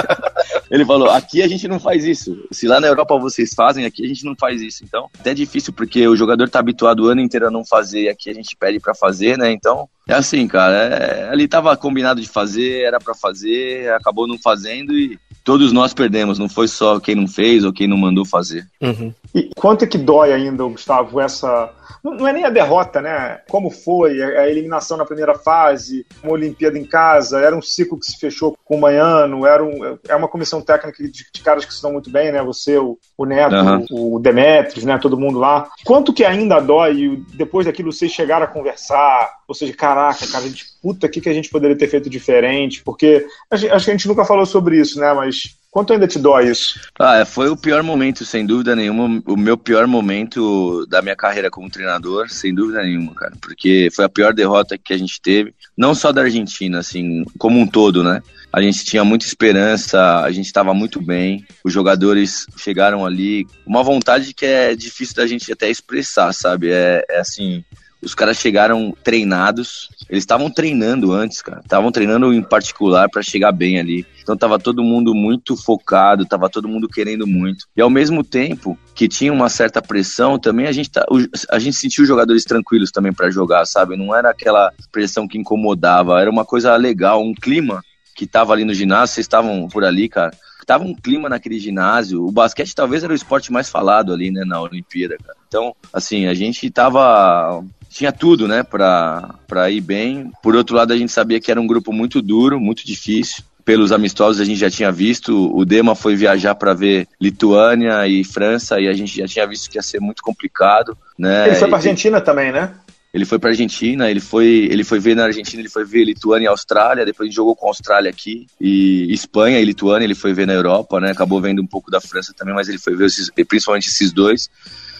ele 0.68 0.84
falou, 0.84 1.08
aqui 1.10 1.42
a 1.42 1.46
gente 1.46 1.68
não 1.68 1.78
faz 1.78 2.04
isso. 2.04 2.36
Se 2.50 2.66
lá 2.66 2.80
na 2.80 2.88
Europa 2.88 3.16
vocês 3.16 3.50
fazem, 3.54 3.84
aqui 3.84 4.04
a 4.04 4.08
gente 4.08 4.24
não 4.24 4.34
faz 4.34 4.60
isso. 4.60 4.82
Então, 4.82 5.08
até 5.16 5.30
é 5.30 5.34
difícil, 5.34 5.72
porque 5.72 6.08
o 6.08 6.16
jogador 6.16 6.48
tá 6.48 6.58
habituado 6.58 7.04
o 7.04 7.06
ano 7.06 7.20
inteiro 7.20 7.46
a 7.46 7.52
não 7.52 7.64
fazer, 7.64 8.02
e 8.02 8.08
aqui 8.08 8.30
a 8.30 8.34
gente 8.34 8.56
pede 8.56 8.80
para 8.80 8.96
fazer, 8.96 9.38
né? 9.38 9.52
Então, 9.52 9.88
é 10.08 10.14
assim, 10.14 10.48
cara. 10.48 10.74
É, 10.74 11.28
ali 11.30 11.46
tava 11.46 11.76
combinado 11.76 12.20
de 12.20 12.28
fazer, 12.28 12.82
era 12.82 12.98
para 12.98 13.14
fazer, 13.14 13.92
acabou 13.92 14.26
não 14.26 14.38
fazendo 14.38 14.98
e 14.98 15.16
todos 15.44 15.72
nós 15.72 15.94
perdemos. 15.94 16.36
Não 16.36 16.48
foi 16.48 16.66
só 16.66 16.98
quem 16.98 17.14
não 17.14 17.28
fez 17.28 17.62
ou 17.64 17.72
quem 17.72 17.86
não 17.86 17.96
mandou 17.96 18.24
fazer. 18.24 18.66
Uhum. 18.80 19.14
E 19.34 19.50
quanto 19.56 19.84
é 19.84 19.88
que 19.88 19.98
dói 19.98 20.32
ainda, 20.32 20.64
Gustavo, 20.64 21.20
essa 21.20 21.72
não 22.02 22.26
é 22.26 22.32
nem 22.32 22.44
a 22.44 22.50
derrota, 22.50 23.00
né? 23.00 23.40
Como 23.48 23.70
foi 23.70 24.22
a 24.22 24.48
eliminação 24.48 24.96
na 24.96 25.04
primeira 25.04 25.34
fase, 25.34 26.06
uma 26.22 26.32
Olimpíada 26.32 26.78
em 26.78 26.84
casa, 26.84 27.40
era 27.40 27.56
um 27.56 27.62
ciclo 27.62 27.98
que 27.98 28.06
se 28.06 28.18
fechou 28.18 28.56
com 28.64 28.76
o 28.76 28.80
Manhano, 28.80 29.46
era 29.46 29.64
um, 29.64 29.98
é 30.08 30.14
uma 30.14 30.28
comissão 30.28 30.60
técnica 30.60 31.02
de, 31.02 31.10
de 31.10 31.42
caras 31.42 31.64
que 31.64 31.74
se 31.74 31.82
dão 31.82 31.92
muito 31.92 32.10
bem, 32.10 32.30
né? 32.30 32.42
Você, 32.42 32.78
o, 32.78 32.98
o 33.16 33.24
Neto, 33.24 33.54
uhum. 33.54 34.14
o, 34.14 34.18
Demetrios, 34.18 34.84
né? 34.84 34.98
Todo 34.98 35.18
mundo 35.18 35.38
lá. 35.38 35.68
Quanto 35.84 36.12
que 36.12 36.24
ainda 36.24 36.60
dói 36.60 37.22
depois 37.34 37.66
daquilo 37.66 37.92
vocês 37.92 38.12
chegaram 38.12 38.44
a 38.44 38.48
conversar? 38.48 39.38
Ou 39.46 39.54
seja, 39.54 39.72
caraca, 39.74 40.26
cara, 40.26 40.44
a 40.44 40.48
gente, 40.48 40.66
puta, 40.82 41.06
o 41.06 41.10
que, 41.10 41.20
que 41.20 41.28
a 41.28 41.34
gente 41.34 41.50
poderia 41.50 41.76
ter 41.76 41.88
feito 41.88 42.10
diferente? 42.10 42.82
Porque 42.84 43.26
acho 43.50 43.66
que 43.66 43.90
a 43.90 43.94
gente 43.94 44.08
nunca 44.08 44.24
falou 44.24 44.46
sobre 44.46 44.78
isso, 44.78 45.00
né? 45.00 45.12
Mas 45.12 45.57
Quanto 45.70 45.92
ainda 45.92 46.08
te 46.08 46.18
dói 46.18 46.50
isso? 46.50 46.80
Ah, 46.98 47.18
é, 47.18 47.24
foi 47.24 47.50
o 47.50 47.56
pior 47.56 47.82
momento, 47.82 48.24
sem 48.24 48.46
dúvida 48.46 48.74
nenhuma. 48.74 49.22
O 49.26 49.36
meu 49.36 49.56
pior 49.56 49.86
momento 49.86 50.86
da 50.86 51.02
minha 51.02 51.14
carreira 51.14 51.50
como 51.50 51.70
treinador, 51.70 52.30
sem 52.30 52.54
dúvida 52.54 52.82
nenhuma, 52.82 53.14
cara. 53.14 53.34
Porque 53.40 53.88
foi 53.94 54.04
a 54.06 54.08
pior 54.08 54.32
derrota 54.32 54.78
que 54.78 54.94
a 54.94 54.98
gente 54.98 55.20
teve. 55.20 55.54
Não 55.76 55.94
só 55.94 56.10
da 56.10 56.22
Argentina, 56.22 56.78
assim, 56.78 57.22
como 57.38 57.60
um 57.60 57.66
todo, 57.66 58.02
né? 58.02 58.22
A 58.50 58.62
gente 58.62 58.82
tinha 58.82 59.04
muita 59.04 59.26
esperança, 59.26 60.22
a 60.22 60.30
gente 60.30 60.46
estava 60.46 60.72
muito 60.72 61.02
bem. 61.02 61.44
Os 61.62 61.72
jogadores 61.72 62.46
chegaram 62.56 63.04
ali. 63.04 63.46
Uma 63.66 63.82
vontade 63.82 64.32
que 64.32 64.46
é 64.46 64.74
difícil 64.74 65.16
da 65.16 65.26
gente 65.26 65.52
até 65.52 65.68
expressar, 65.68 66.32
sabe? 66.32 66.70
É, 66.70 67.04
é 67.10 67.20
assim. 67.20 67.62
Os 68.02 68.14
caras 68.14 68.38
chegaram 68.38 68.94
treinados. 69.02 69.88
Eles 70.08 70.22
estavam 70.22 70.50
treinando 70.50 71.12
antes, 71.12 71.42
cara. 71.42 71.60
Estavam 71.60 71.90
treinando 71.90 72.32
em 72.32 72.42
particular 72.42 73.08
para 73.08 73.22
chegar 73.22 73.52
bem 73.52 73.78
ali. 73.78 74.06
Então 74.22 74.36
tava 74.36 74.58
todo 74.58 74.82
mundo 74.82 75.14
muito 75.14 75.56
focado, 75.56 76.26
tava 76.26 76.48
todo 76.48 76.68
mundo 76.68 76.88
querendo 76.88 77.26
muito. 77.26 77.66
E 77.76 77.80
ao 77.80 77.90
mesmo 77.90 78.22
tempo 78.22 78.78
que 78.94 79.08
tinha 79.08 79.32
uma 79.32 79.48
certa 79.48 79.82
pressão, 79.82 80.38
também 80.38 80.66
a 80.66 80.72
gente, 80.72 80.90
tá, 80.90 81.04
a 81.50 81.58
gente 81.58 81.76
sentiu 81.76 82.02
os 82.02 82.08
jogadores 82.08 82.44
tranquilos 82.44 82.90
também 82.90 83.12
para 83.12 83.30
jogar, 83.30 83.64
sabe? 83.66 83.96
Não 83.96 84.14
era 84.14 84.30
aquela 84.30 84.72
pressão 84.92 85.26
que 85.26 85.38
incomodava, 85.38 86.20
era 86.20 86.30
uma 86.30 86.44
coisa 86.44 86.76
legal, 86.76 87.22
um 87.22 87.34
clima 87.34 87.82
que 88.14 88.26
tava 88.26 88.52
ali 88.52 88.64
no 88.64 88.74
ginásio, 88.74 89.14
vocês 89.14 89.24
estavam 89.24 89.68
por 89.68 89.84
ali, 89.84 90.08
cara. 90.08 90.32
Tava 90.66 90.84
um 90.84 90.94
clima 90.94 91.30
naquele 91.30 91.58
ginásio. 91.58 92.26
O 92.26 92.30
basquete 92.30 92.74
talvez 92.74 93.02
era 93.02 93.12
o 93.12 93.16
esporte 93.16 93.50
mais 93.50 93.70
falado 93.70 94.12
ali, 94.12 94.30
né, 94.30 94.44
na 94.44 94.60
Olimpíada, 94.60 95.16
cara. 95.16 95.38
Então, 95.48 95.74
assim, 95.90 96.26
a 96.26 96.34
gente 96.34 96.68
tava 96.70 97.64
tinha 97.98 98.12
tudo, 98.12 98.46
né, 98.46 98.62
pra, 98.62 99.34
pra 99.48 99.68
ir 99.70 99.80
bem. 99.80 100.30
Por 100.40 100.54
outro 100.54 100.76
lado, 100.76 100.92
a 100.92 100.96
gente 100.96 101.10
sabia 101.10 101.40
que 101.40 101.50
era 101.50 101.60
um 101.60 101.66
grupo 101.66 101.92
muito 101.92 102.22
duro, 102.22 102.60
muito 102.60 102.86
difícil 102.86 103.42
pelos 103.64 103.92
amistosos 103.92 104.40
a 104.40 104.46
gente 104.46 104.58
já 104.58 104.70
tinha 104.70 104.90
visto. 104.90 105.54
O 105.54 105.62
Dema 105.62 105.94
foi 105.94 106.16
viajar 106.16 106.54
para 106.54 106.72
ver 106.72 107.06
Lituânia 107.20 108.06
e 108.08 108.24
França 108.24 108.80
e 108.80 108.88
a 108.88 108.94
gente 108.94 109.14
já 109.14 109.26
tinha 109.26 109.46
visto 109.46 109.68
que 109.68 109.76
ia 109.76 109.82
ser 109.82 110.00
muito 110.00 110.22
complicado, 110.22 110.96
né? 111.18 111.48
Ele 111.48 111.54
foi 111.56 111.68
para 111.68 111.76
Argentina 111.76 112.18
também, 112.18 112.50
né? 112.50 112.72
Ele 113.12 113.26
foi 113.26 113.38
para 113.38 113.50
Argentina, 113.50 114.10
ele 114.10 114.20
foi, 114.20 114.68
ele 114.70 114.84
foi 114.84 114.98
ver 114.98 115.14
na 115.14 115.24
Argentina, 115.24 115.60
ele 115.60 115.68
foi 115.68 115.84
ver 115.84 116.04
Lituânia 116.04 116.46
e 116.46 116.48
Austrália, 116.48 117.04
depois 117.04 117.26
a 117.26 117.28
gente 117.28 117.36
jogou 117.36 117.54
com 117.54 117.66
a 117.66 117.70
Austrália 117.70 118.08
aqui 118.08 118.46
e 118.58 119.12
Espanha 119.12 119.60
e 119.60 119.64
Lituânia, 119.66 120.06
ele 120.06 120.14
foi 120.14 120.32
ver 120.32 120.46
na 120.46 120.54
Europa, 120.54 120.98
né? 120.98 121.10
Acabou 121.10 121.38
vendo 121.38 121.60
um 121.60 121.66
pouco 121.66 121.90
da 121.90 122.00
França 122.00 122.32
também, 122.34 122.54
mas 122.54 122.70
ele 122.70 122.78
foi 122.78 122.96
ver 122.96 123.06
esses, 123.06 123.28
principalmente 123.46 123.88
esses 123.88 124.12
dois. 124.12 124.48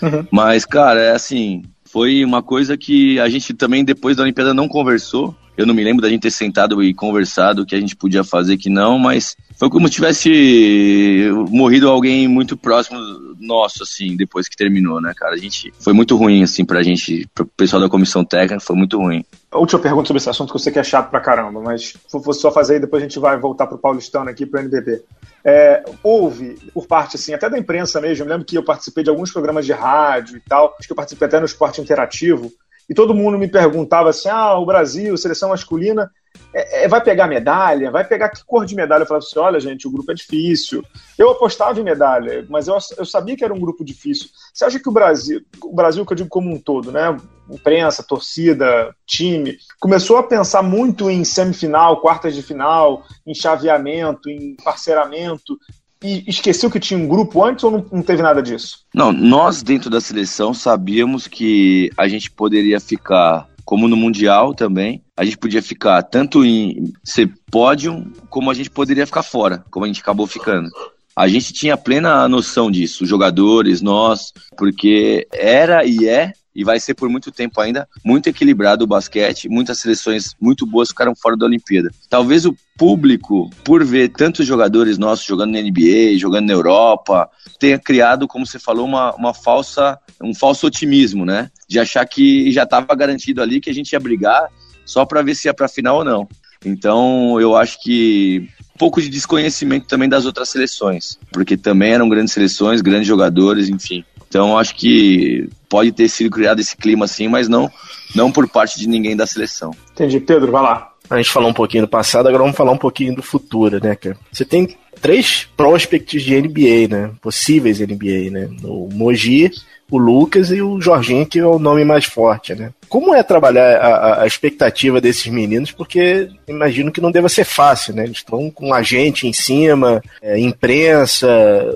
Uhum. 0.03 0.27
Mas, 0.31 0.65
cara, 0.67 1.01
é 1.01 1.13
assim, 1.13 1.65
Foi 1.91 2.25
uma 2.25 2.43
coisa 2.43 2.77
que 2.77 3.19
a 3.19 3.29
gente 3.29 3.55
também, 3.55 3.85
depois 3.85 4.17
da 4.17 4.23
Olimpíada, 4.23 4.53
não 4.53 4.69
conversou. 4.69 5.35
Eu 5.59 5.67
não 5.67 5.75
me 5.75 5.83
lembro 5.83 6.01
da 6.01 6.09
gente 6.09 6.23
ter 6.23 6.31
sentado 6.31 6.81
e 6.81 6.95
conversado 6.95 7.63
o 7.63 7.67
que 7.67 7.75
a 7.75 7.81
gente 7.81 7.97
podia 7.97 8.23
fazer, 8.23 8.57
que 8.57 8.71
não, 8.71 8.97
mas 8.97 9.37
foi 9.57 9.69
como 9.69 9.89
se 9.89 9.95
tivesse 9.95 11.29
morrido 11.51 11.89
alguém 11.89 12.29
muito 12.29 12.57
próximo 12.57 13.01
nosso, 13.41 13.83
assim, 13.83 14.17
depois 14.17 14.49
que 14.49 14.57
terminou, 14.57 15.01
né, 15.01 15.13
cara? 15.17 15.35
A 15.35 15.39
gente 15.39 15.75
foi 15.81 15.93
muito 15.93 16.17
ruim, 16.17 16.45
assim, 16.45 16.65
pra 16.65 16.81
gente, 16.81 17.29
pro 17.35 17.45
pessoal 17.45 17.83
da 17.83 17.89
comissão 17.89 18.25
técnica, 18.25 18.61
foi 18.61 18.77
muito 18.77 18.99
ruim. 18.99 19.25
Última 19.53 19.81
pergunta 19.81 20.07
sobre 20.07 20.19
esse 20.19 20.31
assunto 20.31 20.51
que 20.51 20.57
eu 20.57 20.61
sei 20.61 20.73
que 20.73 20.79
é 20.79 20.85
chato 20.85 21.11
pra 21.11 21.19
caramba, 21.19 21.61
mas 21.61 21.95
vou 22.13 22.33
só 22.33 22.53
fazer 22.53 22.77
e 22.77 22.81
depois 22.81 23.03
a 23.03 23.07
gente 23.07 23.19
vai 23.19 23.37
voltar 23.37 23.67
pro 23.67 23.79
Paulistano 23.79 24.31
aqui, 24.31 24.47
pro 24.47 24.61
NBB. 24.61 25.03
É, 25.45 25.83
houve, 26.05 26.57
por 26.73 26.87
parte, 26.87 27.17
assim, 27.17 27.35
até 27.35 27.51
da 27.51 27.59
imprensa 27.59 28.01
mesmo, 28.01 28.25
eu 28.25 28.29
lembro 28.29 28.47
que 28.47 28.57
eu 28.57 28.65
participei 28.65 29.03
de 29.03 29.11
alguns 29.11 29.33
programas 29.33 29.67
de 29.67 29.73
rádio 29.73 30.37
e 30.37 30.41
tal, 30.49 30.77
acho 30.79 30.87
que 30.87 30.93
eu 30.93 30.97
participei 30.97 31.27
até 31.27 31.41
no 31.41 31.47
Esporte 31.47 31.81
Interativo, 31.81 32.53
e 32.89 32.95
todo 32.95 33.15
mundo 33.15 33.39
me 33.39 33.49
perguntava 33.49 34.11
assim: 34.11 34.29
ah, 34.29 34.57
o 34.57 34.67
Brasil, 34.67 35.17
seleção 35.17 35.51
masculina, 35.51 36.11
é, 36.55 36.85
é, 36.85 36.89
vai 36.89 37.03
pegar 37.03 37.27
medalha? 37.27 37.91
Vai 37.91 38.05
pegar 38.05 38.31
que 38.31 38.45
cor 38.45 38.65
de 38.65 38.75
medalha? 38.75 39.03
Eu 39.03 39.07
falava 39.07 39.25
assim: 39.25 39.39
olha, 39.39 39.61
gente, 39.61 39.87
o 39.87 39.91
grupo 39.91 40.11
é 40.11 40.15
difícil. 40.15 40.83
Eu 41.19 41.31
apostava 41.31 41.79
em 41.79 41.85
medalha, 41.85 42.47
mas 42.49 42.69
eu, 42.69 42.79
eu 42.97 43.05
sabia 43.05 43.37
que 43.37 43.45
era 43.45 43.53
um 43.53 43.61
grupo 43.61 43.85
difícil. 43.85 44.29
Você 44.53 44.65
acha 44.65 44.81
que 44.81 44.89
o 44.89 44.93
Brasil, 44.93 45.43
o 45.63 45.75
Brasil 45.75 46.05
que 46.07 46.13
eu 46.13 46.17
digo 46.17 46.29
como 46.29 46.51
um 46.51 46.59
todo, 46.59 46.91
né? 46.91 47.17
Imprensa, 47.51 48.03
torcida, 48.03 48.95
time, 49.07 49.59
começou 49.81 50.17
a 50.17 50.23
pensar 50.23 50.63
muito 50.63 51.11
em 51.11 51.25
semifinal, 51.25 52.01
quartas 52.01 52.35
de 52.35 52.43
final, 52.43 53.05
em 53.27 53.35
chaveamento, 53.35 54.31
em 54.31 54.55
parceiramento, 54.57 55.59
e 56.03 56.25
esqueceu 56.27 56.71
que 56.71 56.79
tinha 56.79 56.99
um 56.99 57.09
grupo 57.09 57.45
antes 57.45 57.65
ou 57.65 57.71
não, 57.71 57.87
não, 57.91 58.03
teve 58.03 58.23
nada 58.23 58.43
disso? 58.43 58.81
Não, 58.95 59.13
nós 59.13 59.63
dentro 59.63 59.91
da 59.91 60.01
seleção 60.01 60.55
sabíamos 60.55 61.27
que 61.27 61.91
a 61.97 62.07
gente 62.07 62.31
poderia 62.31 62.79
ficar, 62.79 63.49
como 63.65 63.89
no 63.89 63.97
Mundial 63.97 64.55
também, 64.55 65.03
a 65.17 65.25
gente 65.25 65.39
podia 65.39 65.63
ficar 65.63 66.03
tanto 66.03 66.45
em 66.45 66.93
ser 67.03 67.33
pódio, 67.51 68.07
como 68.31 68.51
a 68.51 68.55
gente 68.55 68.71
poderia 68.71 69.07
ficar 69.07 69.23
fora, 69.23 69.65
como 69.71 69.85
a 69.85 69.89
gente 69.89 70.01
acabou 70.01 70.27
ficando. 70.27 70.69
A 71.17 71.27
gente 71.27 71.53
tinha 71.53 71.77
plena 71.77 72.29
noção 72.29 72.71
disso, 72.71 73.03
os 73.03 73.11
jogadores, 73.11 73.83
nós, 73.83 74.33
porque 74.57 75.27
era 75.33 75.85
e 75.85 76.07
é 76.07 76.33
e 76.59 76.65
vai 76.65 76.81
ser 76.81 76.95
por 76.95 77.09
muito 77.09 77.31
tempo 77.31 77.61
ainda 77.61 77.89
muito 78.05 78.29
equilibrado 78.29 78.83
o 78.83 78.87
basquete. 78.87 79.49
Muitas 79.49 79.79
seleções 79.79 80.35
muito 80.41 80.67
boas 80.67 80.89
ficaram 80.89 81.15
fora 81.15 81.37
da 81.37 81.47
Olimpíada. 81.47 81.89
Talvez 82.11 82.45
o 82.45 82.57
público, 82.77 83.49
por 83.63 83.85
ver 83.85 84.09
tantos 84.09 84.45
jogadores 84.45 84.99
nossos 84.99 85.25
jogando 85.25 85.53
na 85.53 85.61
NBA, 85.61 86.19
jogando 86.19 86.49
na 86.49 86.53
Europa, 86.53 87.31
tenha 87.61 87.79
criado, 87.79 88.27
como 88.27 88.45
você 88.45 88.59
falou, 88.59 88.85
uma, 88.87 89.15
uma 89.15 89.33
falsa, 89.33 89.97
um 90.21 90.35
falso 90.35 90.67
otimismo, 90.67 91.25
né? 91.25 91.49
De 91.69 91.79
achar 91.79 92.05
que 92.05 92.51
já 92.51 92.65
estava 92.65 92.93
garantido 92.97 93.41
ali 93.41 93.61
que 93.61 93.71
a 93.71 93.75
gente 93.75 93.93
ia 93.93 94.01
brigar 94.01 94.49
só 94.85 95.05
para 95.05 95.23
ver 95.23 95.37
se 95.37 95.47
ia 95.47 95.55
para 95.55 95.69
final 95.69 95.99
ou 95.99 96.05
não. 96.05 96.29
Então, 96.65 97.41
eu 97.41 97.57
acho 97.57 97.81
que 97.81 98.49
um 98.75 98.79
pouco 98.79 99.01
de 99.01 99.09
desconhecimento 99.09 99.87
também 99.87 100.09
das 100.09 100.25
outras 100.25 100.49
seleções, 100.49 101.19
porque 101.33 101.57
também 101.57 101.93
eram 101.93 102.09
grandes 102.09 102.33
seleções, 102.33 102.81
grandes 102.81 103.07
jogadores, 103.07 103.69
enfim. 103.69 104.05
Então 104.29 104.59
acho 104.59 104.75
que 104.75 105.49
pode 105.69 105.93
ter 105.93 106.09
sido 106.09 106.31
criado 106.31 106.61
esse 106.61 106.77
clima 106.77 107.07
assim, 107.07 107.29
mas 107.29 107.49
não, 107.49 107.71
não 108.15 108.31
por 108.31 108.49
parte 108.49 108.79
de 108.79 108.89
ninguém 108.89 109.17
da 109.17 109.27
seleção. 109.27 109.73
Entendi. 109.93 110.21
Pedro, 110.21 110.53
vai 110.53 110.63
lá. 110.63 110.93
A 111.11 111.17
gente 111.17 111.31
falou 111.31 111.49
um 111.49 111.55
pouquinho 111.55 111.85
do 111.85 111.89
passado, 111.89 112.29
agora 112.29 112.43
vamos 112.43 112.57
falar 112.57 112.73
um 112.73 112.79
pouquinho 112.79 113.15
do 113.15 113.23
futuro, 113.23 113.83
né, 113.83 113.95
cara? 113.95 114.17
Você 114.31 114.45
tem 114.45 114.77
três 115.01 115.49
prospects 115.57 116.23
de 116.23 116.41
NBA, 116.41 116.89
né? 116.89 117.11
Possíveis 117.23 117.81
NBA, 117.81 118.31
né? 118.31 118.49
O 118.63 118.91
Moji, 118.93 119.51
o 119.91 119.99
Lucas 119.99 120.51
e 120.51 120.61
o 120.61 120.81
Jorginho, 120.81 121.27
que 121.27 121.39
é 121.39 121.47
o 121.47 121.59
nome 121.59 121.85
mais 121.85 122.05
forte, 122.05 122.55
né? 122.55 122.73
Como 122.89 123.15
é 123.15 123.23
trabalhar 123.23 123.79
a, 123.79 124.23
a 124.23 124.27
expectativa 124.27 125.01
desses 125.01 125.27
meninos? 125.27 125.71
Porque 125.71 126.29
imagino 126.47 126.93
que 126.93 127.01
não 127.01 127.11
deva 127.11 127.29
ser 127.29 127.45
fácil, 127.45 127.95
né? 127.95 128.05
Eles 128.05 128.19
estão 128.19 128.51
com 128.51 128.73
a 128.73 128.83
gente 128.83 129.27
em 129.27 129.33
cima, 129.33 130.03
é, 130.23 130.39
imprensa, 130.39 131.29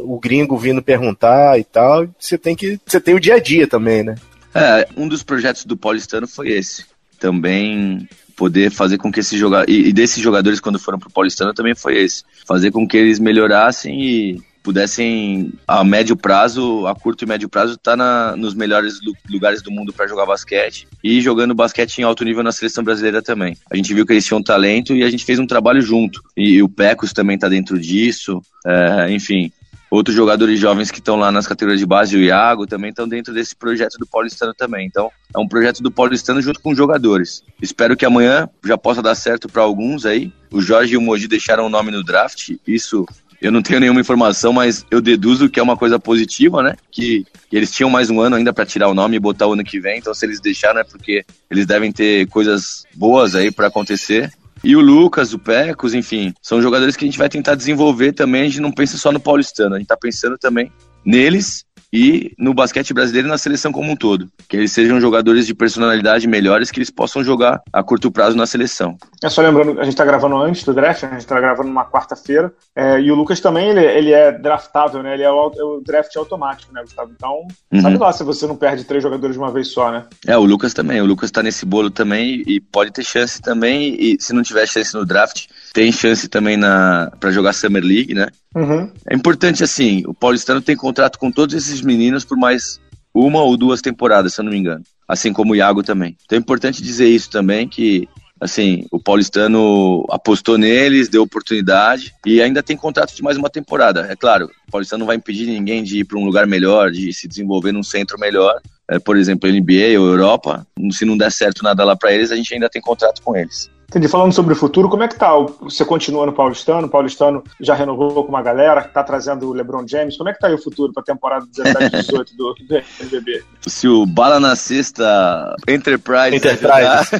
o 0.03 0.18
gringo 0.18 0.57
vindo 0.57 0.83
perguntar 0.83 1.59
e 1.59 1.64
tal. 1.64 2.07
Você 2.18 2.37
tem 2.37 2.55
que. 2.55 2.79
Você 2.87 3.01
tem 3.01 3.14
o 3.14 3.20
dia 3.20 3.35
a 3.35 3.40
dia 3.40 3.66
também, 3.66 4.03
né? 4.03 4.14
É, 4.55 4.87
um 4.96 5.09
dos 5.09 5.22
projetos 5.22 5.64
do 5.64 5.77
Paulistano 5.77 6.27
foi 6.27 6.51
esse. 6.51 6.85
Também 7.18 8.09
poder 8.37 8.70
fazer 8.70 8.98
com 8.98 9.11
que 9.11 9.20
esses 9.20 9.38
jogadores. 9.38 9.75
E, 9.75 9.92
desses 9.92 10.22
jogadores, 10.22 10.61
quando 10.61 10.79
foram 10.79 10.98
pro 10.98 11.11
Paulistano, 11.11 11.55
também 11.55 11.75
foi 11.75 11.98
esse. 11.98 12.25
Fazer 12.46 12.70
com 12.70 12.87
que 12.87 12.96
eles 12.96 13.18
melhorassem 13.18 14.03
e 14.03 14.42
pudessem, 14.62 15.53
a 15.66 15.83
médio 15.83 16.16
prazo, 16.16 16.87
a 16.87 16.94
curto 16.94 17.25
e 17.25 17.27
médio 17.27 17.48
prazo, 17.48 17.75
estar 17.75 17.96
tá 17.96 18.37
nos 18.37 18.55
melhores 18.55 19.01
lugares 19.29 19.62
do 19.62 19.70
mundo 19.70 19.92
para 19.92 20.07
jogar 20.07 20.27
basquete 20.27 20.87
e 21.03 21.20
jogando 21.20 21.55
basquete 21.55 21.98
em 21.98 22.03
alto 22.03 22.25
nível 22.25 22.42
na 22.42 22.53
seleção 22.53 22.85
brasileira 22.85 23.20
também. 23.20 23.57
A 23.70 23.77
gente 23.77 23.92
viu 23.92 24.07
que 24.07 24.12
eles 24.12 24.25
tinham 24.25 24.42
talento 24.42 24.94
e 24.94 25.03
a 25.03 25.11
gente 25.11 25.25
fez 25.25 25.38
um 25.38 25.46
trabalho 25.46 25.83
junto. 25.83 26.22
E, 26.37 26.55
e 26.55 26.62
o 26.62 26.68
Pecos 26.68 27.12
também 27.12 27.35
está 27.35 27.48
dentro 27.48 27.79
disso. 27.79 28.40
É, 28.66 29.11
enfim, 29.11 29.51
outros 29.90 30.16
jogadores 30.16 30.59
jovens 30.59 30.90
que 30.90 31.01
estão 31.01 31.16
lá 31.16 31.31
nas 31.31 31.46
categorias 31.46 31.79
de 31.79 31.85
base, 31.85 32.16
o 32.16 32.22
Iago, 32.22 32.66
também 32.66 32.88
estão 32.88 33.07
dentro 33.07 33.35
desse 33.35 33.55
projeto 33.55 33.98
do 33.98 34.07
Paulistano 34.07 34.55
também. 34.55 34.87
Então, 34.87 35.11
é 35.35 35.38
um 35.38 35.46
projeto 35.46 35.83
do 35.83 35.90
Paulistano 35.90 36.40
junto 36.40 36.61
com 36.61 36.75
jogadores. 36.75 37.42
Espero 37.61 37.94
que 37.94 38.07
amanhã 38.07 38.48
já 38.64 38.79
possa 38.79 39.03
dar 39.03 39.14
certo 39.14 39.48
para 39.48 39.62
alguns 39.62 40.07
aí. 40.07 40.33
O 40.51 40.62
Jorge 40.62 40.94
e 40.94 40.96
o 40.96 41.01
Moji 41.01 41.29
deixaram 41.29 41.66
o 41.66 41.68
nome 41.68 41.90
no 41.90 42.03
draft. 42.03 42.53
Isso 42.66 43.07
eu 43.43 43.51
não 43.51 43.61
tenho 43.61 43.81
nenhuma 43.81 44.01
informação, 44.01 44.53
mas 44.53 44.87
eu 44.89 45.01
deduzo 45.01 45.51
que 45.51 45.59
é 45.59 45.63
uma 45.63 45.77
coisa 45.77 45.99
positiva, 45.99 46.63
né? 46.63 46.77
Que, 46.93 47.27
que 47.51 47.57
eles 47.57 47.73
tinham 47.73 47.91
mais 47.91 48.09
um 48.09 48.21
ano 48.21 48.37
ainda 48.37 48.53
para 48.53 48.65
tirar 48.65 48.89
o 48.89 48.95
nome 48.95 49.17
e 49.17 49.21
botar 49.21 49.49
o 49.49 49.55
ano 49.55 49.65
que 49.65 49.81
vem. 49.81 49.99
Então, 49.99 50.15
se 50.15 50.25
eles 50.25 50.41
deixaram, 50.41 50.81
é 50.81 50.85
porque 50.85 51.25
eles 51.51 51.67
devem 51.67 51.91
ter 51.91 52.29
coisas 52.29 52.87
boas 52.95 53.35
aí 53.35 53.51
para 53.51 53.67
acontecer. 53.67 54.33
E 54.63 54.77
o 54.77 54.81
Lucas, 54.81 55.35
o 55.35 55.41
Pecos, 55.41 55.93
enfim, 55.93 56.33
são 56.41 56.63
jogadores 56.63 56.95
que 56.95 57.05
a 57.05 57.09
gente 57.09 57.19
vai 57.19 57.29
tentar 57.29 57.57
desenvolver 57.57 58.13
também. 58.13 58.43
A 58.43 58.45
gente 58.45 58.61
não 58.61 58.71
pensa 58.71 58.97
só 58.97 59.11
no 59.11 59.19
paulistano, 59.19 59.75
a 59.75 59.79
gente 59.79 59.89
tá 59.89 59.97
pensando 59.97 60.39
também 60.39 60.71
neles 61.05 61.65
e 61.93 62.33
no 62.39 62.55
basquete 62.55 62.95
brasileiro 62.95 63.29
e 63.29 63.31
na 63.31 63.37
seleção 63.37 63.71
como 63.71 63.93
um 63.93 63.97
todo. 63.97 64.29
Que 64.49 64.57
eles 64.57 64.73
sejam 64.73 65.01
jogadores 65.01 65.47
de 65.47 65.55
personalidade 65.55 66.27
melhores, 66.27 66.71
que 66.71 66.79
eles 66.79 66.91
possam 66.91 67.23
jogar 67.23 67.61
a 67.73 67.83
curto 67.83 68.11
prazo 68.11 68.37
na 68.37 68.47
seleção. 68.47 68.97
É 69.23 69.29
só 69.29 69.43
lembrando, 69.43 69.81
a 69.81 69.85
gente 69.85 69.93
está 69.93 70.05
gravando 70.05 70.37
antes 70.37 70.65
do 70.65 70.73
draft, 70.73 71.05
a 71.05 71.09
gente 71.09 71.21
está 71.21 71.39
gravando 71.39 71.69
numa 71.69 71.85
quarta-feira, 71.85 72.53
é, 72.75 73.01
e 73.01 73.11
o 73.11 73.15
Lucas 73.15 73.41
também, 73.41 73.69
ele, 73.69 73.85
ele 73.85 74.13
é 74.13 74.33
draftável, 74.33 75.03
né? 75.03 75.15
Ele 75.15 75.23
é 75.23 75.31
o, 75.31 75.53
é 75.55 75.63
o 75.63 75.81
draft 75.85 76.15
automático, 76.17 76.73
né, 76.73 76.81
Gustavo? 76.83 77.13
Então, 77.15 77.47
uhum. 77.73 77.81
sabe 77.81 77.99
lá 77.99 78.13
se 78.13 78.25
você 78.25 78.47
não 78.47 78.57
perde 78.57 78.85
três 78.85 79.03
jogadores 79.03 79.37
de 79.37 79.43
uma 79.43 79.53
vez 79.53 79.69
só, 79.69 79.91
né? 79.91 80.05
É, 80.27 80.37
o 80.37 80.45
Lucas 80.45 80.73
também. 80.73 81.01
O 81.01 81.07
Lucas 81.07 81.29
está 81.29 81.43
nesse 81.43 81.67
bolo 81.67 81.91
também 81.91 82.43
e 82.47 82.61
pode 82.61 82.91
ter 82.91 83.05
chance 83.05 83.41
também, 83.41 83.97
e 83.99 84.17
se 84.19 84.33
não 84.33 84.43
tiver 84.43 84.67
chance 84.67 84.95
no 84.95 85.05
draft, 85.05 85.47
tem 85.73 85.91
chance 85.91 86.29
também 86.29 86.57
na 86.57 87.11
para 87.19 87.31
jogar 87.31 87.53
Summer 87.53 87.83
League, 87.83 88.15
né? 88.15 88.29
Uhum. 88.55 88.91
É 89.09 89.15
importante 89.15 89.65
assim, 89.65 90.03
o 90.07 90.15
Paulistano 90.15 90.61
tem 90.61 90.77
contrato 90.77 91.19
com 91.19 91.31
todos 91.31 91.55
esses 91.55 91.81
meninos 91.81 92.25
por 92.25 92.37
mais 92.37 92.81
uma 93.15 93.43
ou 93.43 93.57
duas 93.57 93.81
temporadas, 93.81 94.35
se 94.35 94.41
eu 94.41 94.45
não 94.45 94.53
me 94.53 94.59
engano. 94.59 94.83
Assim 95.07 95.33
como 95.33 95.53
o 95.53 95.57
Iago 95.57 95.83
também. 95.83 96.17
Então 96.25 96.37
é 96.37 96.41
importante 96.41 96.83
dizer 96.83 97.09
isso 97.09 97.31
também, 97.31 97.69
que 97.69 98.09
assim, 98.43 98.87
o 98.91 98.99
Paulistano 98.99 100.05
apostou 100.11 100.59
neles, 100.59 101.09
deu 101.09 101.23
oportunidade 101.23 102.13
e 102.27 102.43
ainda 102.43 102.63
tem 102.63 102.77
contrato 102.77 103.15
de 103.15 103.23
mais 103.23 103.37
uma 103.37 103.49
temporada. 103.49 104.07
É 104.11 104.17
claro, 104.17 104.51
o 104.67 104.71
Paulistano 104.71 105.01
não 105.01 105.07
vai 105.07 105.17
impedir 105.17 105.47
ninguém 105.47 105.83
de 105.83 106.01
ir 106.01 106.05
para 106.05 106.19
um 106.19 106.25
lugar 106.25 106.47
melhor, 106.47 106.91
de 106.91 107.13
se 107.13 107.29
desenvolver 107.29 107.71
num 107.71 107.85
centro 107.85 108.19
melhor. 108.19 108.61
É, 108.91 108.99
por 108.99 109.17
exemplo, 109.17 109.49
NBA 109.49 109.99
ou 109.99 110.09
Europa. 110.09 110.67
Se 110.91 111.05
não 111.05 111.17
der 111.17 111.31
certo 111.31 111.63
nada 111.63 111.85
lá 111.85 111.95
para 111.95 112.13
eles, 112.13 112.33
a 112.33 112.37
gente 112.37 112.53
ainda 112.53 112.69
tem 112.69 112.83
contrato 112.83 113.23
com 113.23 113.37
eles. 113.37 113.71
Entendi. 113.93 114.09
Falando 114.09 114.33
sobre 114.33 114.55
o 114.55 114.57
futuro, 114.57 114.89
como 114.89 115.03
é 115.03 115.09
que 115.09 115.17
tá? 115.17 115.33
Você 115.61 115.85
continua 115.85 116.25
no 116.25 116.33
Paulistano? 116.33 116.87
O 116.87 116.91
Paulistano 116.91 117.45
já 117.61 117.75
renovou 117.75 118.25
com 118.25 118.31
uma 118.31 118.41
galera, 118.41 118.83
tá 118.83 119.05
trazendo 119.05 119.51
o 119.51 119.53
LeBron 119.53 119.87
James. 119.87 120.17
Como 120.17 120.31
é 120.31 120.33
que 120.33 120.39
tá 120.39 120.47
aí 120.47 120.55
o 120.55 120.63
futuro 120.63 120.95
para 120.95 121.03
a 121.03 121.05
temporada 121.05 121.47
17 121.47 121.97
18 121.99 122.33
do, 122.35 122.55
do 122.55 122.83
NBB? 123.01 123.45
Se 123.67 123.87
o 123.87 124.07
Bala 124.07 124.41
na 124.41 124.57
Sexta 124.57 125.55
Enterprise, 125.69 126.35
Enterprise. 126.35 127.11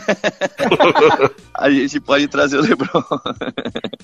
a 1.55 1.71
gente 1.71 2.01
pode 2.01 2.27
trazer 2.27 2.57
o 2.57 2.63
LeBron. 2.63 3.05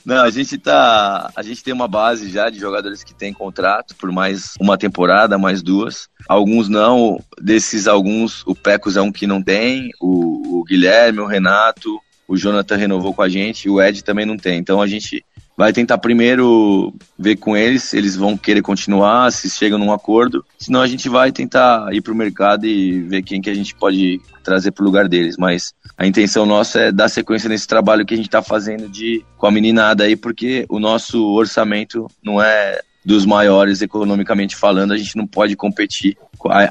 Não, 0.04 0.22
a 0.22 0.30
gente 0.30 0.58
tá, 0.58 1.30
a 1.34 1.42
gente 1.42 1.64
tem 1.64 1.72
uma 1.72 1.88
base 1.88 2.28
já 2.28 2.50
de 2.50 2.58
jogadores 2.58 3.02
que 3.02 3.14
têm 3.14 3.32
contrato 3.32 3.96
por 3.96 4.12
mais 4.12 4.52
uma 4.60 4.76
temporada, 4.76 5.38
mais 5.38 5.62
duas. 5.62 6.06
Alguns 6.28 6.68
não, 6.68 7.18
desses 7.40 7.88
alguns, 7.88 8.46
o 8.46 8.54
Pecos 8.54 8.94
é 8.94 9.00
um 9.00 9.10
que 9.10 9.26
não 9.26 9.42
tem, 9.42 9.88
o, 9.98 10.60
o 10.60 10.64
Guilherme, 10.64 11.20
o 11.20 11.26
Renato, 11.26 11.98
o 12.28 12.36
Jonathan 12.36 12.76
renovou 12.76 13.14
com 13.14 13.22
a 13.22 13.28
gente 13.28 13.64
e 13.64 13.70
o 13.70 13.80
Ed 13.80 14.04
também 14.04 14.26
não 14.26 14.36
tem. 14.36 14.58
Então 14.58 14.82
a 14.82 14.86
gente 14.86 15.24
vai 15.56 15.72
tentar 15.72 15.98
primeiro 15.98 16.94
ver 17.18 17.34
com 17.34 17.56
eles, 17.56 17.92
eles 17.92 18.14
vão 18.14 18.36
querer 18.36 18.62
continuar, 18.62 19.32
se 19.32 19.50
chegam 19.50 19.78
num 19.78 19.92
acordo. 19.92 20.44
Senão 20.56 20.80
a 20.80 20.86
gente 20.86 21.08
vai 21.08 21.32
tentar 21.32 21.92
ir 21.92 22.00
para 22.00 22.12
o 22.12 22.16
mercado 22.16 22.64
e 22.64 23.00
ver 23.00 23.22
quem 23.22 23.40
que 23.40 23.50
a 23.50 23.54
gente 23.54 23.74
pode 23.74 24.20
trazer 24.44 24.70
para 24.70 24.82
o 24.82 24.86
lugar 24.86 25.08
deles. 25.08 25.36
Mas 25.36 25.72
a 25.96 26.06
intenção 26.06 26.46
nossa 26.46 26.80
é 26.80 26.92
dar 26.92 27.08
sequência 27.08 27.48
nesse 27.48 27.66
trabalho 27.66 28.06
que 28.06 28.14
a 28.14 28.16
gente 28.16 28.28
está 28.28 28.40
fazendo 28.40 28.88
de 28.88 29.24
com 29.36 29.46
a 29.46 29.50
meninada 29.50 30.04
aí, 30.04 30.14
porque 30.14 30.64
o 30.68 30.78
nosso 30.78 31.24
orçamento 31.32 32.06
não 32.22 32.40
é 32.40 32.80
dos 33.08 33.24
maiores 33.24 33.80
economicamente 33.80 34.54
falando, 34.54 34.92
a 34.92 34.96
gente 34.98 35.16
não 35.16 35.26
pode 35.26 35.56
competir, 35.56 36.14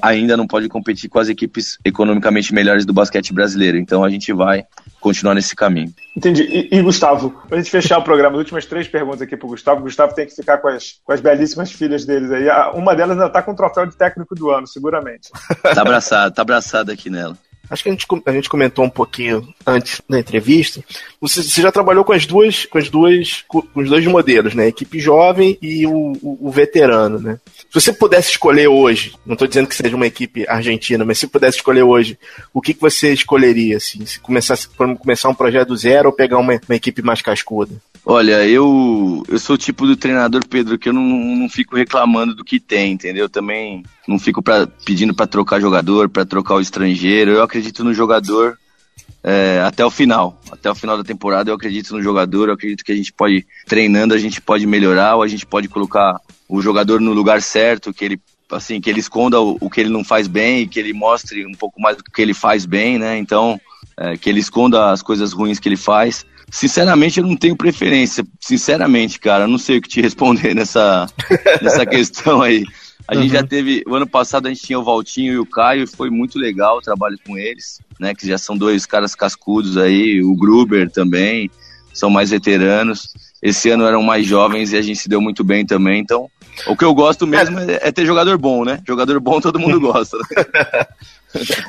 ainda 0.04 0.38
não 0.38 0.46
pode 0.46 0.70
competir 0.70 1.10
com 1.10 1.18
as 1.18 1.30
equipes 1.30 1.80
economicamente 1.84 2.54
melhores 2.54 2.86
do 2.86 2.94
basquete 2.94 3.34
brasileiro. 3.34 3.76
Então 3.76 4.04
a 4.04 4.10
gente 4.12 4.32
vai 4.32 4.64
continuar 5.02 5.34
nesse 5.34 5.56
caminho. 5.56 5.92
Entendi. 6.16 6.44
E, 6.44 6.78
e 6.78 6.82
Gustavo, 6.84 7.32
para 7.48 7.58
a 7.58 7.60
gente 7.60 7.72
fechar 7.72 7.98
o 7.98 8.04
programa, 8.04 8.36
as 8.36 8.38
últimas 8.38 8.68
três 8.68 8.88
perguntas 8.88 9.24
aqui 9.24 9.36
para 9.36 9.48
o 9.48 9.50
Gustavo. 9.50 9.80
O 9.80 9.84
Gustavo 9.86 10.14
tem 10.14 10.28
que 10.28 10.36
ficar 10.36 10.60
com 10.60 10.68
as, 10.68 11.00
com 11.04 11.12
as 11.12 11.20
belíssimas 11.20 11.72
filhas 11.72 12.06
deles 12.06 12.30
aí. 12.30 12.48
Uma 12.76 12.96
delas 12.96 13.18
ainda 13.18 13.26
está 13.26 13.42
com 13.42 13.54
o 13.54 13.56
troféu 13.56 13.88
de 13.88 13.98
técnico 13.98 14.36
do 14.36 14.52
ano, 14.52 14.68
seguramente. 14.68 15.32
Tá 15.64 15.82
abraçado, 15.82 16.36
tá 16.36 16.44
abraçado 16.44 16.92
aqui 16.92 17.10
nela. 17.10 17.36
Acho 17.70 17.84
que 17.84 17.89
a 17.89 17.91
gente, 17.91 18.05
a 18.26 18.32
gente 18.32 18.49
comentou 18.49 18.86
um 18.86 18.89
pouquinho 18.89 19.47
antes 19.65 20.01
da 20.09 20.20
entrevista. 20.20 20.84
Você, 21.20 21.43
você 21.43 21.61
já 21.61 21.72
trabalhou 21.72 22.03
com 22.03 22.13
as 22.13 22.26
duas, 22.26 22.65
com 22.65 22.78
as 22.78 22.89
duas, 22.89 23.43
com 23.47 23.63
os 23.76 23.89
dois 23.89 24.05
modelos, 24.05 24.53
né? 24.53 24.63
A 24.63 24.68
equipe 24.68 24.99
jovem 24.99 25.57
e 25.61 25.86
o, 25.86 26.13
o, 26.22 26.47
o 26.47 26.51
veterano, 26.51 27.20
né? 27.20 27.39
Se 27.70 27.82
você 27.82 27.91
pudesse 27.91 28.32
escolher 28.32 28.68
hoje, 28.68 29.13
não 29.26 29.34
estou 29.34 29.47
dizendo 29.47 29.68
que 29.68 29.76
seja 29.76 29.95
uma 29.95 30.07
equipe 30.07 30.47
argentina, 30.47 31.03
mas 31.03 31.18
se 31.18 31.28
pudesse 31.28 31.57
escolher 31.57 31.84
hoje, 31.84 32.18
o 32.53 32.61
que, 32.61 32.74
que 32.74 32.82
você 32.82 33.11
escolheria, 33.11 33.78
assim? 33.78 34.05
Se 34.05 34.20
começasse, 34.20 34.68
começar 34.70 35.30
um 35.30 35.36
projeto 35.36 35.70
do 35.70 35.78
zero 35.78 36.09
ou 36.09 36.15
pegar 36.15 36.38
uma, 36.38 36.53
uma 36.68 36.76
equipe 36.76 37.01
mais 37.01 37.22
cascuda? 37.22 37.76
Olha, 38.09 38.47
eu, 38.47 39.22
eu 39.28 39.38
sou 39.38 39.55
o 39.55 39.59
tipo 39.59 39.86
do 39.86 39.97
treinador, 39.97 40.47
Pedro, 40.47 40.80
que 40.80 40.88
eu 40.88 40.93
não, 40.93 41.03
não 41.03 41.49
fico 41.49 41.76
reclamando 41.76 42.34
do 42.34 42.45
que 42.45 42.57
tem, 42.57 42.93
entendeu? 42.93 43.28
Também 43.28 43.84
não 44.07 44.18
fico 44.18 44.41
pra, 44.41 44.65
pedindo 44.86 45.13
para 45.13 45.28
trocar 45.28 45.59
jogador, 45.59 46.07
para 46.07 46.26
trocar 46.26 46.55
o 46.55 46.61
estrangeiro. 46.61 47.32
Eu 47.32 47.43
acredito 47.43 47.57
no 47.84 47.93
jogador 47.93 48.58
é, 49.24 49.62
até 49.66 49.86
o 49.86 49.91
final. 49.91 50.39
Até 50.51 50.70
o 50.70 50.76
final 50.76 50.97
da 50.97 51.03
temporada 51.03 51.49
eu 51.49 51.55
acredito 51.55 51.93
no 51.93 52.01
jogador, 52.01 52.47
eu 52.47 52.53
acredito 52.53 52.84
que 52.84 52.91
a 52.91 52.95
gente 52.95 53.12
pode, 53.12 53.45
treinando, 53.66 54.14
a 54.14 54.18
gente 54.18 54.39
pode 54.41 54.66
melhorar, 54.66 55.16
ou 55.16 55.24
a 55.24 55.28
gente 55.28 55.45
pode 55.45 55.68
colocar 55.68 56.20
o 56.47 56.62
jogador 56.62 57.01
no 57.01 57.14
lugar 57.14 57.41
certo, 57.41 57.93
que 57.93 58.05
ele 58.05 58.22
assim, 58.49 58.80
que 58.80 58.89
ele 58.89 59.01
esconda 59.01 59.41
o, 59.41 59.58
o 59.60 59.70
que 59.70 59.82
ele 59.82 59.89
não 59.89 60.03
faz 60.03 60.28
bem 60.28 60.62
e 60.62 60.68
que 60.68 60.80
ele 60.80 60.93
mostre 60.93 61.45
um 61.45 61.51
pouco 61.51 61.82
mais 61.82 61.97
do 61.97 62.03
que 62.03 62.22
ele 62.22 62.34
faz 62.34 62.66
bem, 62.66 62.97
né? 62.97 63.18
Então, 63.18 63.60
é, 63.97 64.16
que 64.16 64.30
ele 64.30 64.39
esconda 64.39 64.91
as 64.91 65.01
coisas 65.01 65.34
ruins 65.34 65.60
que 65.60 65.68
ele 65.68 65.76
faz. 65.76 66.26
Sinceramente, 66.49 67.20
eu 67.20 67.28
não 67.28 67.36
tenho 67.36 67.58
preferência. 67.58 68.26
Sinceramente, 68.39 69.20
cara, 69.20 69.43
eu 69.43 69.47
não 69.49 69.58
sei 69.58 69.78
o 69.78 69.82
que 69.82 69.89
te 69.89 69.99
responder 70.01 70.55
nessa, 70.55 71.08
nessa 71.62 71.86
questão 71.86 72.41
aí. 72.41 72.66
A 73.08 73.16
uhum. 73.16 73.22
gente 73.22 73.32
já 73.32 73.43
teve, 73.43 73.84
o 73.88 73.95
ano 73.95 74.05
passado 74.05 74.47
a 74.47 74.49
gente 74.49 74.64
tinha 74.64 74.80
o 74.80 74.84
Valtinho 74.84 75.34
e 75.34 75.39
o 75.39 75.45
Caio, 75.45 75.84
e 75.84 75.88
foi 75.88 76.10
muito 76.10 76.38
legal 76.38 76.78
o 76.78 76.82
trabalho 76.82 77.18
com 77.26 77.38
eles, 77.38 77.80
né? 77.99 78.14
Que 78.14 78.28
já 78.28 78.38
são 78.38 78.58
dois 78.58 78.86
caras 78.86 79.16
cascudos 79.16 79.78
aí, 79.78 80.22
o 80.22 80.36
Gruber 80.36 80.89
também, 80.89 81.49
são 81.93 82.10
mais 82.10 82.32
veteranos. 82.32 83.14
Esse 83.41 83.70
ano 83.70 83.86
eram 83.86 84.01
mais 84.03 84.26
jovens 84.26 84.74
e 84.74 84.78
a 84.78 84.82
gente 84.82 84.99
se 84.99 85.08
deu 85.08 85.22
muito 85.22 85.43
bem 85.43 85.66
também, 85.66 86.01
então 86.01 86.30
o 86.66 86.76
que 86.76 86.84
eu 86.84 86.93
gosto 86.93 87.28
mesmo 87.28 87.60
é, 87.60 87.80
é 87.84 87.91
ter 87.91 88.05
jogador 88.05 88.38
bom, 88.38 88.66
né? 88.66 88.82
Jogador 88.86 89.20
bom 89.20 89.39
todo 89.39 89.60
mundo 89.60 89.80
gosta. 89.82 90.18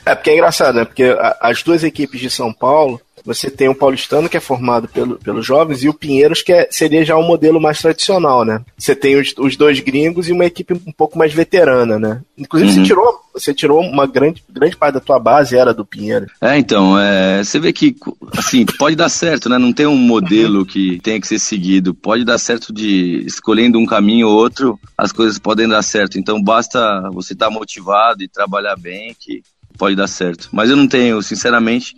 é 0.07 0.15
porque 0.15 0.31
é 0.31 0.35
engraçado, 0.35 0.77
né? 0.77 0.85
Porque 0.85 1.15
as 1.41 1.63
duas 1.63 1.85
equipes 1.85 2.21
de 2.21 2.31
São 2.31 2.53
Paulo, 2.53 3.01
você 3.25 3.51
tem 3.51 3.69
o 3.69 3.75
Paulistano, 3.75 4.29
que 4.29 4.37
é 4.37 4.41
formado 4.41 4.89
pelo, 4.89 5.17
pelos 5.17 5.45
jovens, 5.45 5.83
e 5.83 5.89
o 5.89 5.95
Pinheiros, 5.95 6.43
que 6.43 6.53
é, 6.53 6.69
seria 6.71 7.05
já 7.05 7.17
um 7.17 7.27
modelo 7.27 7.61
mais 7.61 7.81
tradicional, 7.81 8.45
né? 8.45 8.63
Você 8.77 8.95
tem 8.95 9.19
os, 9.21 9.35
os 9.39 9.57
dois 9.57 9.81
gringos 9.81 10.29
e 10.29 10.33
uma 10.33 10.45
equipe 10.45 10.75
um 10.75 10.93
pouco 10.93 11.19
mais 11.19 11.33
veterana, 11.33 11.99
né? 11.99 12.23
Inclusive, 12.37 12.71
uhum. 12.71 12.77
você, 12.77 12.83
tirou, 12.83 13.21
você 13.33 13.55
tirou 13.55 13.81
uma 13.81 14.07
grande, 14.07 14.43
grande 14.49 14.77
parte 14.77 14.95
da 14.95 15.01
tua 15.01 15.19
base, 15.19 15.57
era 15.57 15.75
do 15.75 15.85
Pinheiros. 15.85 16.31
É, 16.41 16.57
então, 16.59 16.99
é, 16.99 17.43
você 17.43 17.59
vê 17.59 17.73
que, 17.73 17.97
assim, 18.37 18.65
pode 18.79 18.97
dar 18.97 19.09
certo, 19.09 19.49
né? 19.49 19.59
Não 19.59 19.73
tem 19.73 19.87
um 19.87 19.97
modelo 19.97 20.65
que 20.65 21.01
tenha 21.01 21.21
que 21.21 21.27
ser 21.27 21.39
seguido. 21.39 21.95
Pode 21.95 22.25
dar 22.25 22.39
certo 22.39 22.73
de 22.73 23.23
escolhendo 23.27 23.79
um 23.79 23.87
caminho 23.87 24.29
ou 24.29 24.35
outro, 24.35 24.79
as 24.97 25.13
coisas 25.13 25.39
podem 25.39 25.69
dar 25.69 25.83
certo. 25.83 26.19
Então, 26.19 26.43
basta 26.43 27.11
você 27.13 27.33
estar 27.33 27.47
tá 27.47 27.53
motivado 27.53 28.23
e 28.23 28.29
trabalhar 28.29 28.77
bem 28.77 29.15
que 29.19 29.43
pode 29.79 29.95
dar 29.95 30.09
certo. 30.09 30.49
Mas 30.53 30.69
eu 30.69 30.77
não 30.77 30.89
tenho, 30.89 31.23
sinceramente, 31.23 31.97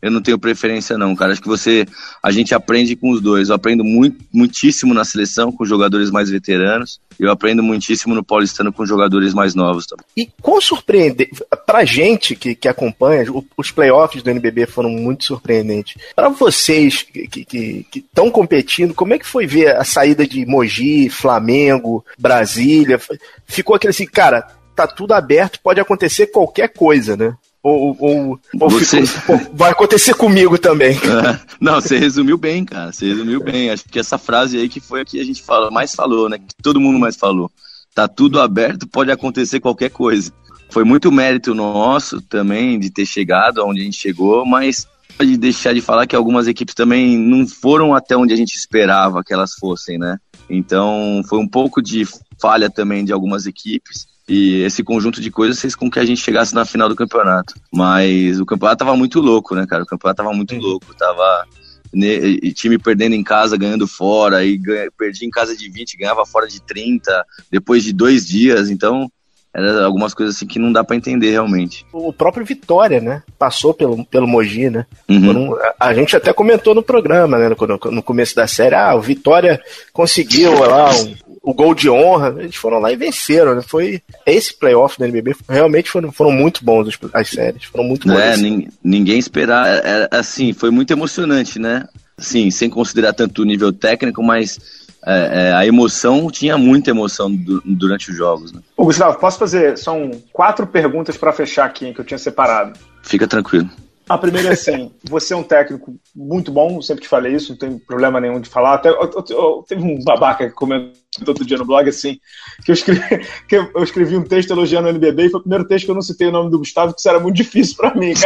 eu 0.00 0.10
não 0.10 0.22
tenho 0.22 0.38
preferência 0.38 0.96
não, 0.96 1.14
cara. 1.14 1.32
Acho 1.32 1.42
que 1.42 1.48
você, 1.48 1.86
a 2.22 2.30
gente 2.30 2.54
aprende 2.54 2.96
com 2.96 3.10
os 3.10 3.20
dois. 3.20 3.48
Eu 3.48 3.54
aprendo 3.54 3.84
muito, 3.84 4.24
muitíssimo 4.32 4.94
na 4.94 5.04
seleção 5.04 5.52
com 5.52 5.64
jogadores 5.64 6.10
mais 6.10 6.30
veteranos. 6.30 7.00
Eu 7.18 7.30
aprendo 7.30 7.62
muitíssimo 7.62 8.14
no 8.14 8.24
Paulistano 8.24 8.72
com 8.72 8.86
jogadores 8.86 9.34
mais 9.34 9.54
novos 9.54 9.86
também. 9.86 10.04
E 10.16 10.28
quão 10.40 10.60
surpreendente, 10.60 11.30
pra 11.66 11.84
gente 11.84 12.34
que, 12.34 12.54
que 12.54 12.68
acompanha, 12.68 13.24
os 13.56 13.70
playoffs 13.70 14.22
do 14.22 14.30
NBB 14.30 14.66
foram 14.66 14.90
muito 14.90 15.24
surpreendentes. 15.24 15.96
Para 16.14 16.28
vocês 16.28 17.02
que 17.02 17.46
estão 17.94 18.30
competindo, 18.30 18.94
como 18.94 19.14
é 19.14 19.18
que 19.18 19.26
foi 19.26 19.46
ver 19.46 19.76
a 19.76 19.84
saída 19.84 20.26
de 20.26 20.44
Mogi, 20.46 21.08
Flamengo, 21.08 22.04
Brasília? 22.18 23.00
Ficou 23.46 23.76
aquele 23.76 23.90
assim, 23.90 24.06
cara, 24.06 24.46
tá 24.74 24.86
tudo 24.86 25.12
aberto, 25.12 25.60
pode 25.62 25.80
acontecer 25.80 26.26
qualquer 26.28 26.68
coisa, 26.68 27.16
né? 27.16 27.36
Ou, 27.62 27.96
ou, 27.98 28.40
ou 28.60 28.70
você... 28.70 29.06
ficou, 29.06 29.40
vai 29.52 29.70
acontecer 29.70 30.14
comigo 30.14 30.58
também. 30.58 30.98
É. 31.12 31.38
Não, 31.60 31.80
você 31.80 31.96
resumiu 31.98 32.36
bem, 32.36 32.64
cara. 32.64 32.90
Você 32.90 33.06
resumiu 33.06 33.42
bem. 33.42 33.70
Acho 33.70 33.84
que 33.84 33.98
essa 33.98 34.18
frase 34.18 34.58
aí 34.58 34.68
que 34.68 34.80
foi 34.80 35.02
a 35.02 35.04
que 35.04 35.20
a 35.20 35.24
gente 35.24 35.42
fala, 35.42 35.70
mais 35.70 35.94
falou, 35.94 36.28
né? 36.28 36.38
Que 36.38 36.54
todo 36.60 36.80
mundo 36.80 36.98
mais 36.98 37.16
falou. 37.16 37.50
Tá 37.94 38.08
tudo 38.08 38.40
aberto, 38.40 38.88
pode 38.88 39.10
acontecer 39.10 39.60
qualquer 39.60 39.90
coisa. 39.90 40.32
Foi 40.70 40.84
muito 40.84 41.12
mérito 41.12 41.54
nosso 41.54 42.20
também 42.22 42.80
de 42.80 42.90
ter 42.90 43.04
chegado 43.04 43.60
aonde 43.60 43.82
a 43.82 43.84
gente 43.84 43.98
chegou, 43.98 44.46
mas 44.46 44.88
pode 45.16 45.36
deixar 45.36 45.74
de 45.74 45.80
falar 45.80 46.06
que 46.06 46.16
algumas 46.16 46.48
equipes 46.48 46.74
também 46.74 47.18
não 47.18 47.46
foram 47.46 47.94
até 47.94 48.16
onde 48.16 48.32
a 48.32 48.36
gente 48.36 48.54
esperava 48.54 49.22
que 49.22 49.32
elas 49.32 49.52
fossem, 49.54 49.98
né? 49.98 50.18
Então 50.48 51.22
foi 51.28 51.38
um 51.38 51.48
pouco 51.48 51.82
de 51.82 52.06
falha 52.40 52.70
também 52.70 53.04
de 53.04 53.12
algumas 53.12 53.46
equipes. 53.46 54.06
E 54.28 54.62
esse 54.62 54.84
conjunto 54.84 55.20
de 55.20 55.30
coisas 55.30 55.60
fez 55.60 55.74
com 55.74 55.90
que 55.90 55.98
a 55.98 56.04
gente 56.04 56.20
chegasse 56.20 56.54
na 56.54 56.64
final 56.64 56.88
do 56.88 56.96
campeonato. 56.96 57.54
Mas 57.72 58.38
o 58.40 58.46
campeonato 58.46 58.84
tava 58.84 58.96
muito 58.96 59.20
louco, 59.20 59.54
né, 59.54 59.66
cara? 59.66 59.82
O 59.82 59.86
campeonato 59.86 60.22
tava 60.22 60.32
muito 60.32 60.54
louco. 60.56 60.94
Tava 60.94 61.46
e 61.94 62.52
time 62.52 62.78
perdendo 62.78 63.14
em 63.14 63.22
casa, 63.22 63.56
ganhando 63.56 63.86
fora, 63.86 64.44
e 64.44 64.56
ganha, 64.56 64.90
perdi 64.96 65.26
em 65.26 65.30
casa 65.30 65.54
de 65.54 65.68
20, 65.68 65.98
ganhava 65.98 66.24
fora 66.24 66.46
de 66.46 66.60
30, 66.62 67.26
depois 67.50 67.84
de 67.84 67.92
dois 67.92 68.26
dias, 68.26 68.70
então 68.70 69.10
era 69.54 69.84
algumas 69.84 70.14
coisas 70.14 70.34
assim 70.34 70.46
que 70.46 70.58
não 70.58 70.72
dá 70.72 70.82
para 70.82 70.96
entender 70.96 71.30
realmente. 71.30 71.84
O 71.92 72.12
próprio 72.12 72.46
Vitória, 72.46 73.00
né? 73.00 73.22
Passou 73.38 73.74
pelo, 73.74 74.02
pelo 74.06 74.26
Mogi, 74.26 74.70
né? 74.70 74.86
Uhum. 75.06 75.54
a 75.78 75.92
gente 75.92 76.16
até 76.16 76.32
comentou 76.32 76.74
no 76.74 76.82
programa, 76.82 77.36
né? 77.36 77.50
No, 77.50 77.90
no, 77.90 78.02
começo 78.02 78.34
da 78.34 78.46
série, 78.46 78.74
ah, 78.74 78.94
o 78.94 79.02
Vitória 79.02 79.60
conseguiu 79.92 80.58
lá 80.58 80.90
um, 80.94 81.14
o 81.42 81.52
gol 81.52 81.74
de 81.74 81.90
honra, 81.90 82.36
eles 82.38 82.54
foram 82.54 82.78
lá 82.78 82.92
e 82.92 82.96
venceram, 82.96 83.56
né? 83.56 83.62
Foi 83.62 84.00
esse 84.24 84.56
playoff 84.56 84.98
da 84.98 85.06
NBB 85.06 85.34
realmente 85.48 85.90
foram, 85.90 86.12
foram 86.12 86.30
muito 86.30 86.64
bons 86.64 86.96
as 87.12 87.28
séries, 87.28 87.64
foram 87.64 87.84
muito 87.84 88.06
bons. 88.06 88.18
É, 88.18 88.36
ninguém 88.82 89.18
esperar, 89.18 89.66
é, 89.66 90.08
é, 90.12 90.16
assim, 90.16 90.52
foi 90.52 90.70
muito 90.70 90.92
emocionante, 90.92 91.58
né? 91.58 91.88
Assim, 92.16 92.50
sem 92.50 92.70
considerar 92.70 93.12
tanto 93.12 93.42
o 93.42 93.44
nível 93.44 93.72
técnico, 93.72 94.22
mas 94.22 94.60
é, 95.04 95.48
é, 95.48 95.52
a 95.52 95.66
emoção 95.66 96.30
tinha 96.30 96.56
muita 96.56 96.90
emoção 96.90 97.34
durante 97.64 98.10
os 98.10 98.16
jogos. 98.16 98.52
Né? 98.52 98.60
Ô, 98.76 98.84
Gustavo, 98.84 99.18
posso 99.18 99.38
fazer? 99.38 99.76
São 99.76 100.12
quatro 100.32 100.66
perguntas 100.66 101.16
para 101.16 101.32
fechar 101.32 101.64
aqui 101.64 101.86
hein, 101.86 101.92
que 101.92 102.00
eu 102.00 102.04
tinha 102.04 102.18
separado. 102.18 102.78
Fica 103.02 103.26
tranquilo. 103.26 103.68
A 104.08 104.16
primeira 104.16 104.50
é 104.50 104.52
assim: 104.52 104.92
você 105.02 105.34
é 105.34 105.36
um 105.36 105.42
técnico 105.42 105.96
muito 106.14 106.52
bom, 106.52 106.80
sempre 106.80 107.02
te 107.02 107.08
falei 107.08 107.34
isso, 107.34 107.50
não 107.50 107.58
tem 107.58 107.78
problema 107.78 108.20
nenhum 108.20 108.40
de 108.40 108.48
falar. 108.48 108.74
Até 108.74 108.90
eu, 108.90 108.94
eu, 109.00 109.24
eu, 109.28 109.64
teve 109.66 109.82
um 109.82 110.02
babaca 110.04 110.46
que 110.46 110.54
comentou 110.54 111.01
outro 111.26 111.44
dia 111.44 111.58
no 111.58 111.64
blog 111.64 111.88
assim, 111.88 112.18
que 112.64 112.70
eu 112.70 112.74
escrevi, 112.74 113.26
que 113.48 113.56
eu 113.56 113.82
escrevi 113.82 114.16
um 114.16 114.24
texto 114.24 114.50
elogiando 114.50 114.88
o 114.88 114.90
NBB 114.90 115.26
e 115.26 115.30
foi 115.30 115.40
o 115.40 115.42
primeiro 115.42 115.66
texto 115.66 115.84
que 115.84 115.90
eu 115.90 115.94
não 115.94 116.02
citei 116.02 116.28
o 116.28 116.32
nome 116.32 116.50
do 116.50 116.58
Gustavo, 116.58 116.94
que 116.94 117.00
isso 117.00 117.08
era 117.08 117.20
muito 117.20 117.36
difícil 117.36 117.76
para 117.76 117.94
mim, 117.94 118.12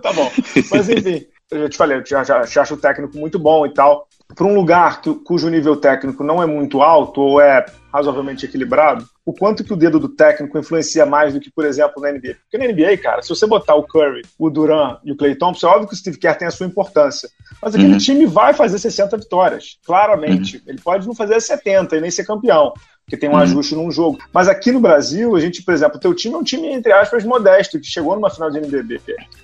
tá 0.00 0.12
bom. 0.12 0.30
Mas 0.70 0.88
enfim, 0.88 1.26
eu 1.50 1.68
te 1.68 1.76
falei, 1.76 1.98
eu 1.98 2.06
já, 2.06 2.22
já 2.22 2.62
acho 2.62 2.74
o 2.74 2.78
técnico 2.78 3.18
muito 3.18 3.38
bom 3.38 3.66
e 3.66 3.72
tal. 3.72 4.08
Para 4.34 4.46
um 4.46 4.54
lugar 4.54 5.00
que, 5.00 5.14
cujo 5.14 5.48
nível 5.48 5.76
técnico 5.76 6.24
não 6.24 6.42
é 6.42 6.46
muito 6.46 6.80
alto 6.82 7.20
ou 7.20 7.40
é 7.40 7.64
razoavelmente 7.94 8.44
equilibrado, 8.44 9.06
o 9.24 9.32
quanto 9.32 9.62
que 9.62 9.72
o 9.72 9.76
dedo 9.76 10.00
do 10.00 10.08
técnico 10.08 10.58
influencia 10.58 11.06
mais 11.06 11.32
do 11.32 11.38
que, 11.38 11.48
por 11.48 11.64
exemplo, 11.64 12.02
na 12.02 12.10
NBA. 12.10 12.34
Porque 12.42 12.58
na 12.58 12.66
NBA, 12.66 12.96
cara, 12.98 13.22
se 13.22 13.28
você 13.28 13.46
botar 13.46 13.76
o 13.76 13.84
Curry, 13.84 14.22
o 14.36 14.50
Duran 14.50 14.98
e 15.04 15.12
o 15.12 15.16
Clay 15.16 15.36
Thompson, 15.36 15.68
é 15.68 15.70
óbvio 15.70 15.86
que 15.86 15.94
o 15.94 15.96
Steve 15.96 16.18
Kerr 16.18 16.36
tem 16.36 16.48
a 16.48 16.50
sua 16.50 16.66
importância. 16.66 17.28
Mas 17.62 17.72
aquele 17.72 17.92
uhum. 17.92 17.98
time 17.98 18.26
vai 18.26 18.52
fazer 18.52 18.80
60 18.80 19.16
vitórias, 19.16 19.78
claramente. 19.86 20.56
Uhum. 20.56 20.62
Ele 20.66 20.80
pode 20.80 21.06
não 21.06 21.14
fazer 21.14 21.40
70 21.40 21.96
e 21.96 22.00
nem 22.00 22.10
ser 22.10 22.26
campeão 22.26 22.72
porque 23.04 23.18
tem 23.18 23.28
um 23.28 23.32
uhum. 23.32 23.38
ajuste 23.38 23.74
num 23.74 23.90
jogo. 23.90 24.18
Mas 24.32 24.48
aqui 24.48 24.72
no 24.72 24.80
Brasil, 24.80 25.36
a 25.36 25.40
gente, 25.40 25.62
por 25.62 25.74
exemplo, 25.74 25.98
o 25.98 26.00
teu 26.00 26.14
time 26.14 26.34
é 26.34 26.38
um 26.38 26.42
time, 26.42 26.68
entre 26.68 26.90
aspas, 26.90 27.22
modesto, 27.22 27.78
que 27.78 27.86
chegou 27.86 28.14
numa 28.14 28.30
final 28.30 28.50
de 28.50 28.56
NBB. 28.56 28.98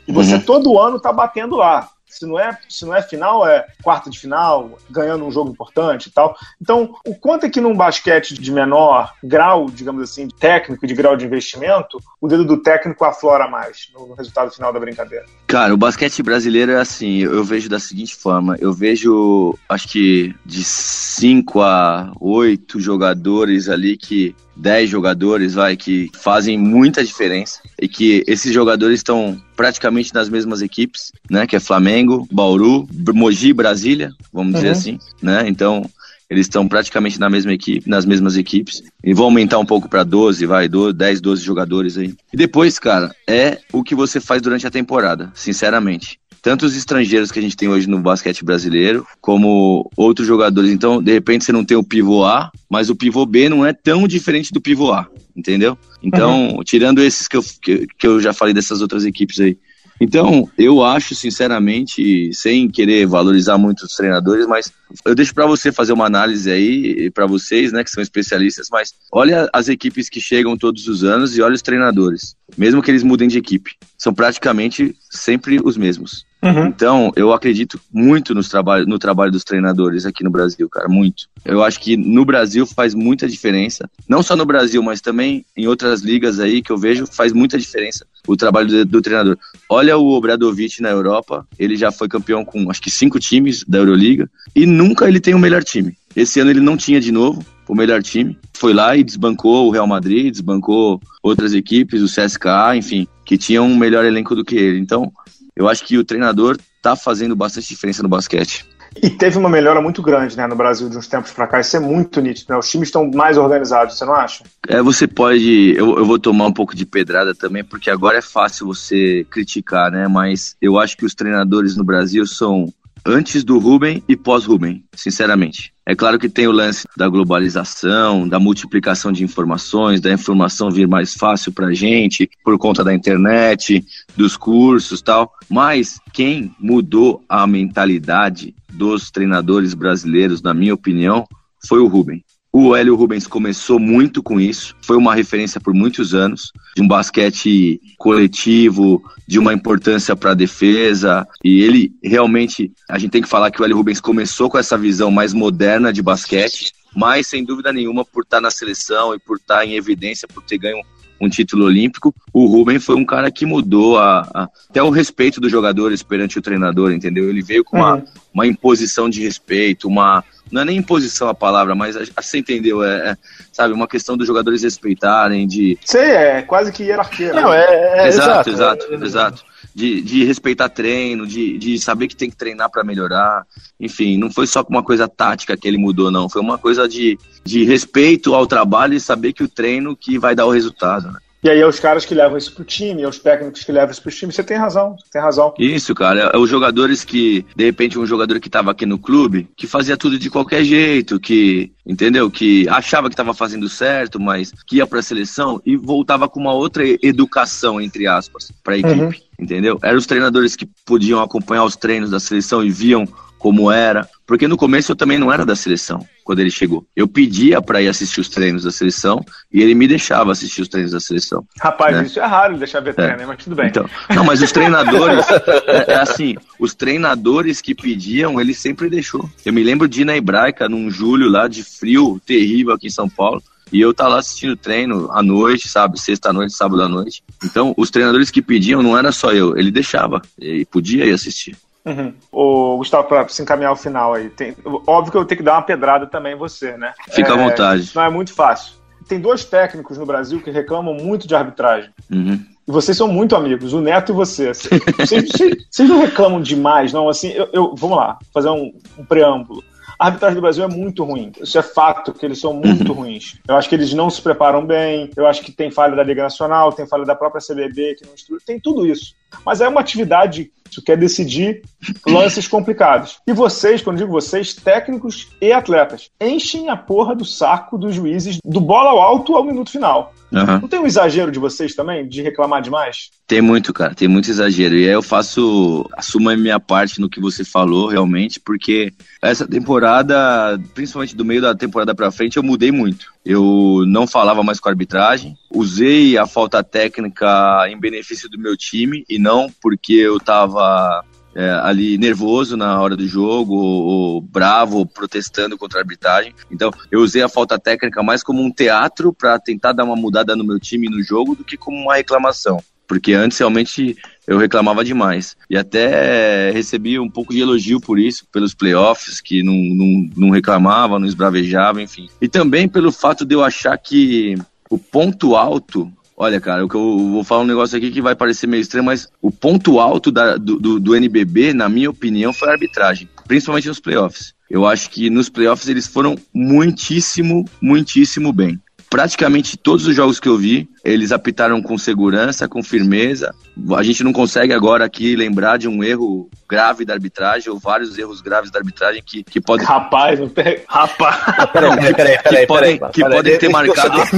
E 0.08 0.12
você 0.12 0.36
uhum. 0.36 0.40
todo 0.40 0.78
ano 0.78 0.98
tá 0.98 1.12
batendo 1.12 1.56
lá. 1.56 1.86
Se 2.10 2.26
não 2.26 2.38
é, 2.38 2.58
se 2.68 2.84
não 2.84 2.94
é 2.94 3.00
final, 3.00 3.46
é 3.46 3.66
quarta 3.82 4.10
de 4.10 4.18
final, 4.18 4.78
ganhando 4.90 5.24
um 5.24 5.30
jogo 5.30 5.50
importante 5.50 6.06
e 6.06 6.10
tal. 6.10 6.36
Então, 6.60 6.94
o 7.06 7.14
quanto 7.14 7.46
é 7.46 7.50
que 7.50 7.60
num 7.60 7.76
basquete 7.76 8.34
de 8.34 8.52
menor 8.52 9.14
grau, 9.22 9.70
digamos 9.70 10.02
assim, 10.02 10.26
de 10.26 10.34
técnico, 10.34 10.86
de 10.86 10.94
grau 10.94 11.16
de 11.16 11.24
investimento, 11.24 11.98
o 12.20 12.28
dedo 12.28 12.44
do 12.44 12.62
técnico 12.62 13.04
aflora 13.04 13.48
mais 13.48 13.88
no, 13.94 14.12
resultado 14.14 14.50
final 14.50 14.72
da 14.72 14.80
brincadeira? 14.80 15.24
Cara, 15.46 15.72
o 15.72 15.76
basquete 15.76 16.22
brasileiro 16.22 16.72
é 16.72 16.80
assim, 16.80 17.18
eu 17.18 17.44
vejo 17.44 17.68
da 17.68 17.78
seguinte 17.78 18.14
forma, 18.16 18.56
eu 18.60 18.72
vejo, 18.72 19.56
acho 19.68 19.88
que 19.88 20.34
de 20.44 20.64
5 20.64 21.60
a 21.60 22.12
8 22.20 22.80
jogadores 22.80 23.68
ali 23.68 23.96
que 23.96 24.34
10 24.60 24.90
jogadores, 24.90 25.54
vai, 25.54 25.76
que 25.76 26.10
fazem 26.14 26.58
muita 26.58 27.04
diferença 27.04 27.60
e 27.80 27.88
que 27.88 28.22
esses 28.26 28.52
jogadores 28.52 29.00
estão 29.00 29.40
praticamente 29.56 30.12
nas 30.12 30.28
mesmas 30.28 30.60
equipes, 30.60 31.10
né? 31.30 31.46
Que 31.46 31.56
é 31.56 31.60
Flamengo, 31.60 32.28
Bauru, 32.30 32.86
Mogi, 33.14 33.52
Brasília, 33.52 34.12
vamos 34.32 34.54
uhum. 34.54 34.60
dizer 34.60 34.70
assim, 34.70 34.98
né? 35.22 35.44
Então, 35.48 35.82
eles 36.28 36.46
estão 36.46 36.68
praticamente 36.68 37.18
na 37.18 37.30
mesma 37.30 37.52
equipe, 37.52 37.88
nas 37.88 38.04
mesmas 38.04 38.36
equipes. 38.36 38.82
E 39.02 39.14
vão 39.14 39.26
aumentar 39.26 39.58
um 39.58 39.66
pouco 39.66 39.88
para 39.88 40.04
12, 40.04 40.46
vai, 40.46 40.68
12, 40.68 40.92
10, 40.92 41.20
12 41.20 41.42
jogadores 41.42 41.96
aí. 41.96 42.14
E 42.32 42.36
depois, 42.36 42.78
cara, 42.78 43.10
é 43.26 43.58
o 43.72 43.82
que 43.82 43.94
você 43.94 44.20
faz 44.20 44.40
durante 44.40 44.66
a 44.66 44.70
temporada, 44.70 45.32
sinceramente 45.34 46.20
tanto 46.42 46.66
os 46.66 46.76
estrangeiros 46.76 47.30
que 47.30 47.38
a 47.38 47.42
gente 47.42 47.56
tem 47.56 47.68
hoje 47.68 47.88
no 47.88 48.00
basquete 48.00 48.44
brasileiro, 48.44 49.06
como 49.20 49.90
outros 49.96 50.26
jogadores. 50.26 50.70
Então, 50.70 51.02
de 51.02 51.12
repente, 51.12 51.44
você 51.44 51.52
não 51.52 51.64
tem 51.64 51.76
o 51.76 51.84
pivô 51.84 52.24
A, 52.24 52.50
mas 52.68 52.90
o 52.90 52.96
pivô 52.96 53.26
B 53.26 53.48
não 53.48 53.64
é 53.64 53.72
tão 53.72 54.06
diferente 54.08 54.52
do 54.52 54.60
pivô 54.60 54.92
A, 54.92 55.06
entendeu? 55.36 55.76
Então, 56.02 56.56
uhum. 56.56 56.62
tirando 56.64 57.02
esses 57.02 57.28
que 57.28 57.36
eu, 57.36 57.44
que, 57.62 57.86
que 57.98 58.06
eu 58.06 58.20
já 58.20 58.32
falei 58.32 58.54
dessas 58.54 58.80
outras 58.80 59.04
equipes 59.04 59.38
aí. 59.40 59.58
Então, 60.00 60.48
eu 60.56 60.82
acho, 60.82 61.14
sinceramente, 61.14 62.32
sem 62.32 62.70
querer 62.70 63.06
valorizar 63.06 63.58
muito 63.58 63.82
os 63.82 63.94
treinadores, 63.94 64.46
mas 64.46 64.72
eu 65.04 65.14
deixo 65.14 65.34
para 65.34 65.46
você 65.46 65.70
fazer 65.70 65.92
uma 65.92 66.06
análise 66.06 66.50
aí, 66.50 67.10
para 67.10 67.26
vocês, 67.26 67.70
né, 67.70 67.84
que 67.84 67.90
são 67.90 68.02
especialistas, 68.02 68.68
mas 68.72 68.94
olha 69.12 69.50
as 69.52 69.68
equipes 69.68 70.08
que 70.08 70.18
chegam 70.18 70.56
todos 70.56 70.88
os 70.88 71.04
anos 71.04 71.36
e 71.36 71.42
olha 71.42 71.54
os 71.54 71.60
treinadores, 71.60 72.34
mesmo 72.56 72.80
que 72.82 72.90
eles 72.90 73.02
mudem 73.02 73.28
de 73.28 73.36
equipe, 73.36 73.72
são 73.98 74.14
praticamente 74.14 74.96
sempre 75.10 75.60
os 75.62 75.76
mesmos. 75.76 76.24
Uhum. 76.42 76.66
Então, 76.66 77.12
eu 77.16 77.32
acredito 77.32 77.78
muito 77.92 78.34
nos 78.34 78.48
trabalho, 78.48 78.86
no 78.86 78.98
trabalho 78.98 79.30
dos 79.30 79.44
treinadores 79.44 80.06
aqui 80.06 80.24
no 80.24 80.30
Brasil, 80.30 80.68
cara, 80.68 80.88
muito. 80.88 81.28
Eu 81.44 81.62
acho 81.62 81.78
que 81.78 81.96
no 81.96 82.24
Brasil 82.24 82.66
faz 82.66 82.94
muita 82.94 83.28
diferença. 83.28 83.90
Não 84.08 84.22
só 84.22 84.34
no 84.34 84.46
Brasil, 84.46 84.82
mas 84.82 85.00
também 85.00 85.44
em 85.56 85.66
outras 85.66 86.00
ligas 86.00 86.40
aí 86.40 86.62
que 86.62 86.70
eu 86.70 86.78
vejo, 86.78 87.06
faz 87.06 87.32
muita 87.32 87.58
diferença 87.58 88.06
o 88.26 88.36
trabalho 88.36 88.68
do, 88.68 88.84
do 88.84 89.02
treinador. 89.02 89.36
Olha 89.68 89.96
o 89.96 90.10
Obradovic 90.10 90.80
na 90.80 90.90
Europa, 90.90 91.46
ele 91.58 91.76
já 91.76 91.90
foi 91.90 92.08
campeão 92.08 92.44
com 92.44 92.70
acho 92.70 92.80
que 92.80 92.90
cinco 92.90 93.18
times 93.18 93.64
da 93.66 93.78
Euroliga 93.78 94.30
e 94.54 94.66
nunca 94.66 95.08
ele 95.08 95.20
tem 95.20 95.34
o 95.34 95.38
melhor 95.38 95.64
time. 95.64 95.96
Esse 96.14 96.40
ano 96.40 96.50
ele 96.50 96.60
não 96.60 96.76
tinha 96.76 97.00
de 97.00 97.12
novo 97.12 97.44
o 97.68 97.74
melhor 97.74 98.02
time. 98.02 98.36
Foi 98.52 98.72
lá 98.72 98.96
e 98.96 99.04
desbancou 99.04 99.66
o 99.66 99.70
Real 99.70 99.86
Madrid, 99.86 100.32
desbancou 100.32 101.00
outras 101.22 101.54
equipes, 101.54 102.02
o 102.02 102.06
CSKA, 102.06 102.76
enfim, 102.76 103.06
que 103.24 103.38
tinham 103.38 103.66
um 103.66 103.76
melhor 103.76 104.04
elenco 104.04 104.34
do 104.34 104.44
que 104.44 104.56
ele. 104.56 104.78
Então, 104.78 105.12
eu 105.60 105.68
acho 105.68 105.84
que 105.84 105.98
o 105.98 106.04
treinador 106.04 106.56
está 106.78 106.96
fazendo 106.96 107.36
bastante 107.36 107.68
diferença 107.68 108.02
no 108.02 108.08
basquete. 108.08 108.64
E 109.02 109.10
teve 109.10 109.36
uma 109.36 109.48
melhora 109.48 109.80
muito 109.80 110.00
grande 110.00 110.34
né, 110.36 110.46
no 110.46 110.56
Brasil 110.56 110.88
de 110.88 110.96
uns 110.96 111.06
tempos 111.06 111.32
para 111.32 111.46
cá. 111.46 111.60
Isso 111.60 111.76
é 111.76 111.80
muito 111.80 112.18
nítido. 112.20 112.46
Né? 112.54 112.58
Os 112.58 112.68
times 112.68 112.88
estão 112.88 113.08
mais 113.10 113.36
organizados, 113.36 113.98
você 113.98 114.04
não 114.06 114.14
acha? 114.14 114.42
É, 114.66 114.80
você 114.82 115.06
pode. 115.06 115.74
Eu, 115.76 115.98
eu 115.98 116.06
vou 116.06 116.18
tomar 116.18 116.46
um 116.46 116.52
pouco 116.52 116.74
de 116.74 116.86
pedrada 116.86 117.34
também, 117.34 117.62
porque 117.62 117.90
agora 117.90 118.18
é 118.18 118.22
fácil 118.22 118.66
você 118.66 119.24
criticar, 119.30 119.92
né? 119.92 120.08
Mas 120.08 120.56
eu 120.62 120.78
acho 120.78 120.96
que 120.96 121.04
os 121.04 121.14
treinadores 121.14 121.76
no 121.76 121.84
Brasil 121.84 122.26
são 122.26 122.72
antes 123.04 123.44
do 123.44 123.58
Ruben 123.58 124.02
e 124.08 124.16
pós-Ruben, 124.16 124.82
sinceramente. 124.94 125.72
É 125.86 125.94
claro 125.94 126.18
que 126.18 126.28
tem 126.28 126.46
o 126.46 126.52
lance 126.52 126.86
da 126.96 127.08
globalização, 127.08 128.28
da 128.28 128.38
multiplicação 128.38 129.10
de 129.10 129.24
informações, 129.24 130.00
da 130.00 130.12
informação 130.12 130.70
vir 130.70 130.86
mais 130.86 131.14
fácil 131.14 131.52
para 131.52 131.66
a 131.66 131.74
gente 131.74 132.30
por 132.44 132.56
conta 132.58 132.84
da 132.84 132.94
internet, 132.94 133.84
dos 134.16 134.36
cursos 134.36 135.02
tal. 135.02 135.32
Mas 135.48 135.98
quem 136.12 136.54
mudou 136.58 137.22
a 137.28 137.46
mentalidade 137.46 138.54
dos 138.72 139.10
treinadores 139.10 139.74
brasileiros, 139.74 140.42
na 140.42 140.54
minha 140.54 140.74
opinião, 140.74 141.26
foi 141.66 141.80
o 141.80 141.86
Ruben. 141.86 142.24
O 142.52 142.74
Hélio 142.74 142.96
Rubens 142.96 143.28
começou 143.28 143.78
muito 143.78 144.24
com 144.24 144.40
isso, 144.40 144.74
foi 144.82 144.96
uma 144.96 145.14
referência 145.14 145.60
por 145.60 145.72
muitos 145.72 146.14
anos, 146.14 146.50
de 146.74 146.82
um 146.82 146.88
basquete 146.88 147.80
coletivo, 147.96 149.00
de 149.26 149.38
uma 149.38 149.54
importância 149.54 150.16
para 150.16 150.32
a 150.32 150.34
defesa, 150.34 151.24
e 151.44 151.62
ele 151.62 151.92
realmente, 152.02 152.72
a 152.88 152.98
gente 152.98 153.12
tem 153.12 153.22
que 153.22 153.28
falar 153.28 153.52
que 153.52 153.62
o 153.62 153.64
Hélio 153.64 153.76
Rubens 153.76 154.00
começou 154.00 154.50
com 154.50 154.58
essa 154.58 154.76
visão 154.76 155.12
mais 155.12 155.32
moderna 155.32 155.92
de 155.92 156.02
basquete, 156.02 156.72
mas 156.96 157.28
sem 157.28 157.44
dúvida 157.44 157.72
nenhuma 157.72 158.04
por 158.04 158.24
estar 158.24 158.40
na 158.40 158.50
seleção 158.50 159.14
e 159.14 159.20
por 159.20 159.36
estar 159.36 159.64
em 159.64 159.76
evidência, 159.76 160.26
por 160.26 160.42
ter 160.42 160.58
ganho 160.58 160.82
um 161.20 161.28
título 161.28 161.66
olímpico, 161.66 162.14
o 162.32 162.46
Ruben 162.46 162.78
foi 162.78 162.96
um 162.96 163.04
cara 163.04 163.30
que 163.30 163.44
mudou 163.44 163.98
a, 163.98 164.20
a, 164.34 164.48
até 164.68 164.82
o 164.82 164.90
respeito 164.90 165.40
dos 165.40 165.50
jogadores 165.50 166.02
perante 166.02 166.38
o 166.38 166.42
treinador, 166.42 166.92
entendeu? 166.92 167.28
Ele 167.28 167.42
veio 167.42 167.62
com 167.62 167.76
uma, 167.76 167.96
uhum. 167.96 168.04
uma 168.32 168.46
imposição 168.46 169.10
de 169.10 169.22
respeito, 169.22 169.86
uma 169.86 170.24
não 170.50 170.62
é 170.62 170.64
nem 170.64 170.78
imposição 170.78 171.28
a 171.28 171.34
palavra, 171.34 171.74
mas 171.74 171.96
você 172.16 172.38
entendeu, 172.38 172.82
é, 172.82 173.10
é, 173.10 173.16
sabe, 173.52 173.72
uma 173.72 173.86
questão 173.86 174.16
dos 174.16 174.26
jogadores 174.26 174.62
respeitarem, 174.62 175.46
de... 175.46 175.78
Sei, 175.84 176.10
é 176.10 176.42
quase 176.42 176.72
que 176.72 176.82
hierarquia. 176.82 177.32
Né? 177.32 177.40
Não, 177.40 177.52
é, 177.52 178.04
é, 178.04 178.08
exato, 178.08 178.50
exato, 178.50 178.84
exato, 178.86 179.04
exato. 179.04 179.49
De, 179.72 180.02
de 180.02 180.24
respeitar 180.24 180.68
treino, 180.68 181.24
de, 181.24 181.56
de 181.56 181.78
saber 181.78 182.08
que 182.08 182.16
tem 182.16 182.28
que 182.28 182.36
treinar 182.36 182.68
para 182.68 182.82
melhorar, 182.82 183.46
enfim, 183.78 184.18
não 184.18 184.28
foi 184.28 184.44
só 184.44 184.66
uma 184.68 184.82
coisa 184.82 185.06
tática 185.06 185.56
que 185.56 185.68
ele 185.68 185.78
mudou, 185.78 186.10
não, 186.10 186.28
foi 186.28 186.42
uma 186.42 186.58
coisa 186.58 186.88
de, 186.88 187.16
de 187.44 187.64
respeito 187.64 188.34
ao 188.34 188.48
trabalho 188.48 188.94
e 188.94 189.00
saber 189.00 189.32
que 189.32 189.44
o 189.44 189.48
treino 189.48 189.96
que 189.96 190.18
vai 190.18 190.34
dar 190.34 190.46
o 190.46 190.50
resultado, 190.50 191.12
né? 191.12 191.20
E 191.42 191.48
aí 191.48 191.58
é 191.58 191.66
os 191.66 191.80
caras 191.80 192.04
que 192.04 192.14
levam 192.14 192.36
isso 192.36 192.54
pro 192.54 192.64
time, 192.64 193.02
é 193.02 193.08
os 193.08 193.18
técnicos 193.18 193.64
que 193.64 193.72
levam 193.72 193.90
isso 193.90 194.02
pro 194.02 194.10
time. 194.10 194.32
Você 194.32 194.44
tem 194.44 194.58
razão, 194.58 194.96
você 194.98 195.10
tem 195.10 195.22
razão. 195.22 195.54
Isso, 195.58 195.94
cara. 195.94 196.30
É 196.34 196.38
os 196.38 196.50
jogadores 196.50 197.02
que, 197.02 197.46
de 197.56 197.64
repente, 197.64 197.98
um 197.98 198.04
jogador 198.04 198.38
que 198.38 198.50
tava 198.50 198.70
aqui 198.70 198.84
no 198.84 198.98
clube, 198.98 199.48
que 199.56 199.66
fazia 199.66 199.96
tudo 199.96 200.18
de 200.18 200.28
qualquer 200.28 200.64
jeito, 200.64 201.18
que, 201.18 201.72
entendeu? 201.86 202.30
Que 202.30 202.68
achava 202.68 203.08
que 203.08 203.16
tava 203.16 203.32
fazendo 203.32 203.68
certo, 203.70 204.20
mas 204.20 204.52
que 204.66 204.76
ia 204.76 204.86
pra 204.86 205.00
seleção 205.00 205.62
e 205.64 205.76
voltava 205.76 206.28
com 206.28 206.38
uma 206.38 206.52
outra 206.52 206.84
educação, 207.02 207.80
entre 207.80 208.06
aspas, 208.06 208.52
pra 208.62 208.76
equipe. 208.76 209.00
Uhum. 209.00 209.12
Entendeu? 209.38 209.78
Eram 209.82 209.98
os 209.98 210.06
treinadores 210.06 210.54
que 210.54 210.68
podiam 210.84 211.22
acompanhar 211.22 211.64
os 211.64 211.74
treinos 211.74 212.10
da 212.10 212.20
seleção 212.20 212.62
e 212.62 212.70
viam 212.70 213.08
como 213.40 213.72
era. 213.72 214.06
Porque 214.26 214.46
no 214.46 214.56
começo 214.56 214.92
eu 214.92 214.96
também 214.96 215.18
não 215.18 215.32
era 215.32 215.44
da 215.44 215.56
seleção 215.56 216.06
quando 216.22 216.38
ele 216.38 216.50
chegou. 216.50 216.86
Eu 216.94 217.08
pedia 217.08 217.60
para 217.60 217.82
ir 217.82 217.88
assistir 217.88 218.20
os 218.20 218.28
treinos 218.28 218.62
da 218.62 218.70
seleção 218.70 219.24
e 219.52 219.60
ele 219.60 219.74
me 219.74 219.88
deixava 219.88 220.30
assistir 220.30 220.62
os 220.62 220.68
treinos 220.68 220.92
da 220.92 221.00
seleção. 221.00 221.44
Rapaz, 221.60 221.96
né? 221.96 222.04
isso 222.04 222.20
é 222.20 222.26
raro 222.26 222.56
deixar 222.56 222.78
ver 222.80 222.94
treino, 222.94 223.22
é. 223.22 223.26
mas 223.26 223.42
tudo 223.42 223.56
bem. 223.56 223.66
Então, 223.66 223.88
não, 224.14 224.24
mas 224.24 224.40
os 224.40 224.52
treinadores, 224.52 225.26
é, 225.66 225.94
é, 225.94 225.94
assim, 225.96 226.36
os 226.60 226.74
treinadores 226.74 227.60
que 227.60 227.74
pediam, 227.74 228.40
ele 228.40 228.54
sempre 228.54 228.88
deixou. 228.88 229.28
Eu 229.44 229.52
me 229.52 229.64
lembro 229.64 229.88
de 229.88 230.02
ir 230.02 230.04
na 230.04 230.16
Hebraica 230.16 230.68
num 230.68 230.90
julho 230.90 231.28
lá 231.28 231.48
de 231.48 231.64
frio 231.64 232.20
terrível 232.24 232.74
aqui 232.74 232.86
em 232.86 232.90
São 232.90 233.08
Paulo. 233.08 233.42
E 233.72 233.80
eu 233.80 233.94
tá 233.94 234.06
lá 234.06 234.18
assistindo 234.18 234.56
treino 234.56 235.08
à 235.12 235.22
noite, 235.22 235.68
sabe? 235.68 236.00
Sexta-noite, 236.00 236.52
sábado 236.52 236.82
à 236.82 236.88
noite. 236.88 237.22
Então, 237.44 237.72
os 237.76 237.88
treinadores 237.88 238.30
que 238.30 238.42
pediam 238.42 238.82
não 238.82 238.98
era 238.98 239.12
só 239.12 239.32
eu, 239.32 239.56
ele 239.56 239.70
deixava. 239.70 240.20
E 240.38 240.64
podia 240.64 241.06
ir 241.06 241.12
assistir. 241.12 241.56
Uhum. 241.84 242.12
O 242.30 242.76
Gustavo, 242.78 243.08
para 243.08 243.28
se 243.28 243.42
encaminhar 243.42 243.70
ao 243.70 243.76
final 243.76 244.14
aí, 244.14 244.28
tem, 244.28 244.54
óbvio 244.86 245.12
que 245.12 245.18
eu 245.18 245.24
tenho 245.24 245.38
que 245.38 245.44
dar 245.44 245.54
uma 245.54 245.62
pedrada 245.62 246.06
também 246.06 246.34
em 246.34 246.38
você, 246.38 246.76
né? 246.76 246.92
Fica 247.10 247.30
é, 247.30 247.32
à 247.32 247.36
vontade. 247.36 247.90
Não 247.94 248.02
é 248.02 248.10
muito 248.10 248.32
fácil. 248.34 248.74
Tem 249.08 249.18
dois 249.18 249.44
técnicos 249.44 249.98
no 249.98 250.06
Brasil 250.06 250.40
que 250.40 250.50
reclamam 250.50 250.94
muito 250.94 251.26
de 251.26 251.34
arbitragem. 251.34 251.90
Uhum. 252.10 252.40
E 252.68 252.70
vocês 252.70 252.96
são 252.96 253.08
muito 253.08 253.34
amigos, 253.34 253.72
o 253.72 253.80
Neto 253.80 254.12
e 254.12 254.14
você. 254.14 254.54
Vocês, 254.54 255.28
vocês, 255.28 255.66
vocês 255.68 255.88
não 255.88 256.00
reclamam 256.00 256.40
demais, 256.40 256.92
não? 256.92 257.08
Assim, 257.08 257.30
eu, 257.30 257.48
eu 257.52 257.74
vamos 257.74 257.96
lá, 257.96 258.18
fazer 258.32 258.50
um, 258.50 258.72
um 258.98 259.04
preâmbulo. 259.04 259.64
A 259.98 260.06
arbitragem 260.06 260.36
do 260.36 260.40
Brasil 260.40 260.64
é 260.64 260.68
muito 260.68 261.04
ruim. 261.04 261.32
Isso 261.40 261.58
é 261.58 261.62
fato, 261.62 262.14
que 262.14 262.24
eles 262.24 262.40
são 262.40 262.54
muito 262.54 262.88
uhum. 262.90 263.00
ruins. 263.00 263.38
Eu 263.46 263.56
acho 263.56 263.68
que 263.68 263.74
eles 263.74 263.92
não 263.92 264.08
se 264.08 264.22
preparam 264.22 264.64
bem, 264.64 265.10
eu 265.14 265.26
acho 265.26 265.42
que 265.42 265.52
tem 265.52 265.70
falha 265.70 265.94
da 265.94 266.02
Liga 266.02 266.22
Nacional, 266.22 266.72
tem 266.72 266.86
falha 266.86 267.04
da 267.04 267.14
própria 267.14 267.42
CBB, 267.42 267.96
que 267.96 268.06
não 268.06 268.14
estuda, 268.14 268.40
tem 268.46 268.58
tudo 268.58 268.86
isso. 268.86 269.14
Mas 269.44 269.60
é 269.60 269.68
uma 269.68 269.80
atividade 269.80 270.50
que 270.70 270.80
quer 270.80 270.96
decidir 270.96 271.62
lances 272.06 272.46
complicados. 272.46 273.18
E 273.26 273.32
vocês, 273.32 273.82
quando 273.82 273.98
digo 273.98 274.12
vocês, 274.12 274.54
técnicos 274.54 275.28
e 275.40 275.52
atletas, 275.52 276.08
enchem 276.20 276.70
a 276.70 276.76
porra 276.76 277.14
do 277.14 277.24
saco 277.24 277.76
dos 277.76 277.94
juízes 277.94 278.38
do 278.44 278.60
bola 278.60 278.90
ao 278.90 279.00
alto 279.00 279.34
ao 279.34 279.44
minuto 279.44 279.70
final. 279.70 280.14
Uhum. 280.32 280.60
Não 280.60 280.68
tem 280.68 280.78
um 280.78 280.86
exagero 280.86 281.32
de 281.32 281.40
vocês 281.40 281.74
também, 281.74 282.06
de 282.06 282.22
reclamar 282.22 282.62
demais? 282.62 283.10
Tem 283.26 283.40
muito, 283.40 283.72
cara, 283.72 283.94
tem 283.94 284.06
muito 284.06 284.30
exagero. 284.30 284.76
E 284.76 284.86
aí 284.86 284.92
eu 284.92 285.02
faço, 285.02 285.88
assumo 285.96 286.30
a 286.30 286.36
minha 286.36 286.60
parte 286.60 287.00
no 287.00 287.08
que 287.08 287.20
você 287.20 287.44
falou, 287.44 287.88
realmente, 287.88 288.38
porque 288.38 288.92
essa 289.20 289.46
temporada, 289.46 290.60
principalmente 290.72 291.16
do 291.16 291.24
meio 291.24 291.42
da 291.42 291.54
temporada 291.54 291.94
pra 291.94 292.12
frente, 292.12 292.36
eu 292.36 292.42
mudei 292.42 292.70
muito. 292.70 293.06
Eu 293.24 293.84
não 293.86 294.06
falava 294.06 294.42
mais 294.42 294.60
com 294.60 294.68
a 294.68 294.72
arbitragem, 294.72 295.36
usei 295.52 296.16
a 296.16 296.26
falta 296.26 296.62
técnica 296.62 297.66
em 297.68 297.78
benefício 297.78 298.28
do 298.28 298.38
meu 298.38 298.56
time 298.56 299.04
e 299.08 299.18
não 299.20 299.48
porque 299.60 299.92
eu 299.92 300.18
tava 300.18 301.04
é, 301.34 301.50
ali 301.62 301.96
nervoso 301.96 302.56
na 302.56 302.80
hora 302.80 302.96
do 302.96 303.06
jogo, 303.06 303.54
ou, 303.54 303.82
ou 303.84 304.20
bravo, 304.20 304.78
ou 304.78 304.86
protestando 304.86 305.56
contra 305.56 305.78
a 305.78 305.82
arbitragem. 305.82 306.34
Então, 306.50 306.70
eu 306.90 307.00
usei 307.00 307.22
a 307.22 307.28
falta 307.28 307.58
técnica 307.58 308.02
mais 308.02 308.22
como 308.22 308.42
um 308.42 308.50
teatro 308.50 309.12
para 309.12 309.38
tentar 309.38 309.72
dar 309.72 309.84
uma 309.84 309.96
mudada 309.96 310.34
no 310.34 310.44
meu 310.44 310.58
time 310.58 310.88
no 310.88 311.02
jogo 311.02 311.34
do 311.34 311.44
que 311.44 311.56
como 311.56 311.76
uma 311.76 311.96
reclamação. 311.96 312.62
Porque 312.86 313.12
antes 313.12 313.38
realmente 313.38 313.96
eu 314.26 314.36
reclamava 314.36 314.84
demais. 314.84 315.36
E 315.48 315.56
até 315.56 316.50
recebi 316.50 316.98
um 316.98 317.08
pouco 317.08 317.32
de 317.32 317.40
elogio 317.40 317.80
por 317.80 318.00
isso, 318.00 318.26
pelos 318.32 318.52
playoffs, 318.52 319.20
que 319.20 319.44
não, 319.44 319.54
não, 319.54 320.10
não 320.16 320.30
reclamava, 320.30 320.98
não 320.98 321.06
esbravejava, 321.06 321.80
enfim. 321.80 322.08
E 322.20 322.28
também 322.28 322.68
pelo 322.68 322.90
fato 322.90 323.24
de 323.24 323.36
eu 323.36 323.44
achar 323.44 323.78
que 323.78 324.34
o 324.68 324.76
ponto 324.76 325.36
alto 325.36 325.92
Olha, 326.22 326.38
cara, 326.38 326.62
o 326.62 326.68
que 326.68 326.74
eu 326.74 326.98
vou 327.12 327.24
falar 327.24 327.44
um 327.44 327.46
negócio 327.46 327.78
aqui 327.78 327.90
que 327.90 328.02
vai 328.02 328.14
parecer 328.14 328.46
meio 328.46 328.60
estranho, 328.60 328.84
mas 328.84 329.08
o 329.22 329.30
ponto 329.30 329.80
alto 329.80 330.12
da, 330.12 330.36
do, 330.36 330.60
do, 330.60 330.78
do, 330.78 330.94
NBB, 330.94 331.54
na 331.54 331.66
minha 331.66 331.88
opinião, 331.88 332.30
foi 332.30 332.50
a 332.50 332.52
arbitragem, 332.52 333.08
principalmente 333.26 333.68
nos 333.68 333.80
playoffs. 333.80 334.34
Eu 334.50 334.66
acho 334.66 334.90
que 334.90 335.08
nos 335.08 335.30
playoffs 335.30 335.66
eles 335.66 335.86
foram 335.86 336.16
muitíssimo, 336.34 337.46
muitíssimo 337.58 338.34
bem 338.34 338.60
praticamente 338.90 339.56
todos 339.56 339.86
os 339.86 339.94
jogos 339.94 340.18
que 340.18 340.28
eu 340.28 340.36
vi, 340.36 340.68
eles 340.84 341.12
apitaram 341.12 341.62
com 341.62 341.78
segurança, 341.78 342.48
com 342.48 342.60
firmeza. 342.60 343.32
A 343.76 343.84
gente 343.84 344.02
não 344.02 344.12
consegue 344.12 344.52
agora 344.52 344.84
aqui 344.84 345.14
lembrar 345.14 345.58
de 345.58 345.68
um 345.68 345.84
erro 345.84 346.28
grave 346.48 346.84
da 346.84 346.94
arbitragem, 346.94 347.52
ou 347.52 347.58
vários 347.58 347.96
erros 347.96 348.20
graves 348.20 348.50
da 348.50 348.58
arbitragem 348.58 349.00
que, 349.06 349.22
que 349.22 349.40
podem. 349.40 349.64
Rapaz, 349.64 350.18
não 350.18 350.28
tem. 350.28 350.62
Rapaz! 350.66 351.16
Peraí, 351.52 351.94
peraí, 351.94 352.18
peraí. 352.18 352.40
Que 352.40 352.46
podem, 352.46 352.80
que 352.90 353.00
podem 353.02 353.38
ter 353.38 353.48
marcado. 353.48 353.98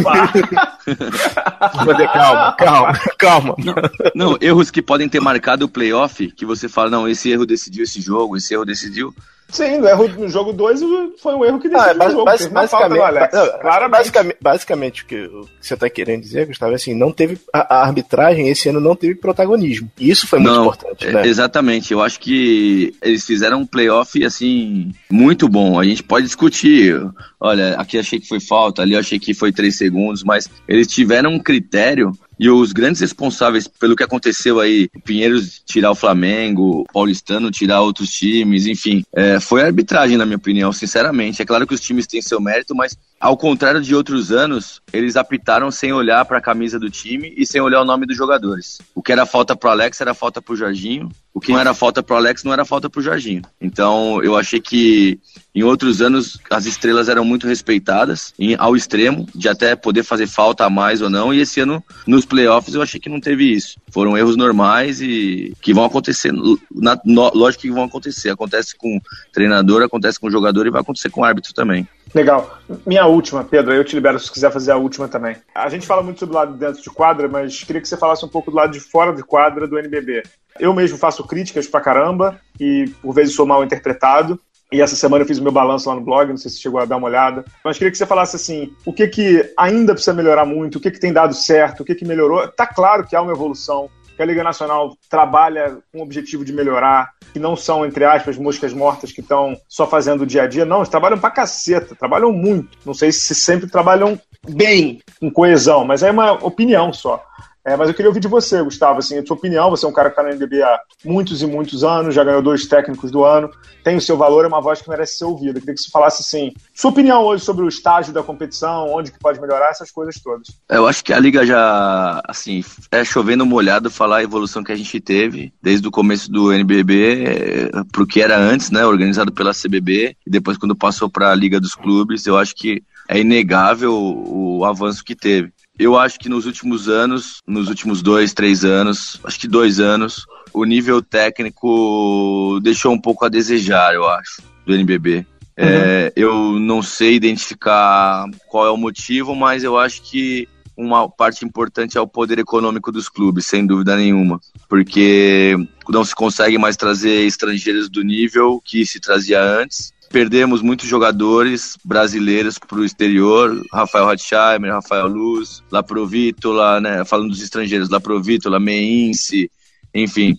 calma, 2.13 2.53
calma, 2.57 3.01
calma. 3.19 3.55
Não, 3.59 3.75
não, 4.15 4.39
erros 4.41 4.71
que 4.71 4.81
podem 4.81 5.07
ter 5.09 5.21
marcado 5.21 5.67
o 5.67 5.69
playoff, 5.69 6.31
que 6.33 6.47
você 6.47 6.67
fala, 6.67 6.89
não, 6.89 7.07
esse 7.07 7.31
erro 7.31 7.45
decidiu 7.45 7.85
esse 7.85 8.01
jogo, 8.01 8.39
esse 8.39 8.55
erro 8.55 8.65
decidiu. 8.65 9.15
Sim, 9.53 9.79
no, 9.79 9.87
erro, 9.87 10.09
no 10.09 10.29
jogo 10.31 10.53
2 10.53 10.81
foi 11.21 11.35
um 11.35 11.45
erro 11.45 11.61
que 11.61 11.69
decidiu 11.69 12.03
ah, 12.03 12.07
o 12.07 12.11
jogo. 12.11 12.25
Basic, 12.25 12.53
basicamente, 12.53 13.01
Alex. 13.03 13.35
Não. 13.35 13.91
Basicamente, 13.91 14.37
basicamente 14.41 15.03
o 15.03 15.07
que 15.07 15.31
você 15.61 15.75
está 15.75 15.91
querendo 15.91 16.23
dizer, 16.23 16.47
Gustavo, 16.47 16.73
é 16.73 16.77
assim, 16.77 16.95
não 16.95 17.13
teve 17.13 17.39
a, 17.53 17.77
a, 17.77 17.83
arbitragem 17.83 18.49
esse 18.49 18.71
ano 18.71 18.81
não 18.81 18.97
teve 18.97 19.15
protagonismo. 19.15 19.91
E 20.01 20.11
isso 20.11 20.27
foi 20.27 20.39
muito 20.39 20.55
não, 20.55 20.63
importante, 20.63 21.07
né? 21.07 21.27
Exatamente. 21.27 21.93
Eu 21.93 22.03
acho 22.03 22.19
que 22.19 22.95
eles 23.03 23.27
fizeram 23.27 23.61
um 23.61 23.67
playoff 23.67 24.25
assim 24.25 24.91
muito 25.11 25.47
bom. 25.49 25.79
A 25.79 25.85
gente 25.85 26.03
pode 26.03 26.25
discutir. 26.25 26.99
Olha, 27.39 27.75
aqui 27.75 27.99
achei 27.99 28.19
que 28.19 28.29
foi 28.29 28.41
falta, 28.41 28.81
ali 28.81 28.97
achei 28.97 29.19
que 29.19 29.35
foi 29.35 29.53
três 29.53 29.77
segundos, 29.77 30.25
mas 30.25 30.49
eles 30.67 30.87
tiveram 30.87 31.35
um 31.35 31.39
critério 31.39 32.13
e 32.39 32.51
os 32.51 32.73
grandes 32.73 33.01
responsáveis 33.01 33.69
pelo 33.69 33.97
que 33.97 34.03
aconteceu 34.03 34.61
aí, 34.61 34.89
o 34.95 35.01
Pinheiros 35.01 35.63
tirar 35.65 35.91
o 35.91 35.95
Flamengo, 35.95 36.81
o 36.81 36.85
Paulistano 36.93 37.51
tirar 37.51 37.81
outros 37.81 38.11
times, 38.11 38.67
enfim, 38.67 39.05
é, 39.15 39.39
foi 39.39 39.63
a 39.63 39.67
arbitragem, 39.67 40.17
na 40.17 40.27
minha 40.27 40.37
opinião, 40.37 40.73
sinceramente. 40.73 41.41
É 41.43 41.45
claro 41.45 41.67
que 41.67 41.75
os 41.75 41.81
times 41.81 42.07
têm 42.07 42.23
seu 42.23 42.41
mérito, 42.41 42.75
mas 42.75 42.97
ao 43.21 43.37
contrário 43.37 43.81
de 43.81 43.95
outros 43.95 44.33
anos, 44.33 44.83
eles 44.93 45.17
apitaram 45.17 45.71
sem 45.71 45.93
olhar 45.93 46.25
para 46.25 46.39
a 46.39 46.43
camisa 46.43 46.79
do 46.79 46.91
time 46.91 47.33
e 47.37 47.47
sem 47.47 47.61
olhar 47.61 47.81
o 47.81 47.85
nome 47.85 48.07
dos 48.07 48.17
jogadores. 48.17 48.81
O 48.95 49.03
que 49.03 49.13
era 49.13 49.25
falta 49.25 49.55
pro 49.55 49.71
Alex 49.71 50.01
era 50.01 50.15
falta 50.15 50.43
pro 50.43 50.57
Jorginho, 50.57 51.09
o 51.35 51.41
que 51.41 51.51
não 51.51 51.59
era 51.59 51.73
falta 51.73 52.03
pro 52.03 52.17
Alex 52.17 52.45
não 52.45 52.53
era 52.53 52.65
falta 52.65 52.91
pro 52.91 53.01
Jorginho. 53.01 53.43
Então, 53.61 54.23
eu 54.23 54.37
achei 54.37 54.61
que 54.61 55.19
em 55.55 55.63
outros 55.63 56.03
anos 56.03 56.39
as 56.51 56.67
estrelas 56.67 57.09
eram 57.09 57.25
muito 57.25 57.47
respeitadas, 57.47 58.35
em, 58.39 58.55
ao 58.59 58.77
extremo, 58.77 59.27
de 59.35 59.49
até 59.49 59.75
poder 59.75 60.03
fazer 60.03 60.27
falta 60.27 60.65
a 60.65 60.71
mais 60.71 61.01
ou 61.01 61.09
não, 61.09 61.33
e 61.33 61.41
esse 61.41 61.61
ano, 61.61 61.83
nos 62.07 62.25
playoffs, 62.25 62.75
eu 62.75 62.83
achei 62.83 63.01
que 63.01 63.09
não 63.09 63.21
teve 63.21 63.45
isso. 63.45 63.79
Foram 63.91 64.17
erros 64.17 64.37
normais 64.37 65.01
e 65.01 65.55
que 65.61 65.73
vão 65.73 65.85
acontecer, 65.85 66.33
na, 66.71 67.01
no, 67.05 67.31
lógico 67.35 67.63
que 67.63 67.71
vão 67.71 67.85
acontecer. 67.85 68.31
Acontece 68.31 68.77
com 68.77 69.01
treinador, 69.33 69.83
acontece 69.83 70.21
com 70.21 70.31
jogador 70.31 70.67
e 70.67 70.71
vai 70.71 70.81
acontecer 70.81 71.11
com 71.11 71.25
árbitro 71.25 71.55
também. 71.55 71.87
Legal. 72.15 72.59
Minha 72.87 73.07
última, 73.07 73.43
Pedro, 73.43 73.73
eu 73.73 73.85
te 73.85 73.95
libero 73.95 74.19
se 74.19 74.31
quiser 74.31 74.53
fazer 74.53 74.73
a 74.73 74.77
última 74.77 75.09
também. 75.09 75.37
A 75.55 75.69
gente 75.69 75.87
fala 75.87 76.03
muito 76.03 76.21
sobre 76.21 76.35
o 76.35 76.39
lado 76.39 76.53
de 76.53 76.59
dentro 76.59 76.83
de 76.83 76.91
quadra, 76.91 77.27
mas 77.27 77.65
queria 77.65 77.81
que 77.81 77.89
você 77.89 77.97
falasse 77.97 78.25
um 78.25 78.29
pouco 78.29 78.51
do 78.51 78.57
lado 78.57 78.73
de 78.73 78.81
fora 78.81 79.15
de 79.15 79.23
quadra 79.23 79.67
do 79.67 79.79
NBB. 79.79 80.23
Eu 80.59 80.75
mesmo 80.75 80.99
faço 80.99 81.27
críticas 81.27 81.67
pra 81.67 81.81
caramba 81.81 82.39
e 82.61 82.91
por 83.01 83.15
vezes 83.15 83.35
sou 83.35 83.47
mal 83.47 83.65
interpretado. 83.65 84.39
E 84.71 84.81
essa 84.81 84.97
semana 84.97 85.23
eu 85.23 85.29
fiz 85.29 85.39
o 85.39 85.43
meu 85.43 85.53
balanço 85.53 85.89
lá 85.89 85.95
no 85.95 86.01
blog, 86.01 86.31
não 86.31 86.37
sei 86.39 86.51
se 86.51 86.59
chegou 86.59 86.81
a 86.81 86.87
dar 86.87 86.97
uma 86.97 87.07
olhada. 87.07 87.45
Mas 87.63 87.77
queria 87.77 87.91
que 87.91 87.99
você 87.99 88.07
falasse 88.07 88.37
assim, 88.37 88.75
o 88.87 88.93
que 88.93 89.07
que 89.07 89.53
ainda 89.57 89.93
precisa 89.93 90.15
melhorar 90.15 90.47
muito, 90.47 90.77
o 90.77 90.81
que 90.81 90.91
que 90.91 90.99
tem 90.99 91.13
dado 91.13 91.35
certo, 91.35 91.81
o 91.81 91.85
que 91.85 91.95
que 91.95 92.07
melhorou. 92.07 92.49
Tá 92.49 92.67
claro 92.67 93.07
que 93.07 93.15
há 93.15 93.21
uma 93.21 93.33
evolução, 93.33 93.91
que 94.17 94.23
a 94.23 94.27
Liga 94.27 94.43
Nacional 94.43 94.97
trabalha 95.09 95.79
com 95.91 96.01
o 96.01 96.03
objetivo 96.03 96.45
de 96.45 96.53
melhorar, 96.53 97.13
que 97.33 97.39
não 97.39 97.57
são, 97.57 97.85
entre 97.85 98.05
aspas, 98.05 98.37
moscas 98.37 98.73
mortas 98.73 99.13
que 99.13 99.21
estão 99.21 99.57
só 99.69 99.87
fazendo 99.87 100.23
o 100.23 100.27
dia 100.27 100.43
a 100.43 100.47
dia. 100.47 100.65
Não, 100.65 100.79
eles 100.79 100.89
trabalham 100.89 101.19
pra 101.19 101.31
caceta, 101.31 101.95
trabalham 101.95 102.33
muito. 102.33 102.77
Não 102.85 102.95
sei 102.95 103.11
se 103.11 103.35
sempre 103.35 103.69
trabalham 103.69 104.21
bem, 104.49 105.01
com 105.21 105.31
coesão, 105.31 105.85
mas 105.85 106.03
é 106.03 106.11
uma 106.11 106.33
opinião 106.45 106.93
só. 106.93 107.25
É, 107.65 107.77
mas 107.77 107.89
eu 107.89 107.95
queria 107.95 108.09
ouvir 108.09 108.19
de 108.19 108.27
você, 108.27 108.61
Gustavo, 108.61 108.99
assim, 108.99 109.19
a 109.19 109.25
sua 109.25 109.37
opinião. 109.37 109.71
Você 109.71 109.87
é 109.87 109.89
um 109.89 109.93
cara 109.93 110.11
que 110.11 110.15
está 110.15 110.23
na 110.23 110.31
NBB 110.31 110.63
há 110.63 110.81
muitos 111.05 111.43
e 111.43 111.47
muitos 111.47 111.85
anos, 111.85 112.15
já 112.15 112.25
ganhou 112.25 112.43
dois 112.43 112.67
técnicos 112.67 113.11
do 113.13 113.25
ano, 113.25 113.49
tem 113.85 113.97
o 113.97 114.01
seu 114.01 114.17
valor, 114.17 114.45
é 114.45 114.49
uma 114.49 114.61
voz 114.61 114.83
que 114.83 114.89
merece 114.89 115.19
ser 115.19 115.27
ouvida. 115.27 115.59
Eu 115.59 115.61
queria 115.61 115.75
que 115.75 115.81
você 115.81 115.91
falasse, 115.91 116.23
assim, 116.23 116.53
sua 116.75 116.91
opinião 116.91 117.23
hoje 117.23 117.45
sobre 117.45 117.65
o 117.65 117.69
estágio 117.69 118.13
da 118.13 118.23
competição, 118.23 118.93
onde 118.93 119.13
que 119.13 119.19
pode 119.19 119.41
melhorar, 119.41 119.71
essas 119.71 119.93
coisas 119.93 120.17
todas. 120.21 120.49
Eu 120.69 120.89
acho 120.89 121.05
que 121.05 121.13
a 121.13 121.21
Liga 121.21 121.47
já, 121.47 122.21
assim, 122.27 122.65
é 122.91 123.05
chovendo 123.05 123.47
molhado 123.47 123.91
falar 123.91 124.19
a 124.19 124.23
evolução 124.25 124.65
que 124.65 124.73
a 124.73 124.77
gente 124.77 125.01
teve 125.01 125.53
desde 125.63 125.87
o 125.87 125.91
começo 125.91 126.31
do 126.31 126.53
NBB 126.53 127.71
para 127.93 128.03
o 128.03 128.07
que 128.07 128.21
era 128.21 128.37
antes, 128.37 128.73
né, 128.73 128.85
organizado 128.85 129.31
pela 129.31 129.53
CBB, 129.53 130.17
e 130.27 130.31
depois 130.31 130.59
quando 130.59 130.75
passou 130.75 131.09
para 131.09 131.31
a 131.31 131.35
Liga 131.35 131.61
dos 131.61 131.75
Clubes, 131.77 132.27
eu 132.27 132.37
acho 132.37 132.55
que 132.57 132.83
é 133.09 133.21
inegável 133.21 133.95
o 133.95 134.65
avanço 134.65 135.05
que 135.05 135.15
teve. 135.15 135.53
Eu 135.79 135.99
acho 135.99 136.19
que 136.19 136.29
nos 136.29 136.47
últimos 136.47 136.89
anos, 136.89 137.41
nos 137.47 137.69
últimos 137.69 138.03
dois, 138.03 138.33
três 138.33 138.65
anos, 138.65 139.19
acho 139.25 139.41
que 139.41 139.49
dois 139.49 139.81
anos, 139.81 140.27
o 140.53 140.65
nível 140.65 141.03
técnico 141.03 142.61
deixou 142.63 142.93
um 142.93 143.01
pouco 143.01 143.25
a 143.25 143.29
desejar, 143.29 143.95
eu 143.95 144.07
acho, 144.09 144.43
do 144.67 144.75
NBB. 144.75 145.19
Uhum. 145.19 145.25
É, 145.57 146.13
eu 146.15 146.59
não 146.59 146.83
sei 146.83 147.15
identificar 147.15 148.27
qual 148.49 148.67
é 148.67 148.71
o 148.71 148.77
motivo, 148.77 149.35
mas 149.35 149.65
eu 149.65 149.79
acho 149.79 150.03
que 150.03 150.49
uma 150.77 151.09
parte 151.09 151.45
importante 151.45 151.99
é 151.99 152.01
o 152.01 152.09
poder 152.09 152.39
econômico 152.39 152.91
dos 152.91 153.09
clubes, 153.09 153.47
sem 153.47 153.67
dúvida 153.67 153.97
nenhuma, 153.97 154.41
porque 154.69 155.55
não 155.89 156.05
se 156.05 156.15
consegue 156.15 156.59
mais 156.59 156.77
trazer 156.77 157.27
estrangeiros 157.27 157.89
do 157.89 158.03
nível 158.03 158.61
que 158.65 158.85
se 158.87 159.01
trazia 159.01 159.43
antes 159.43 159.93
perdemos 160.13 160.61
muitos 160.61 160.87
jogadores 160.87 161.77
brasileiros 161.83 162.59
para 162.59 162.79
o 162.79 162.85
exterior, 162.85 163.61
Rafael 163.73 164.09
Hatsheimer, 164.11 164.73
Rafael 164.73 165.09
Luz, 165.09 165.63
Laprovítola, 165.71 166.81
né, 166.81 167.05
falando 167.05 167.31
dos 167.31 167.43
estrangeiros, 167.43 167.89
Laprovítola, 167.89 168.61
Meinse, 168.61 169.51
enfim, 169.95 170.37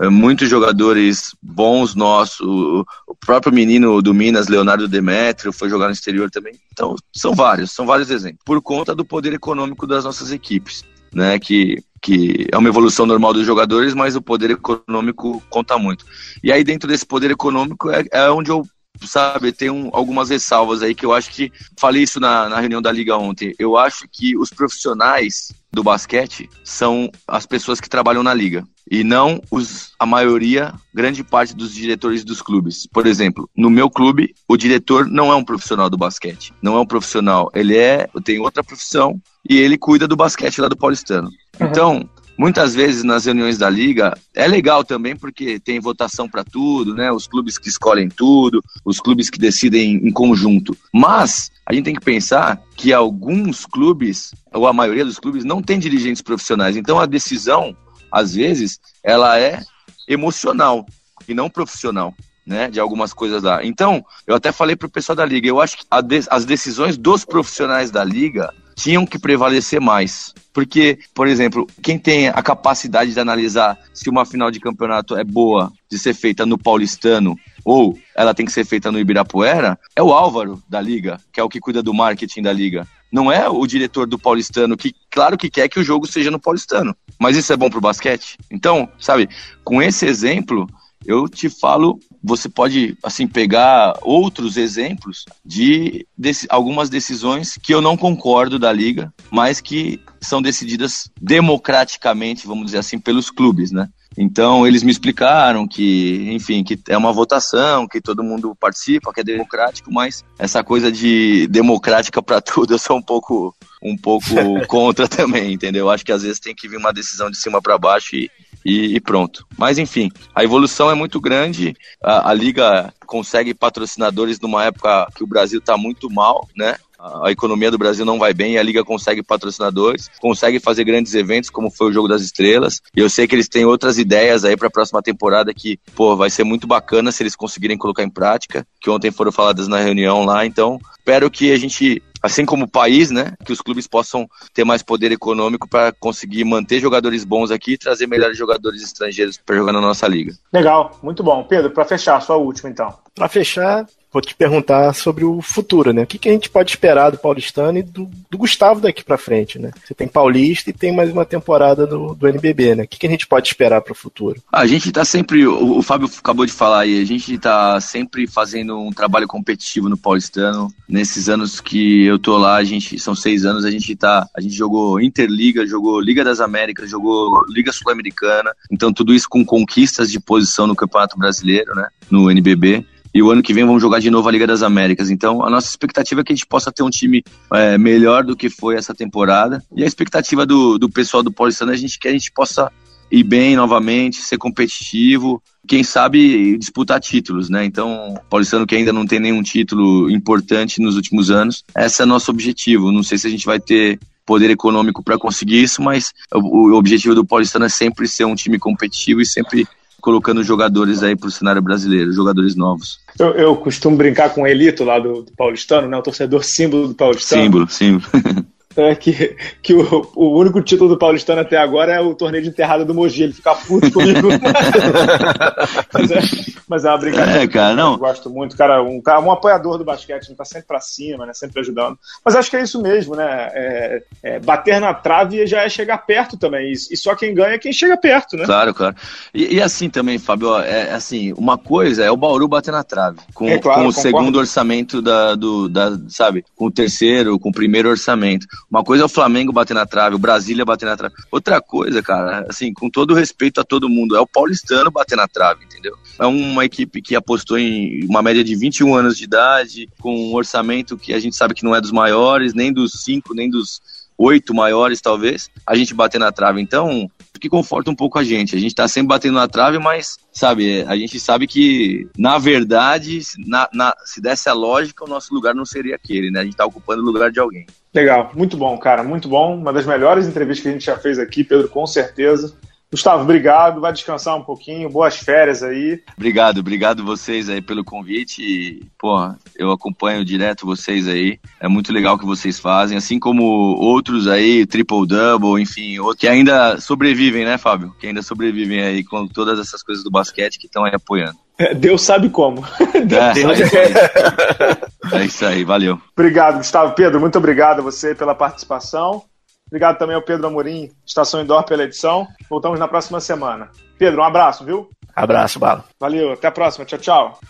é, 0.00 0.08
muitos 0.08 0.50
jogadores 0.50 1.34
bons 1.40 1.94
nossos, 1.94 2.40
o 2.44 3.14
próprio 3.24 3.54
menino 3.54 4.02
do 4.02 4.12
Minas, 4.12 4.48
Leonardo 4.48 4.88
Demetrio, 4.88 5.52
foi 5.52 5.70
jogar 5.70 5.86
no 5.86 5.92
exterior 5.92 6.28
também. 6.28 6.54
Então, 6.72 6.96
são 7.14 7.32
vários, 7.32 7.70
são 7.70 7.86
vários 7.86 8.10
exemplos, 8.10 8.42
por 8.44 8.60
conta 8.60 8.94
do 8.94 9.04
poder 9.04 9.32
econômico 9.32 9.86
das 9.86 10.04
nossas 10.04 10.32
equipes, 10.32 10.84
né, 11.12 11.38
que 11.38 11.82
que 12.02 12.46
é 12.52 12.58
uma 12.58 12.68
evolução 12.68 13.06
normal 13.06 13.32
dos 13.32 13.46
jogadores, 13.46 13.94
mas 13.94 14.14
o 14.14 14.20
poder 14.20 14.50
econômico 14.50 15.42
conta 15.48 15.78
muito. 15.78 16.04
E 16.42 16.52
aí, 16.52 16.62
dentro 16.62 16.86
desse 16.86 17.06
poder 17.06 17.30
econômico, 17.30 17.90
é, 17.90 18.04
é 18.12 18.30
onde 18.30 18.50
eu 18.50 18.62
sabe, 19.02 19.52
tem 19.52 19.70
um, 19.70 19.90
algumas 19.92 20.30
ressalvas 20.30 20.82
aí 20.82 20.94
que 20.94 21.04
eu 21.04 21.12
acho 21.12 21.30
que. 21.30 21.52
Falei 21.78 22.02
isso 22.02 22.20
na, 22.20 22.48
na 22.48 22.60
reunião 22.60 22.82
da 22.82 22.92
Liga 22.92 23.16
ontem. 23.16 23.54
Eu 23.58 23.76
acho 23.76 24.06
que 24.10 24.36
os 24.36 24.50
profissionais 24.50 25.52
do 25.72 25.82
basquete 25.82 26.48
são 26.62 27.10
as 27.26 27.46
pessoas 27.46 27.80
que 27.80 27.88
trabalham 27.88 28.22
na 28.22 28.32
liga 28.32 28.64
e 28.90 29.02
não 29.02 29.42
os, 29.50 29.92
a 29.98 30.06
maioria, 30.06 30.72
grande 30.94 31.24
parte 31.24 31.54
dos 31.54 31.74
diretores 31.74 32.24
dos 32.24 32.40
clubes. 32.40 32.86
Por 32.86 33.06
exemplo, 33.06 33.48
no 33.56 33.68
meu 33.70 33.90
clube, 33.90 34.34
o 34.46 34.56
diretor 34.56 35.06
não 35.06 35.32
é 35.32 35.34
um 35.34 35.44
profissional 35.44 35.90
do 35.90 35.96
basquete, 35.96 36.52
não 36.62 36.76
é 36.76 36.80
um 36.80 36.86
profissional, 36.86 37.50
ele 37.54 37.76
é, 37.76 38.08
tem 38.24 38.38
outra 38.38 38.62
profissão 38.62 39.20
e 39.48 39.58
ele 39.58 39.76
cuida 39.76 40.06
do 40.06 40.16
basquete 40.16 40.60
lá 40.60 40.68
do 40.68 40.76
Paulistano. 40.76 41.28
Uhum. 41.28 41.66
Então, 41.66 42.08
Muitas 42.36 42.74
vezes 42.74 43.04
nas 43.04 43.26
reuniões 43.26 43.56
da 43.56 43.70
liga 43.70 44.12
é 44.34 44.46
legal 44.48 44.84
também 44.84 45.14
porque 45.14 45.60
tem 45.60 45.78
votação 45.78 46.28
para 46.28 46.42
tudo, 46.42 46.94
né? 46.94 47.10
Os 47.12 47.28
clubes 47.28 47.56
que 47.58 47.68
escolhem 47.68 48.08
tudo, 48.08 48.62
os 48.84 49.00
clubes 49.00 49.30
que 49.30 49.38
decidem 49.38 49.96
em 49.96 50.10
conjunto. 50.10 50.76
Mas 50.92 51.52
a 51.64 51.72
gente 51.72 51.84
tem 51.84 51.94
que 51.94 52.04
pensar 52.04 52.60
que 52.76 52.92
alguns 52.92 53.64
clubes, 53.64 54.34
ou 54.52 54.66
a 54.66 54.72
maioria 54.72 55.04
dos 55.04 55.18
clubes, 55.18 55.44
não 55.44 55.62
tem 55.62 55.78
dirigentes 55.78 56.22
profissionais. 56.22 56.76
Então 56.76 56.98
a 56.98 57.06
decisão, 57.06 57.76
às 58.10 58.34
vezes, 58.34 58.80
ela 59.02 59.38
é 59.38 59.62
emocional 60.08 60.84
e 61.28 61.34
não 61.34 61.48
profissional. 61.48 62.14
Né, 62.46 62.68
de 62.68 62.78
algumas 62.78 63.14
coisas 63.14 63.42
lá. 63.42 63.64
Então, 63.64 64.04
eu 64.26 64.34
até 64.34 64.52
falei 64.52 64.76
para 64.76 64.84
o 64.84 64.90
pessoal 64.90 65.16
da 65.16 65.24
liga, 65.24 65.48
eu 65.48 65.62
acho 65.62 65.78
que 65.78 65.86
de, 66.02 66.26
as 66.28 66.44
decisões 66.44 66.98
dos 66.98 67.24
profissionais 67.24 67.90
da 67.90 68.04
liga 68.04 68.52
tinham 68.74 69.06
que 69.06 69.18
prevalecer 69.18 69.80
mais. 69.80 70.34
Porque, 70.52 70.98
por 71.12 71.26
exemplo, 71.26 71.66
quem 71.82 71.98
tem 71.98 72.28
a 72.28 72.42
capacidade 72.42 73.12
de 73.12 73.18
analisar 73.18 73.78
se 73.92 74.08
uma 74.08 74.24
final 74.24 74.50
de 74.50 74.60
campeonato 74.60 75.16
é 75.16 75.24
boa 75.24 75.72
de 75.90 75.98
ser 75.98 76.14
feita 76.14 76.46
no 76.46 76.56
Paulistano 76.56 77.36
ou 77.64 77.98
ela 78.14 78.34
tem 78.34 78.44
que 78.46 78.52
ser 78.52 78.64
feita 78.64 78.92
no 78.92 78.98
Ibirapuera, 78.98 79.78
é 79.96 80.02
o 80.02 80.12
Álvaro 80.12 80.62
da 80.68 80.80
Liga, 80.80 81.18
que 81.32 81.40
é 81.40 81.42
o 81.42 81.48
que 81.48 81.58
cuida 81.58 81.82
do 81.82 81.94
marketing 81.94 82.42
da 82.42 82.52
Liga. 82.52 82.86
Não 83.10 83.32
é 83.32 83.48
o 83.48 83.66
diretor 83.66 84.06
do 84.06 84.18
Paulistano 84.18 84.76
que, 84.76 84.94
claro 85.10 85.38
que 85.38 85.48
quer 85.48 85.68
que 85.68 85.80
o 85.80 85.84
jogo 85.84 86.06
seja 86.06 86.30
no 86.30 86.38
Paulistano, 86.38 86.94
mas 87.18 87.36
isso 87.36 87.52
é 87.52 87.56
bom 87.56 87.70
pro 87.70 87.80
basquete. 87.80 88.36
Então, 88.50 88.88
sabe, 88.98 89.28
com 89.64 89.80
esse 89.82 90.04
exemplo, 90.04 90.68
eu 91.06 91.28
te 91.28 91.48
falo, 91.48 91.98
você 92.22 92.48
pode 92.48 92.96
assim 93.02 93.26
pegar 93.26 93.94
outros 94.02 94.56
exemplos 94.56 95.24
de, 95.44 96.06
de 96.16 96.32
algumas 96.48 96.88
decisões 96.88 97.58
que 97.62 97.74
eu 97.74 97.80
não 97.80 97.96
concordo 97.96 98.58
da 98.58 98.72
liga, 98.72 99.12
mas 99.30 99.60
que 99.60 100.00
são 100.20 100.40
decididas 100.40 101.10
democraticamente, 101.20 102.46
vamos 102.46 102.66
dizer 102.66 102.78
assim, 102.78 102.98
pelos 102.98 103.30
clubes, 103.30 103.70
né? 103.70 103.88
Então 104.16 104.66
eles 104.66 104.82
me 104.82 104.90
explicaram 104.90 105.66
que, 105.66 106.30
enfim, 106.32 106.62
que 106.62 106.78
é 106.88 106.96
uma 106.96 107.12
votação, 107.12 107.86
que 107.88 108.00
todo 108.00 108.22
mundo 108.22 108.56
participa, 108.58 109.12
que 109.12 109.20
é 109.20 109.24
democrático, 109.24 109.92
mas 109.92 110.24
essa 110.38 110.62
coisa 110.62 110.90
de 110.90 111.46
democrática 111.48 112.22
para 112.22 112.40
tudo 112.42 112.74
eu 112.74 112.78
sou 112.78 112.96
um 112.96 113.02
pouco 113.02 113.54
um 113.82 113.96
pouco 113.96 114.26
contra 114.66 115.06
também, 115.06 115.52
entendeu? 115.52 115.90
Acho 115.90 116.04
que 116.04 116.12
às 116.12 116.22
vezes 116.22 116.40
tem 116.40 116.54
que 116.54 116.68
vir 116.68 116.78
uma 116.78 116.92
decisão 116.92 117.30
de 117.30 117.36
cima 117.36 117.60
para 117.60 117.76
baixo 117.76 118.16
e, 118.16 118.30
e, 118.64 118.96
e, 118.96 119.00
pronto. 119.00 119.46
Mas 119.58 119.78
enfim, 119.78 120.10
a 120.34 120.42
evolução 120.42 120.90
é 120.90 120.94
muito 120.94 121.20
grande. 121.20 121.76
A, 122.02 122.30
a 122.30 122.34
liga 122.34 122.92
consegue 123.06 123.52
patrocinadores 123.52 124.40
numa 124.40 124.64
época 124.64 125.06
que 125.14 125.22
o 125.22 125.26
Brasil 125.26 125.58
está 125.58 125.76
muito 125.76 126.10
mal, 126.10 126.48
né? 126.56 126.76
a 127.22 127.30
economia 127.30 127.70
do 127.70 127.76
Brasil 127.76 128.04
não 128.04 128.18
vai 128.18 128.32
bem 128.32 128.54
e 128.54 128.58
a 128.58 128.62
liga 128.62 128.82
consegue 128.82 129.22
patrocinadores, 129.22 130.10
consegue 130.20 130.58
fazer 130.58 130.84
grandes 130.84 131.14
eventos 131.14 131.50
como 131.50 131.70
foi 131.70 131.90
o 131.90 131.92
Jogo 131.92 132.08
das 132.08 132.22
Estrelas. 132.22 132.80
E 132.96 133.00
eu 133.00 133.10
sei 133.10 133.26
que 133.26 133.34
eles 133.34 133.48
têm 133.48 133.64
outras 133.64 133.98
ideias 133.98 134.44
aí 134.44 134.56
para 134.56 134.68
a 134.68 134.70
próxima 134.70 135.02
temporada 135.02 135.52
que, 135.52 135.78
pô, 135.94 136.16
vai 136.16 136.30
ser 136.30 136.44
muito 136.44 136.66
bacana 136.66 137.12
se 137.12 137.22
eles 137.22 137.36
conseguirem 137.36 137.76
colocar 137.76 138.02
em 138.02 138.10
prática, 138.10 138.66
que 138.80 138.88
ontem 138.88 139.10
foram 139.10 139.30
faladas 139.30 139.68
na 139.68 139.80
reunião 139.80 140.24
lá. 140.24 140.46
Então, 140.46 140.80
espero 140.98 141.30
que 141.30 141.52
a 141.52 141.58
gente 141.58 142.02
assim 142.24 142.46
como 142.46 142.64
o 142.64 142.68
país, 142.68 143.10
né, 143.10 143.34
que 143.44 143.52
os 143.52 143.60
clubes 143.60 143.86
possam 143.86 144.26
ter 144.54 144.64
mais 144.64 144.82
poder 144.82 145.12
econômico 145.12 145.68
para 145.68 145.92
conseguir 145.92 146.42
manter 146.42 146.80
jogadores 146.80 147.22
bons 147.22 147.50
aqui 147.50 147.72
e 147.72 147.78
trazer 147.78 148.06
melhores 148.06 148.38
jogadores 148.38 148.82
estrangeiros 148.82 149.36
para 149.36 149.54
jogar 149.54 149.74
na 149.74 149.80
nossa 149.80 150.08
liga. 150.08 150.32
Legal, 150.50 150.98
muito 151.02 151.22
bom. 151.22 151.44
Pedro, 151.44 151.70
para 151.70 151.84
fechar, 151.84 152.18
sua 152.22 152.36
última 152.36 152.70
então. 152.70 152.96
Para 153.14 153.28
fechar, 153.28 153.86
vou 154.14 154.22
te 154.22 154.32
perguntar 154.32 154.94
sobre 154.94 155.24
o 155.24 155.42
futuro, 155.42 155.92
né? 155.92 156.04
O 156.04 156.06
que, 156.06 156.18
que 156.18 156.28
a 156.28 156.32
gente 156.32 156.48
pode 156.48 156.70
esperar 156.70 157.10
do 157.10 157.18
Paulistano 157.18 157.78
e 157.78 157.82
do, 157.82 158.08
do 158.30 158.38
Gustavo 158.38 158.80
daqui 158.80 159.02
para 159.02 159.18
frente, 159.18 159.58
né? 159.58 159.72
Você 159.84 159.92
tem 159.92 160.06
Paulista 160.06 160.70
e 160.70 160.72
tem 160.72 160.94
mais 160.94 161.10
uma 161.10 161.24
temporada 161.24 161.84
do, 161.84 162.14
do 162.14 162.28
NBB, 162.28 162.76
né? 162.76 162.84
O 162.84 162.86
que, 162.86 162.96
que 162.96 163.08
a 163.08 163.10
gente 163.10 163.26
pode 163.26 163.48
esperar 163.48 163.80
para 163.80 163.90
o 163.90 163.96
futuro? 163.96 164.40
A 164.52 164.68
gente 164.68 164.92
tá 164.92 165.04
sempre, 165.04 165.44
o, 165.44 165.78
o, 165.78 165.82
Fábio 165.82 166.08
acabou 166.16 166.46
de 166.46 166.52
falar 166.52 166.82
aí, 166.82 167.02
a 167.02 167.04
gente 167.04 167.36
tá 167.38 167.80
sempre 167.80 168.28
fazendo 168.28 168.78
um 168.78 168.92
trabalho 168.92 169.26
competitivo 169.26 169.88
no 169.88 169.96
Paulistano. 169.96 170.72
Nesses 170.88 171.28
anos 171.28 171.60
que 171.60 172.04
eu 172.04 172.16
tô 172.16 172.38
lá, 172.38 172.54
a 172.54 172.64
gente 172.64 172.96
são 173.00 173.16
seis 173.16 173.44
anos, 173.44 173.64
a 173.64 173.70
gente 173.70 173.96
tá, 173.96 174.28
a 174.32 174.40
gente 174.40 174.54
jogou 174.54 175.00
Interliga, 175.00 175.66
jogou 175.66 176.00
Liga 176.00 176.22
das 176.22 176.38
Américas, 176.38 176.88
jogou 176.88 177.44
Liga 177.48 177.72
Sul-Americana. 177.72 178.52
Então 178.70 178.92
tudo 178.92 179.12
isso 179.12 179.28
com 179.28 179.44
conquistas 179.44 180.08
de 180.08 180.20
posição 180.20 180.68
no 180.68 180.76
Campeonato 180.76 181.18
Brasileiro, 181.18 181.74
né? 181.74 181.88
No 182.08 182.30
NBB 182.30 182.86
e 183.14 183.22
o 183.22 183.30
ano 183.30 183.42
que 183.42 183.54
vem 183.54 183.64
vamos 183.64 183.80
jogar 183.80 184.00
de 184.00 184.10
novo 184.10 184.28
a 184.28 184.32
Liga 184.32 184.46
das 184.46 184.62
Américas. 184.62 185.08
Então, 185.08 185.46
a 185.46 185.48
nossa 185.48 185.68
expectativa 185.68 186.20
é 186.20 186.24
que 186.24 186.32
a 186.32 186.36
gente 186.36 186.46
possa 186.46 186.72
ter 186.72 186.82
um 186.82 186.90
time 186.90 187.22
é, 187.52 187.78
melhor 187.78 188.24
do 188.24 188.34
que 188.34 188.50
foi 188.50 188.74
essa 188.74 188.92
temporada. 188.92 189.62
E 189.74 189.84
a 189.84 189.86
expectativa 189.86 190.44
do, 190.44 190.76
do 190.78 190.90
pessoal 190.90 191.22
do 191.22 191.32
Paulistano 191.32 191.70
é 191.70 191.74
a 191.74 191.78
gente 191.78 191.98
que 191.98 192.08
a 192.08 192.12
gente 192.12 192.32
possa 192.32 192.72
ir 193.12 193.22
bem 193.22 193.54
novamente, 193.54 194.16
ser 194.16 194.36
competitivo, 194.36 195.40
quem 195.68 195.84
sabe 195.84 196.58
disputar 196.58 196.98
títulos, 196.98 197.48
né? 197.48 197.64
Então, 197.64 198.14
Paulistano 198.28 198.66
que 198.66 198.74
ainda 198.74 198.92
não 198.92 199.06
tem 199.06 199.20
nenhum 199.20 199.42
título 199.42 200.10
importante 200.10 200.80
nos 200.80 200.96
últimos 200.96 201.30
anos, 201.30 201.62
esse 201.76 202.02
é 202.02 202.04
nosso 202.04 202.32
objetivo. 202.32 202.90
Não 202.90 203.04
sei 203.04 203.16
se 203.16 203.28
a 203.28 203.30
gente 203.30 203.46
vai 203.46 203.60
ter 203.60 204.00
poder 204.26 204.50
econômico 204.50 205.04
para 205.04 205.18
conseguir 205.18 205.62
isso, 205.62 205.80
mas 205.80 206.12
o, 206.34 206.70
o 206.70 206.74
objetivo 206.74 207.14
do 207.14 207.24
Paulistano 207.24 207.66
é 207.66 207.68
sempre 207.68 208.08
ser 208.08 208.24
um 208.24 208.34
time 208.34 208.58
competitivo 208.58 209.20
e 209.20 209.26
sempre 209.26 209.68
colocando 210.04 210.44
jogadores 210.44 211.02
aí 211.02 211.16
para 211.16 211.28
o 211.28 211.30
cenário 211.30 211.62
brasileiro, 211.62 212.12
jogadores 212.12 212.54
novos. 212.54 213.00
Eu, 213.18 213.28
eu, 213.28 213.56
costumo 213.56 213.96
brincar 213.96 214.34
com 214.34 214.42
o 214.42 214.46
Elito 214.46 214.84
lá 214.84 214.98
do, 214.98 215.22
do 215.22 215.32
Paulistano, 215.32 215.88
né? 215.88 215.96
O 215.96 216.02
torcedor 216.02 216.44
símbolo 216.44 216.88
do 216.88 216.94
Paulistano. 216.94 217.42
Símbolo, 217.42 217.66
símbolo. 217.70 218.04
é, 218.76 218.94
que, 218.94 219.36
que 219.62 219.74
o, 219.74 220.10
o, 220.14 220.38
único 220.38 220.60
título 220.60 220.90
do 220.90 220.98
Paulistano 220.98 221.40
até 221.40 221.56
agora 221.56 221.92
é 221.92 222.00
o 222.00 222.14
torneio 222.14 222.42
de 222.42 222.50
enterrada 222.50 222.84
do 222.84 222.94
Mogi. 222.94 223.22
Ele 223.22 223.32
fica 223.32 223.54
puto 223.54 223.90
comigo. 223.92 224.28
mas, 225.92 226.10
é, 226.10 226.20
mas 226.68 226.84
é 226.84 226.88
uma 226.88 226.98
brincadeira. 226.98 227.42
É, 227.42 227.46
cara, 227.46 227.74
não. 227.74 227.92
Eu 227.92 227.98
gosto 227.98 228.28
muito. 228.30 228.56
Cara, 228.56 228.82
um, 228.82 229.00
um 229.22 229.30
apoiador 229.30 229.78
do 229.78 229.84
basquete, 229.84 230.28
ele 230.28 230.36
tá 230.36 230.44
sempre 230.44 230.66
pra 230.66 230.80
cima, 230.80 231.24
né? 231.26 231.32
Sempre 231.34 231.60
ajudando. 231.60 231.98
Mas 232.24 232.34
acho 232.34 232.50
que 232.50 232.56
é 232.56 232.62
isso 232.62 232.82
mesmo, 232.82 233.14
né? 233.14 233.50
É, 233.52 234.02
é, 234.22 234.40
bater 234.40 234.80
na 234.80 234.92
trave 234.92 235.46
já 235.46 235.62
é 235.62 235.68
chegar 235.68 235.98
perto 235.98 236.36
também. 236.36 236.72
E, 236.72 236.72
e, 236.72 236.96
só 236.96 237.14
quem 237.14 237.34
ganha 237.34 237.54
é 237.54 237.58
quem 237.58 237.72
chega 237.72 237.96
perto, 237.96 238.36
né? 238.36 238.44
Claro, 238.44 238.74
claro. 238.74 238.96
E, 239.32 239.54
e 239.56 239.62
assim 239.62 239.88
também, 239.88 240.18
Fábio, 240.18 240.56
é 240.58 240.92
assim, 240.92 241.32
uma 241.36 241.56
coisa 241.56 242.04
é 242.04 242.10
o 242.10 242.16
Bauru 242.16 242.48
bater 242.48 242.72
na 242.72 242.82
trave. 242.82 243.18
Com, 243.32 243.48
é, 243.48 243.58
claro, 243.58 243.82
com 243.82 243.88
o 243.88 243.92
concordo. 243.92 244.18
segundo 244.18 244.38
orçamento 244.38 245.00
da, 245.00 245.34
do, 245.34 245.68
da, 245.68 245.96
sabe? 246.08 246.44
Com 246.56 246.66
o 246.66 246.70
terceiro, 246.70 247.38
com 247.38 247.50
o 247.50 247.52
primeiro 247.52 247.88
orçamento. 247.88 248.46
Uma 248.70 248.82
coisa 248.82 249.04
é 249.04 249.06
o 249.06 249.08
Flamengo 249.08 249.52
bater 249.52 249.74
na 249.74 249.86
trave, 249.86 250.16
o 250.16 250.18
Brasília 250.18 250.64
bater 250.64 250.86
na 250.86 250.96
trave. 250.96 251.14
Outra 251.30 251.60
coisa, 251.60 252.02
cara, 252.02 252.46
assim, 252.48 252.72
com 252.72 252.90
todo 252.90 253.14
respeito 253.14 253.60
a 253.60 253.64
todo 253.64 253.88
mundo, 253.88 254.16
é 254.16 254.20
o 254.20 254.26
paulistano 254.26 254.90
bater 254.90 255.16
na 255.16 255.28
trave, 255.28 255.64
entendeu? 255.64 255.96
É 256.18 256.26
uma 256.26 256.64
equipe 256.64 257.02
que 257.02 257.14
apostou 257.14 257.58
em 257.58 258.04
uma 258.06 258.22
média 258.22 258.42
de 258.42 258.54
21 258.54 258.94
anos 258.94 259.16
de 259.16 259.24
idade, 259.24 259.88
com 260.00 260.14
um 260.14 260.34
orçamento 260.34 260.96
que 260.96 261.12
a 261.12 261.18
gente 261.18 261.36
sabe 261.36 261.54
que 261.54 261.64
não 261.64 261.74
é 261.74 261.80
dos 261.80 261.92
maiores, 261.92 262.54
nem 262.54 262.72
dos 262.72 263.02
cinco, 263.02 263.34
nem 263.34 263.50
dos 263.50 263.80
oito 264.16 264.54
maiores, 264.54 265.00
talvez, 265.00 265.50
a 265.66 265.74
gente 265.74 265.92
bater 265.92 266.18
na 266.18 266.30
trave. 266.30 266.60
Então, 266.60 267.10
que 267.40 267.48
conforta 267.48 267.90
um 267.90 267.94
pouco 267.94 268.18
a 268.18 268.24
gente. 268.24 268.56
A 268.56 268.58
gente 268.58 268.74
tá 268.74 268.88
sempre 268.88 269.08
batendo 269.08 269.34
na 269.34 269.48
trave, 269.48 269.78
mas, 269.78 270.16
sabe, 270.32 270.82
a 270.82 270.96
gente 270.96 271.18
sabe 271.20 271.46
que, 271.46 272.08
na 272.16 272.38
verdade, 272.38 273.20
na, 273.38 273.68
na, 273.72 273.94
se 274.04 274.20
desse 274.20 274.48
a 274.48 274.52
lógica, 274.52 275.04
o 275.04 275.08
nosso 275.08 275.34
lugar 275.34 275.54
não 275.54 275.66
seria 275.66 275.96
aquele, 275.96 276.30
né? 276.30 276.40
A 276.40 276.44
gente 276.44 276.56
tá 276.56 276.64
ocupando 276.64 277.02
o 277.02 277.04
lugar 277.04 277.30
de 277.30 277.40
alguém. 277.40 277.66
Legal, 277.94 278.32
muito 278.34 278.56
bom, 278.56 278.76
cara, 278.76 279.04
muito 279.04 279.28
bom. 279.28 279.56
Uma 279.56 279.72
das 279.72 279.86
melhores 279.86 280.26
entrevistas 280.26 280.62
que 280.62 280.68
a 280.68 280.72
gente 280.72 280.84
já 280.84 280.98
fez 280.98 281.18
aqui, 281.18 281.44
Pedro, 281.44 281.68
com 281.68 281.86
certeza. 281.86 282.52
Gustavo, 282.94 283.22
obrigado. 283.22 283.80
Vai 283.80 283.92
descansar 283.92 284.36
um 284.36 284.42
pouquinho. 284.42 284.88
Boas 284.88 285.16
férias 285.16 285.64
aí. 285.64 286.00
Obrigado, 286.16 286.58
obrigado 286.58 287.04
vocês 287.04 287.48
aí 287.48 287.60
pelo 287.60 287.84
convite. 287.84 288.40
E, 288.40 288.82
pô, 288.96 289.16
eu 289.56 289.72
acompanho 289.72 290.24
direto 290.24 290.64
vocês 290.66 291.08
aí. 291.08 291.40
É 291.60 291.66
muito 291.66 291.92
legal 291.92 292.14
o 292.14 292.18
que 292.18 292.24
vocês 292.24 292.58
fazem, 292.58 292.96
assim 292.96 293.18
como 293.18 293.42
outros 293.42 294.28
aí, 294.28 294.64
triple 294.64 295.06
double, 295.06 295.60
enfim, 295.60 295.98
outros 295.98 296.20
que 296.20 296.28
ainda 296.28 296.80
sobrevivem, 296.80 297.44
né, 297.44 297.58
Fábio? 297.58 297.94
Que 297.98 298.06
ainda 298.06 298.22
sobrevivem 298.22 298.80
aí 298.82 299.02
com 299.02 299.26
todas 299.26 299.58
essas 299.58 299.82
coisas 299.82 300.04
do 300.04 300.10
basquete 300.10 300.58
que 300.58 300.66
estão 300.66 300.84
aí 300.84 300.94
apoiando. 300.94 301.38
É, 301.58 301.74
Deus 301.74 302.02
sabe 302.02 302.28
como. 302.28 302.64
É, 302.94 303.00
Deus... 303.00 303.60
é, 303.60 304.78
é 305.12 305.24
isso 305.24 305.44
aí, 305.44 305.64
valeu. 305.64 306.00
Obrigado, 306.16 306.58
Gustavo. 306.58 306.94
Pedro, 306.94 307.20
muito 307.20 307.38
obrigado 307.38 307.80
a 307.80 307.82
você 307.82 308.14
pela 308.14 308.34
participação. 308.34 309.22
Obrigado 309.66 309.98
também 309.98 310.14
ao 310.14 310.22
Pedro 310.22 310.46
Amorim, 310.46 310.90
Estação 311.06 311.40
Indoor, 311.40 311.64
pela 311.64 311.84
edição. 311.84 312.28
Voltamos 312.48 312.78
na 312.78 312.86
próxima 312.86 313.20
semana. 313.20 313.70
Pedro, 313.98 314.20
um 314.20 314.24
abraço, 314.24 314.64
viu? 314.64 314.88
Abraço, 315.14 315.58
Bala. 315.58 315.84
Valeu, 315.98 316.32
até 316.32 316.48
a 316.48 316.52
próxima. 316.52 316.84
Tchau, 316.84 316.98
tchau. 316.98 317.40